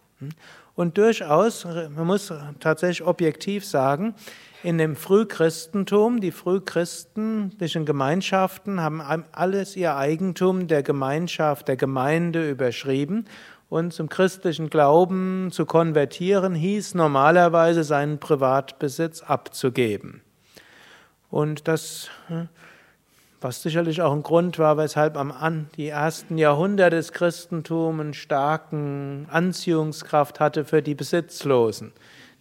Und 0.75 0.99
durchaus, 0.99 1.64
man 1.64 2.07
muss 2.07 2.33
tatsächlich 2.59 3.07
objektiv 3.07 3.64
sagen, 3.64 4.14
in 4.62 4.79
dem 4.79 4.97
Frühchristentum, 4.97 6.22
die 6.22 6.33
frühchristlichen 6.33 7.85
Gemeinschaften 7.85 8.81
haben 8.81 9.03
alles 9.33 9.77
ihr 9.77 9.95
Eigentum 9.95 10.66
der 10.66 10.83
Gemeinschaft, 10.83 11.68
der 11.68 11.77
Gemeinde 11.77 12.49
überschrieben. 12.51 13.27
Und 13.75 13.93
zum 13.93 14.09
christlichen 14.09 14.70
Glauben 14.70 15.49
zu 15.51 15.66
konvertieren 15.66 16.55
hieß 16.55 16.95
normalerweise 16.95 17.83
seinen 17.83 18.20
Privatbesitz 18.20 19.20
abzugeben. 19.20 20.22
Und 21.29 21.66
das 21.66 22.09
hm, 22.29 22.49
was 23.41 23.62
sicherlich 23.62 24.01
auch 24.01 24.12
ein 24.12 24.22
Grund 24.22 24.61
war, 24.61 24.77
weshalb 24.77 25.16
am 25.16 25.33
An 25.33 25.66
die 25.77 25.89
ersten 25.89 26.39
Jahrhunderte 26.39 26.95
des 26.95 27.11
Christentums 27.11 28.01
einen 28.01 28.14
starken 28.14 29.27
Anziehungskraft 29.29 30.39
hatte 30.39 30.64
für 30.64 30.81
die 30.81 30.95
Besitzlosen. 30.95 31.91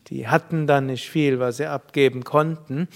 Die 0.10 0.28
hatten 0.28 0.68
dann 0.68 0.86
nicht 0.86 1.10
viel, 1.10 1.40
was 1.40 1.58
sie 1.58 1.66
abgeben 1.66 2.24
konnten, 2.24 2.88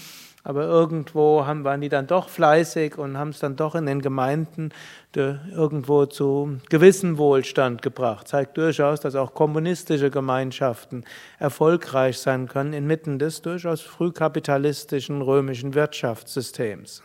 aber 0.44 0.62
irgendwo 0.62 1.44
haben, 1.44 1.64
waren 1.64 1.80
die 1.80 1.88
dann 1.88 2.06
doch 2.06 2.28
fleißig 2.28 2.96
und 2.96 3.18
haben 3.18 3.30
es 3.30 3.40
dann 3.40 3.56
doch 3.56 3.74
in 3.74 3.84
den 3.84 4.00
Gemeinden 4.00 4.70
de, 5.07 5.07
irgendwo 5.16 6.06
zu 6.06 6.58
gewissen 6.68 7.18
Wohlstand 7.18 7.82
gebracht. 7.82 8.28
Zeigt 8.28 8.56
durchaus, 8.56 9.00
dass 9.00 9.14
auch 9.14 9.34
kommunistische 9.34 10.10
Gemeinschaften 10.10 11.04
erfolgreich 11.38 12.18
sein 12.18 12.46
können 12.46 12.72
inmitten 12.72 13.18
des 13.18 13.42
durchaus 13.42 13.80
frühkapitalistischen 13.80 15.22
römischen 15.22 15.74
Wirtschaftssystems 15.74 17.02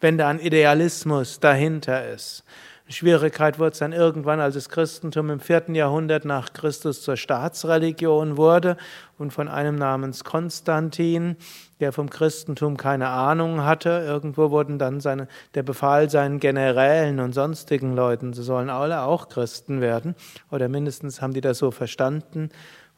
wenn 0.00 0.18
da 0.18 0.28
ein 0.28 0.40
Idealismus 0.40 1.40
dahinter 1.40 2.08
ist. 2.08 2.44
Schwierigkeit 2.88 3.58
wurde 3.58 3.72
es 3.72 3.78
dann 3.78 3.92
irgendwann, 3.92 4.38
als 4.38 4.54
das 4.54 4.68
Christentum 4.68 5.30
im 5.30 5.40
vierten 5.40 5.74
Jahrhundert 5.74 6.24
nach 6.24 6.52
Christus 6.52 7.02
zur 7.02 7.16
Staatsreligion 7.16 8.36
wurde 8.36 8.76
und 9.18 9.32
von 9.32 9.48
einem 9.48 9.74
namens 9.74 10.22
Konstantin, 10.22 11.36
der 11.80 11.92
vom 11.92 12.10
Christentum 12.10 12.76
keine 12.76 13.08
Ahnung 13.08 13.64
hatte, 13.64 14.04
irgendwo 14.06 14.52
wurden 14.52 14.78
dann 14.78 15.00
seine, 15.00 15.26
der 15.54 15.64
Befahl 15.64 16.10
seinen 16.10 16.38
Generälen 16.38 17.18
und 17.18 17.32
sonstigen 17.32 17.96
Leuten, 17.96 18.32
sie 18.34 18.44
sollen 18.44 18.70
alle 18.70 19.02
auch 19.02 19.28
Christen 19.28 19.80
werden, 19.80 20.14
oder 20.52 20.68
mindestens 20.68 21.20
haben 21.20 21.34
die 21.34 21.40
das 21.40 21.58
so 21.58 21.72
verstanden, 21.72 22.50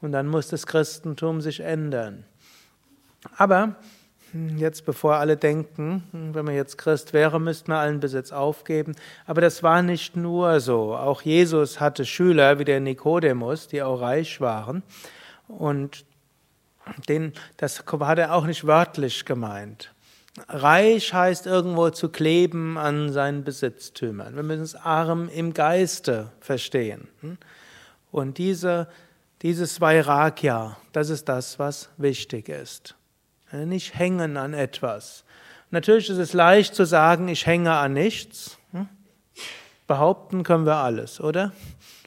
und 0.02 0.12
dann 0.12 0.28
muss 0.28 0.48
das 0.48 0.66
Christentum 0.66 1.40
sich 1.40 1.60
ändern. 1.60 2.24
Aber 3.36 3.76
Jetzt, 4.56 4.84
bevor 4.84 5.16
alle 5.16 5.36
denken, 5.36 6.02
wenn 6.12 6.44
man 6.44 6.54
jetzt 6.54 6.76
Christ 6.76 7.12
wäre, 7.12 7.40
müsste 7.40 7.70
man 7.70 7.80
allen 7.80 8.00
Besitz 8.00 8.30
aufgeben. 8.30 8.94
Aber 9.26 9.40
das 9.40 9.62
war 9.62 9.80
nicht 9.80 10.16
nur 10.16 10.60
so. 10.60 10.94
Auch 10.94 11.22
Jesus 11.22 11.80
hatte 11.80 12.04
Schüler 12.04 12.58
wie 12.58 12.64
der 12.64 12.80
Nikodemus, 12.80 13.68
die 13.68 13.82
auch 13.82 14.00
reich 14.00 14.40
waren. 14.40 14.82
Und 15.48 16.04
den, 17.08 17.32
das 17.56 17.84
hat 17.88 18.18
er 18.18 18.34
auch 18.34 18.44
nicht 18.44 18.66
wörtlich 18.66 19.24
gemeint. 19.24 19.92
Reich 20.48 21.12
heißt 21.12 21.46
irgendwo 21.46 21.90
zu 21.90 22.10
kleben 22.10 22.76
an 22.76 23.12
seinen 23.12 23.44
Besitztümern. 23.44 24.36
Wir 24.36 24.42
müssen 24.42 24.62
es 24.62 24.74
arm 24.74 25.28
im 25.28 25.54
Geiste 25.54 26.32
verstehen. 26.40 27.08
Und 28.12 28.38
diese, 28.38 28.88
dieses 29.42 29.80
Vairagya, 29.80 30.76
das 30.92 31.08
ist 31.08 31.28
das, 31.28 31.58
was 31.58 31.88
wichtig 31.96 32.48
ist. 32.48 32.94
Nicht 33.52 33.98
hängen 33.98 34.36
an 34.36 34.54
etwas. 34.54 35.24
Natürlich 35.70 36.10
ist 36.10 36.18
es 36.18 36.32
leicht 36.32 36.74
zu 36.74 36.84
sagen, 36.84 37.28
ich 37.28 37.46
hänge 37.46 37.72
an 37.72 37.92
nichts. 37.92 38.58
Hm? 38.72 38.88
Behaupten 39.86 40.42
können 40.42 40.66
wir 40.66 40.76
alles, 40.76 41.20
oder? 41.20 41.52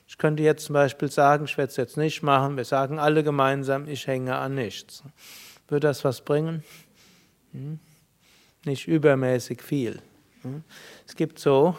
Ich 0.08 0.18
könnte 0.18 0.44
jetzt 0.44 0.66
zum 0.66 0.74
Beispiel 0.74 1.10
sagen, 1.10 1.46
ich 1.46 1.58
werde 1.58 1.72
es 1.72 1.78
jetzt 1.78 1.98
nicht 1.98 2.22
machen, 2.22 2.58
wir 2.58 2.66
sagen 2.66 3.00
alle 3.00 3.24
gemeinsam, 3.24 3.88
ich 3.88 4.06
hänge 4.08 4.36
an 4.36 4.56
nichts. 4.56 5.04
Würde 5.68 5.88
das 5.88 6.04
was 6.04 6.22
bringen? 6.22 6.64
Hm? 7.54 7.80
Nicht 8.66 8.88
übermäßig 8.88 9.62
viel. 9.64 10.02
Hm? 10.42 10.64
Es 11.08 11.16
gibt 11.16 11.40
so 11.40 11.78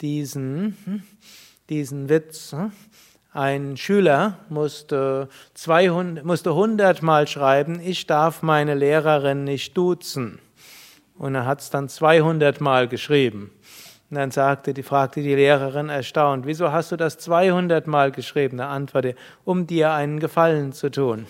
diesen, 0.00 1.04
diesen 1.68 2.08
Witz, 2.08 2.54
ein 3.36 3.76
Schüler 3.76 4.38
musste, 4.48 5.28
200, 5.54 6.24
musste 6.24 6.50
100 6.50 7.02
Mal 7.02 7.28
schreiben, 7.28 7.80
ich 7.80 8.06
darf 8.06 8.42
meine 8.42 8.74
Lehrerin 8.74 9.44
nicht 9.44 9.76
duzen. 9.76 10.38
Und 11.18 11.34
er 11.34 11.46
hat 11.46 11.60
es 11.60 11.70
dann 11.70 11.88
200 11.88 12.60
Mal 12.60 12.88
geschrieben. 12.88 13.50
Und 14.10 14.16
dann 14.16 14.30
sagte 14.30 14.72
die, 14.72 14.82
fragte 14.82 15.22
die 15.22 15.34
Lehrerin 15.34 15.88
erstaunt, 15.88 16.46
wieso 16.46 16.72
hast 16.72 16.92
du 16.92 16.96
das 16.96 17.18
200 17.18 17.86
Mal 17.86 18.10
geschrieben? 18.10 18.58
Er 18.58 18.68
antwortete, 18.68 19.18
um 19.44 19.66
dir 19.66 19.92
einen 19.92 20.20
Gefallen 20.20 20.72
zu 20.72 20.90
tun. 20.90 21.26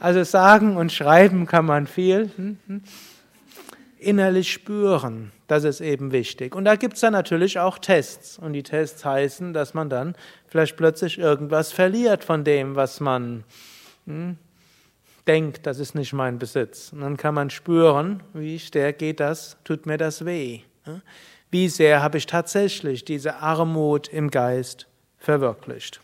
Also 0.00 0.24
sagen 0.24 0.76
und 0.76 0.92
schreiben 0.92 1.46
kann 1.46 1.64
man 1.64 1.86
viel. 1.86 2.30
Hm, 2.36 2.58
hm 2.66 2.82
innerlich 4.02 4.52
spüren. 4.52 5.32
Das 5.52 5.64
ist 5.64 5.82
eben 5.82 6.12
wichtig. 6.12 6.54
Und 6.54 6.64
da 6.64 6.76
gibt 6.76 6.94
es 6.94 7.00
dann 7.00 7.12
natürlich 7.12 7.58
auch 7.58 7.76
Tests. 7.76 8.38
Und 8.38 8.54
die 8.54 8.62
Tests 8.62 9.04
heißen, 9.04 9.52
dass 9.52 9.74
man 9.74 9.90
dann 9.90 10.16
vielleicht 10.48 10.78
plötzlich 10.78 11.18
irgendwas 11.18 11.72
verliert 11.72 12.24
von 12.24 12.42
dem, 12.42 12.74
was 12.74 13.00
man 13.00 13.44
hm, 14.06 14.38
denkt, 15.26 15.66
das 15.66 15.78
ist 15.78 15.94
nicht 15.94 16.14
mein 16.14 16.38
Besitz. 16.38 16.90
Und 16.94 17.02
dann 17.02 17.18
kann 17.18 17.34
man 17.34 17.50
spüren, 17.50 18.22
wie 18.32 18.56
der 18.72 18.94
geht 18.94 19.20
das, 19.20 19.58
tut 19.62 19.84
mir 19.84 19.98
das 19.98 20.24
weh. 20.24 20.60
Wie 21.50 21.68
sehr 21.68 22.02
habe 22.02 22.16
ich 22.16 22.24
tatsächlich 22.24 23.04
diese 23.04 23.34
Armut 23.34 24.08
im 24.08 24.30
Geist 24.30 24.86
verwirklicht. 25.18 26.00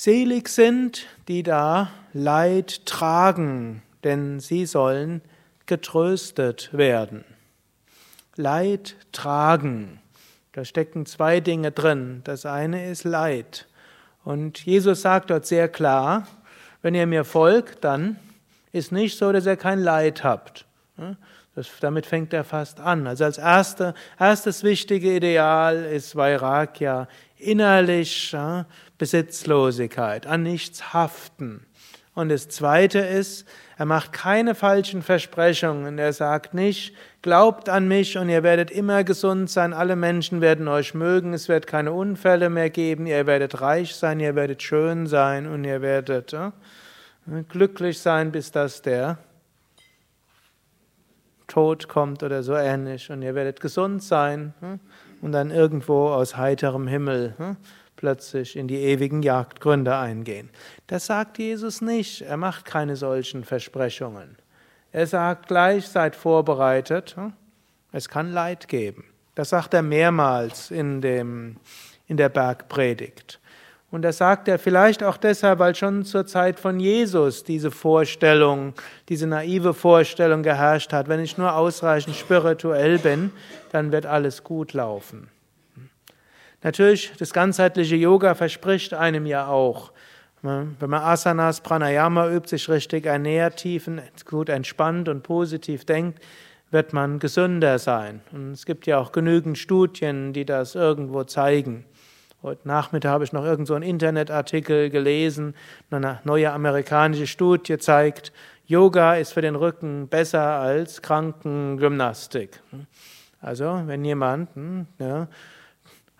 Selig 0.00 0.48
sind, 0.48 1.06
die 1.26 1.42
da 1.42 1.90
Leid 2.12 2.86
tragen, 2.86 3.82
denn 4.04 4.38
sie 4.38 4.64
sollen 4.64 5.22
getröstet 5.66 6.70
werden. 6.72 7.24
Leid 8.36 8.94
tragen. 9.10 9.98
Da 10.52 10.64
stecken 10.64 11.04
zwei 11.04 11.40
Dinge 11.40 11.72
drin. 11.72 12.20
Das 12.22 12.46
eine 12.46 12.88
ist 12.88 13.02
Leid. 13.02 13.66
Und 14.22 14.64
Jesus 14.64 15.02
sagt 15.02 15.30
dort 15.30 15.46
sehr 15.46 15.68
klar, 15.68 16.28
wenn 16.80 16.94
ihr 16.94 17.08
mir 17.08 17.24
folgt, 17.24 17.82
dann 17.82 18.20
ist 18.70 18.92
nicht 18.92 19.18
so, 19.18 19.32
dass 19.32 19.46
ihr 19.46 19.56
kein 19.56 19.80
Leid 19.80 20.22
habt. 20.22 20.64
Das, 21.56 21.66
damit 21.80 22.06
fängt 22.06 22.32
er 22.32 22.44
fast 22.44 22.78
an. 22.78 23.08
Also 23.08 23.24
als 23.24 23.38
erste, 23.38 23.94
erstes 24.16 24.62
wichtige 24.62 25.16
Ideal 25.16 25.82
ist 25.82 26.14
Vairagya, 26.14 27.08
innerlich 27.38 28.36
Besitzlosigkeit, 28.98 30.26
an 30.26 30.42
nichts 30.42 30.92
haften. 30.92 31.64
Und 32.14 32.30
das 32.30 32.48
Zweite 32.48 32.98
ist, 32.98 33.46
er 33.76 33.84
macht 33.84 34.12
keine 34.12 34.56
falschen 34.56 35.02
Versprechungen. 35.02 36.00
Er 36.00 36.12
sagt 36.12 36.52
nicht, 36.52 36.92
glaubt 37.22 37.68
an 37.68 37.86
mich 37.86 38.18
und 38.18 38.28
ihr 38.28 38.42
werdet 38.42 38.72
immer 38.72 39.04
gesund 39.04 39.48
sein, 39.48 39.72
alle 39.72 39.94
Menschen 39.94 40.40
werden 40.40 40.66
euch 40.66 40.94
mögen, 40.94 41.32
es 41.32 41.48
wird 41.48 41.68
keine 41.68 41.92
Unfälle 41.92 42.50
mehr 42.50 42.70
geben, 42.70 43.06
ihr 43.06 43.24
werdet 43.28 43.60
reich 43.60 43.94
sein, 43.94 44.18
ihr 44.18 44.34
werdet 44.34 44.64
schön 44.64 45.06
sein 45.06 45.46
und 45.46 45.62
ihr 45.62 45.80
werdet 45.80 46.32
ja, 46.32 46.52
glücklich 47.48 48.00
sein, 48.00 48.32
bis 48.32 48.50
das 48.50 48.82
der 48.82 49.18
Tod 51.46 51.86
kommt 51.86 52.24
oder 52.24 52.42
so 52.42 52.56
ähnlich. 52.56 53.12
Und 53.12 53.22
ihr 53.22 53.36
werdet 53.36 53.60
gesund 53.60 54.02
sein 54.02 54.54
und 55.20 55.32
dann 55.32 55.50
irgendwo 55.50 56.08
aus 56.08 56.36
heiterem 56.36 56.86
Himmel 56.86 57.56
plötzlich 57.96 58.56
in 58.56 58.68
die 58.68 58.78
ewigen 58.78 59.22
Jagdgründe 59.22 59.96
eingehen. 59.96 60.50
Das 60.86 61.06
sagt 61.06 61.38
Jesus 61.38 61.80
nicht. 61.80 62.22
Er 62.22 62.36
macht 62.36 62.64
keine 62.64 62.96
solchen 62.96 63.44
Versprechungen. 63.44 64.36
Er 64.92 65.06
sagt 65.06 65.48
gleich, 65.48 65.88
seid 65.88 66.16
vorbereitet. 66.16 67.16
Es 67.92 68.08
kann 68.08 68.32
Leid 68.32 68.68
geben. 68.68 69.04
Das 69.34 69.50
sagt 69.50 69.74
er 69.74 69.82
mehrmals 69.82 70.70
in, 70.70 71.00
dem, 71.00 71.56
in 72.06 72.16
der 72.16 72.28
Bergpredigt. 72.28 73.40
Und 73.90 74.02
das 74.02 74.18
sagt 74.18 74.48
er 74.48 74.58
vielleicht 74.58 75.02
auch 75.02 75.16
deshalb, 75.16 75.60
weil 75.60 75.74
schon 75.74 76.04
zur 76.04 76.26
Zeit 76.26 76.60
von 76.60 76.78
Jesus 76.78 77.42
diese 77.42 77.70
Vorstellung, 77.70 78.74
diese 79.08 79.26
naive 79.26 79.72
Vorstellung 79.72 80.42
geherrscht 80.42 80.92
hat, 80.92 81.08
wenn 81.08 81.20
ich 81.20 81.38
nur 81.38 81.54
ausreichend 81.54 82.14
spirituell 82.14 82.98
bin, 82.98 83.32
dann 83.72 83.90
wird 83.90 84.04
alles 84.04 84.44
gut 84.44 84.74
laufen. 84.74 85.28
Natürlich, 86.62 87.12
das 87.18 87.32
ganzheitliche 87.32 87.96
Yoga 87.96 88.34
verspricht 88.34 88.92
einem 88.92 89.24
ja 89.24 89.46
auch, 89.46 89.92
wenn 90.42 90.76
man 90.80 91.02
Asanas, 91.02 91.62
Pranayama 91.62 92.30
übt, 92.30 92.48
sich 92.48 92.68
richtig 92.68 93.06
ernährt, 93.06 93.56
tief, 93.56 93.90
gut 94.24 94.50
entspannt 94.50 95.08
und 95.08 95.22
positiv 95.22 95.84
denkt, 95.84 96.22
wird 96.70 96.92
man 96.92 97.18
gesünder 97.18 97.78
sein. 97.78 98.20
Und 98.32 98.52
es 98.52 98.66
gibt 98.66 98.86
ja 98.86 98.98
auch 98.98 99.12
genügend 99.12 99.56
Studien, 99.56 100.32
die 100.32 100.44
das 100.44 100.74
irgendwo 100.74 101.24
zeigen. 101.24 101.86
Heute 102.40 102.68
Nachmittag 102.68 103.10
habe 103.10 103.24
ich 103.24 103.32
noch 103.32 103.44
irgend 103.44 103.66
so 103.66 103.74
einen 103.74 103.82
Internetartikel 103.82 104.90
gelesen, 104.90 105.56
eine 105.90 106.20
neue 106.22 106.52
amerikanische 106.52 107.26
Studie 107.26 107.78
zeigt, 107.78 108.32
Yoga 108.64 109.14
ist 109.14 109.32
für 109.32 109.40
den 109.40 109.56
Rücken 109.56 110.06
besser 110.06 110.42
als 110.42 111.02
Krankengymnastik. 111.02 112.62
Also, 113.40 113.82
wenn 113.86 114.04
jemand 114.04 114.54
hm, 114.54 114.86
ja, 115.00 115.26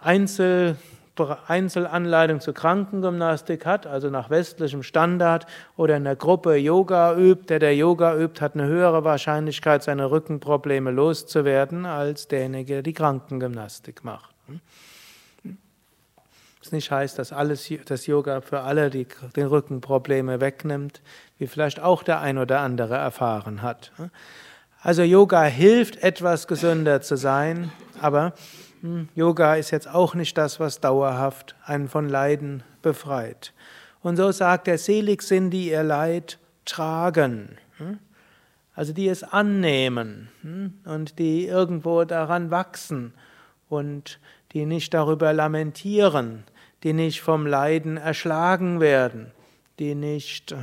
Einzel, 0.00 0.76
Einzelanleitung 1.46 2.40
zur 2.40 2.54
Krankengymnastik 2.54 3.64
hat, 3.64 3.86
also 3.86 4.10
nach 4.10 4.28
westlichem 4.28 4.82
Standard, 4.82 5.46
oder 5.76 5.96
in 5.96 6.04
der 6.04 6.16
Gruppe 6.16 6.56
Yoga 6.56 7.16
übt, 7.16 7.44
der 7.48 7.60
der 7.60 7.76
Yoga 7.76 8.16
übt, 8.16 8.40
hat 8.40 8.54
eine 8.54 8.66
höhere 8.66 9.04
Wahrscheinlichkeit, 9.04 9.84
seine 9.84 10.10
Rückenprobleme 10.10 10.90
loszuwerden, 10.90 11.86
als 11.86 12.26
derjenige, 12.26 12.74
der 12.74 12.82
die 12.82 12.92
Krankengymnastik 12.92 14.02
macht. 14.02 14.34
Das 16.68 16.72
nicht 16.74 16.90
heißt, 16.90 17.18
dass 17.18 17.32
alles, 17.32 17.72
das 17.86 18.06
Yoga 18.06 18.42
für 18.42 18.60
alle 18.60 18.90
die, 18.90 19.06
den 19.36 19.46
Rückenprobleme 19.46 20.42
wegnimmt, 20.42 21.00
wie 21.38 21.46
vielleicht 21.46 21.80
auch 21.80 22.02
der 22.02 22.20
ein 22.20 22.36
oder 22.36 22.60
andere 22.60 22.94
erfahren 22.94 23.62
hat. 23.62 23.90
Also 24.82 25.00
Yoga 25.02 25.44
hilft, 25.44 26.02
etwas 26.02 26.46
gesünder 26.46 27.00
zu 27.00 27.16
sein, 27.16 27.72
aber 28.02 28.34
hm, 28.82 29.08
Yoga 29.14 29.54
ist 29.54 29.70
jetzt 29.70 29.88
auch 29.88 30.14
nicht 30.14 30.36
das, 30.36 30.60
was 30.60 30.78
dauerhaft 30.80 31.56
einen 31.64 31.88
von 31.88 32.06
Leiden 32.06 32.62
befreit. 32.82 33.54
Und 34.02 34.18
so 34.18 34.30
sagt 34.30 34.68
er, 34.68 34.76
selig 34.76 35.22
sind 35.22 35.48
die 35.48 35.70
ihr 35.70 35.84
Leid 35.84 36.38
tragen. 36.66 37.56
Hm? 37.78 37.98
Also 38.74 38.92
die 38.92 39.08
es 39.08 39.22
annehmen 39.22 40.28
hm? 40.42 40.74
und 40.84 41.18
die 41.18 41.46
irgendwo 41.46 42.04
daran 42.04 42.50
wachsen 42.50 43.14
und 43.70 44.20
die 44.52 44.66
nicht 44.66 44.92
darüber 44.92 45.32
lamentieren, 45.32 46.44
die 46.82 46.92
nicht 46.92 47.20
vom 47.20 47.46
Leiden 47.46 47.96
erschlagen 47.96 48.80
werden, 48.80 49.32
die 49.78 49.94
nicht 49.94 50.54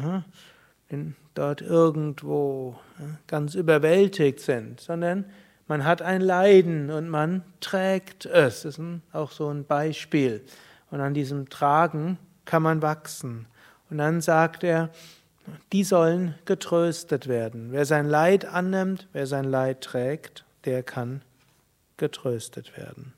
dort 1.34 1.62
irgendwo 1.62 2.80
ganz 3.28 3.56
überwältigt 3.56 4.40
sind, 4.40 4.80
sondern 4.80 5.26
man 5.68 5.84
hat 5.84 6.02
ein 6.02 6.22
Leiden 6.22 6.92
und 6.92 7.10
man 7.10 7.44
trägt 7.60 8.26
es. 8.28 8.62
Das 8.62 8.78
ist 8.78 8.82
auch 9.12 9.32
so 9.32 9.50
ein 9.50 9.66
Beispiel. 9.66 10.46
Und 10.92 11.02
an 11.02 11.16
diesem 11.16 11.50
Tragen 11.50 12.20
kann 12.46 12.62
man 12.62 12.84
wachsen. 12.84 13.48
Und 13.90 13.98
dann 13.98 14.22
sagt 14.22 14.64
er, 14.64 14.92
die 15.74 15.84
sollen 15.84 16.36
getröstet 16.46 17.28
werden. 17.28 17.72
Wer 17.72 17.86
sein 17.86 18.08
Leid 18.08 18.46
annimmt, 18.46 19.08
wer 19.12 19.26
sein 19.26 19.46
Leid 19.46 19.82
trägt, 19.82 20.46
der 20.66 20.84
kann 20.84 21.24
getröstet 21.98 22.78
werden. 22.78 23.15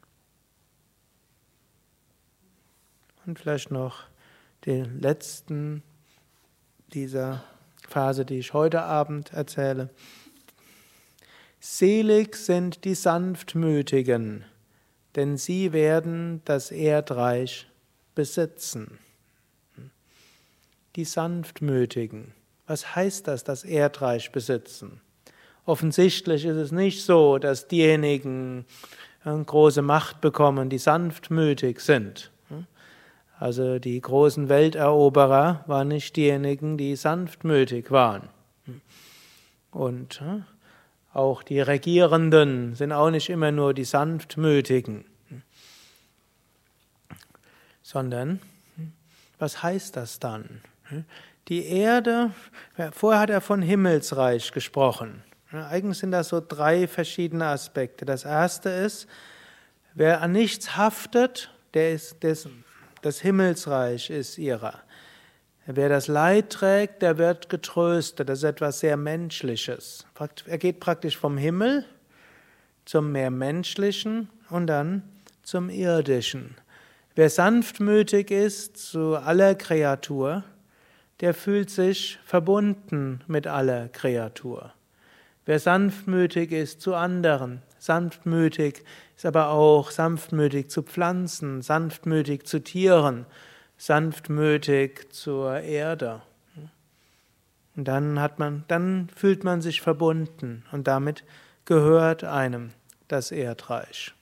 Und 3.27 3.37
vielleicht 3.37 3.71
noch 3.71 4.05
den 4.65 5.01
letzten 5.01 5.83
dieser 6.93 7.43
Phase, 7.89 8.23
die 8.23 8.39
ich 8.39 8.53
heute 8.53 8.83
Abend 8.83 9.33
erzähle. 9.33 9.89
Selig 11.59 12.37
sind 12.37 12.85
die 12.85 12.95
Sanftmütigen, 12.95 14.45
denn 15.17 15.35
sie 15.35 15.73
werden 15.73 16.41
das 16.45 16.71
Erdreich 16.71 17.67
besitzen. 18.15 18.97
Die 20.95 21.03
Sanftmütigen. 21.03 22.33
Was 22.65 22.95
heißt 22.95 23.27
das, 23.27 23.43
das 23.43 23.65
Erdreich 23.65 24.31
besitzen? 24.31 25.01
Offensichtlich 25.65 26.45
ist 26.45 26.55
es 26.55 26.71
nicht 26.71 27.03
so, 27.03 27.39
dass 27.39 27.67
diejenigen 27.67 28.65
große 29.25 29.81
Macht 29.81 30.21
bekommen, 30.21 30.69
die 30.69 30.77
sanftmütig 30.77 31.81
sind. 31.81 32.31
Also 33.39 33.77
die 33.77 34.01
großen 34.01 34.49
Welteroberer 34.49 35.63
waren 35.67 35.89
nicht 35.89 36.15
diejenigen, 36.15 36.77
die 36.77 36.95
sanftmütig 36.95 37.91
waren. 37.91 38.29
Und 39.71 40.19
hm, 40.19 40.45
auch 41.13 41.43
die 41.43 41.59
Regierenden 41.59 42.75
sind 42.75 42.91
auch 42.91 43.11
nicht 43.11 43.29
immer 43.29 43.51
nur 43.51 43.73
die 43.73 43.83
sanftmütigen, 43.83 45.05
sondern 47.81 48.39
was 49.39 49.61
heißt 49.61 49.95
das 49.95 50.19
dann? 50.19 50.61
Die 51.47 51.65
Erde, 51.65 52.31
vorher 52.91 53.21
hat 53.21 53.29
er 53.29 53.41
von 53.41 53.61
Himmelsreich 53.61 54.51
gesprochen. 54.51 55.23
Eigentlich 55.51 55.99
sind 55.99 56.11
das 56.11 56.29
so 56.29 56.41
drei 56.45 56.87
verschiedene 56.87 57.45
Aspekte. 57.45 58.05
Das 58.05 58.25
erste 58.25 58.69
ist, 58.69 59.07
wer 59.93 60.21
an 60.21 60.33
nichts 60.33 60.75
haftet, 60.75 61.51
der 61.73 61.93
ist, 61.93 62.23
ist 62.23 62.49
das 63.01 63.21
Himmelsreich 63.21 64.09
ist 64.09 64.37
ihrer. 64.37 64.81
Wer 65.65 65.89
das 65.89 66.07
Leid 66.07 66.49
trägt, 66.49 67.01
der 67.01 67.17
wird 67.17 67.49
getröstet. 67.49 68.29
Das 68.29 68.39
ist 68.39 68.45
etwas 68.45 68.79
sehr 68.79 68.95
Menschliches. 68.95 70.05
Er 70.45 70.57
geht 70.57 70.79
praktisch 70.79 71.17
vom 71.17 71.37
Himmel 71.37 71.85
zum 72.85 73.11
mehr 73.11 73.31
Menschlichen 73.31 74.29
und 74.49 74.67
dann 74.67 75.03
zum 75.43 75.69
Irdischen. 75.69 76.55
Wer 77.15 77.29
sanftmütig 77.29 78.31
ist 78.31 78.77
zu 78.77 79.17
aller 79.17 79.55
Kreatur, 79.55 80.43
der 81.19 81.33
fühlt 81.33 81.69
sich 81.69 82.17
verbunden 82.23 83.21
mit 83.27 83.47
aller 83.47 83.89
Kreatur. 83.89 84.71
Wer 85.45 85.59
sanftmütig 85.59 86.51
ist 86.51 86.79
zu 86.79 86.95
anderen, 86.95 87.61
sanftmütig 87.79 88.83
ist 89.17 89.25
aber 89.25 89.49
auch 89.49 89.89
sanftmütig 89.89 90.69
zu 90.69 90.83
Pflanzen, 90.83 91.63
sanftmütig 91.63 92.45
zu 92.45 92.63
Tieren, 92.63 93.25
sanftmütig 93.75 95.11
zur 95.11 95.59
Erde. 95.59 96.21
Und 97.75 97.87
dann 97.87 98.19
hat 98.19 98.37
man, 98.37 98.63
dann 98.67 99.09
fühlt 99.15 99.43
man 99.43 99.61
sich 99.61 99.81
verbunden 99.81 100.63
und 100.71 100.87
damit 100.87 101.23
gehört 101.65 102.23
einem 102.23 102.71
das 103.07 103.31
Erdreich. 103.31 104.13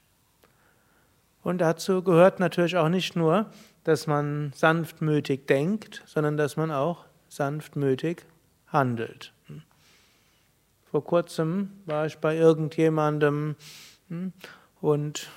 Und 1.44 1.60
dazu 1.60 2.02
gehört 2.02 2.40
natürlich 2.40 2.78
auch 2.78 2.90
nicht 2.90 3.16
nur, 3.16 3.48
dass 3.84 4.08
man 4.08 4.52
sanftmütig 4.56 5.46
denkt, 5.46 6.04
sondern 6.06 6.38
dass 6.38 6.58
man 6.58 6.72
auch 6.72 7.06
sanftmütig 7.28 8.24
handelt. 8.68 9.34
Vor 10.90 11.04
kurzem 11.04 11.72
war 11.86 12.06
ich 12.06 12.18
bei 12.18 12.38
irgendjemandem 12.38 13.56
hm, 14.08 14.32
und 14.86 15.30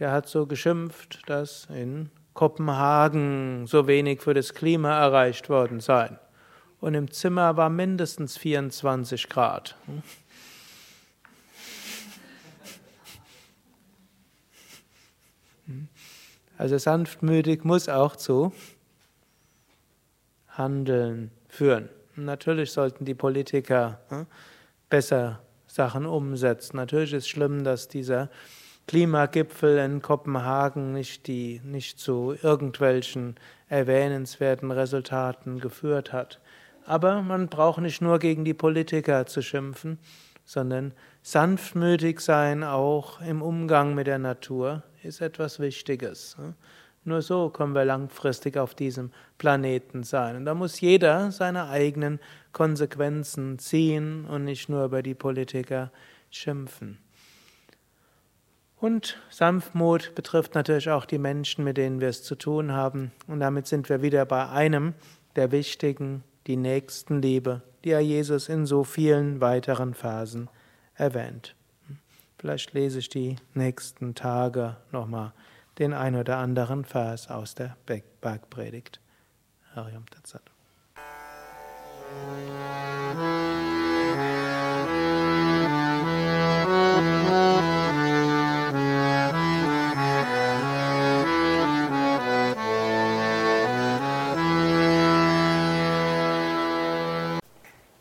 der 0.00 0.10
hat 0.10 0.28
so 0.28 0.44
geschimpft, 0.44 1.22
dass 1.26 1.66
in 1.66 2.10
Kopenhagen 2.34 3.68
so 3.68 3.86
wenig 3.86 4.20
für 4.20 4.34
das 4.34 4.54
Klima 4.54 4.98
erreicht 4.98 5.48
worden 5.48 5.78
sei. 5.78 6.18
Und 6.80 6.94
im 6.94 7.12
Zimmer 7.12 7.56
war 7.56 7.70
mindestens 7.70 8.36
24 8.36 9.28
Grad. 9.28 9.76
Also 16.58 16.76
sanftmütig 16.76 17.62
muss 17.62 17.88
auch 17.88 18.16
zu 18.16 18.52
Handeln 20.48 21.30
führen. 21.48 21.88
Natürlich 22.16 22.72
sollten 22.72 23.04
die 23.04 23.14
Politiker 23.14 24.00
hm, 24.08 24.26
besser 24.88 25.45
Sachen 25.76 26.06
umsetzen. 26.06 26.76
Natürlich 26.76 27.12
ist 27.12 27.24
es 27.24 27.28
schlimm, 27.28 27.62
dass 27.62 27.86
dieser 27.86 28.28
Klimagipfel 28.88 29.78
in 29.78 30.02
Kopenhagen 30.02 30.92
nicht, 30.92 31.26
die, 31.28 31.60
nicht 31.64 32.00
zu 32.00 32.34
irgendwelchen 32.42 33.36
erwähnenswerten 33.68 34.70
Resultaten 34.70 35.60
geführt 35.60 36.12
hat. 36.12 36.40
Aber 36.84 37.22
man 37.22 37.48
braucht 37.48 37.80
nicht 37.80 38.00
nur 38.00 38.18
gegen 38.18 38.44
die 38.44 38.54
Politiker 38.54 39.26
zu 39.26 39.42
schimpfen, 39.42 39.98
sondern 40.44 40.92
sanftmütig 41.22 42.20
sein 42.20 42.62
auch 42.62 43.20
im 43.20 43.42
Umgang 43.42 43.94
mit 43.94 44.06
der 44.06 44.18
Natur 44.18 44.82
ist 45.02 45.20
etwas 45.20 45.58
Wichtiges. 45.58 46.36
Nur 47.06 47.22
so 47.22 47.50
können 47.50 47.72
wir 47.72 47.84
langfristig 47.84 48.56
auf 48.56 48.74
diesem 48.74 49.12
Planeten 49.38 50.02
sein. 50.02 50.34
Und 50.34 50.44
da 50.44 50.54
muss 50.54 50.80
jeder 50.80 51.30
seine 51.30 51.68
eigenen 51.68 52.18
Konsequenzen 52.52 53.60
ziehen 53.60 54.24
und 54.24 54.44
nicht 54.44 54.68
nur 54.68 54.84
über 54.84 55.04
die 55.04 55.14
Politiker 55.14 55.92
schimpfen. 56.30 56.98
Und 58.78 59.18
Sanftmut 59.30 60.16
betrifft 60.16 60.56
natürlich 60.56 60.90
auch 60.90 61.04
die 61.04 61.18
Menschen, 61.18 61.62
mit 61.64 61.76
denen 61.76 62.00
wir 62.00 62.08
es 62.08 62.24
zu 62.24 62.34
tun 62.34 62.72
haben. 62.72 63.12
Und 63.28 63.38
damit 63.38 63.68
sind 63.68 63.88
wir 63.88 64.02
wieder 64.02 64.26
bei 64.26 64.48
einem 64.48 64.94
der 65.36 65.52
wichtigen, 65.52 66.24
die 66.48 66.56
Nächstenliebe, 66.56 67.62
die 67.84 67.90
ja 67.90 68.00
Jesus 68.00 68.48
in 68.48 68.66
so 68.66 68.82
vielen 68.82 69.40
weiteren 69.40 69.94
Phasen 69.94 70.50
erwähnt. 70.94 71.54
Vielleicht 72.38 72.72
lese 72.74 72.98
ich 72.98 73.08
die 73.08 73.36
nächsten 73.54 74.16
Tage 74.16 74.76
nochmal 74.90 75.32
den 75.78 75.92
ein 75.92 76.16
oder 76.16 76.38
anderen 76.38 76.84
Vers 76.84 77.28
aus 77.28 77.54
der 77.54 77.76
Bergpredigt. 78.20 79.00
Hariam 79.74 80.06
Tatsat. 80.06 80.42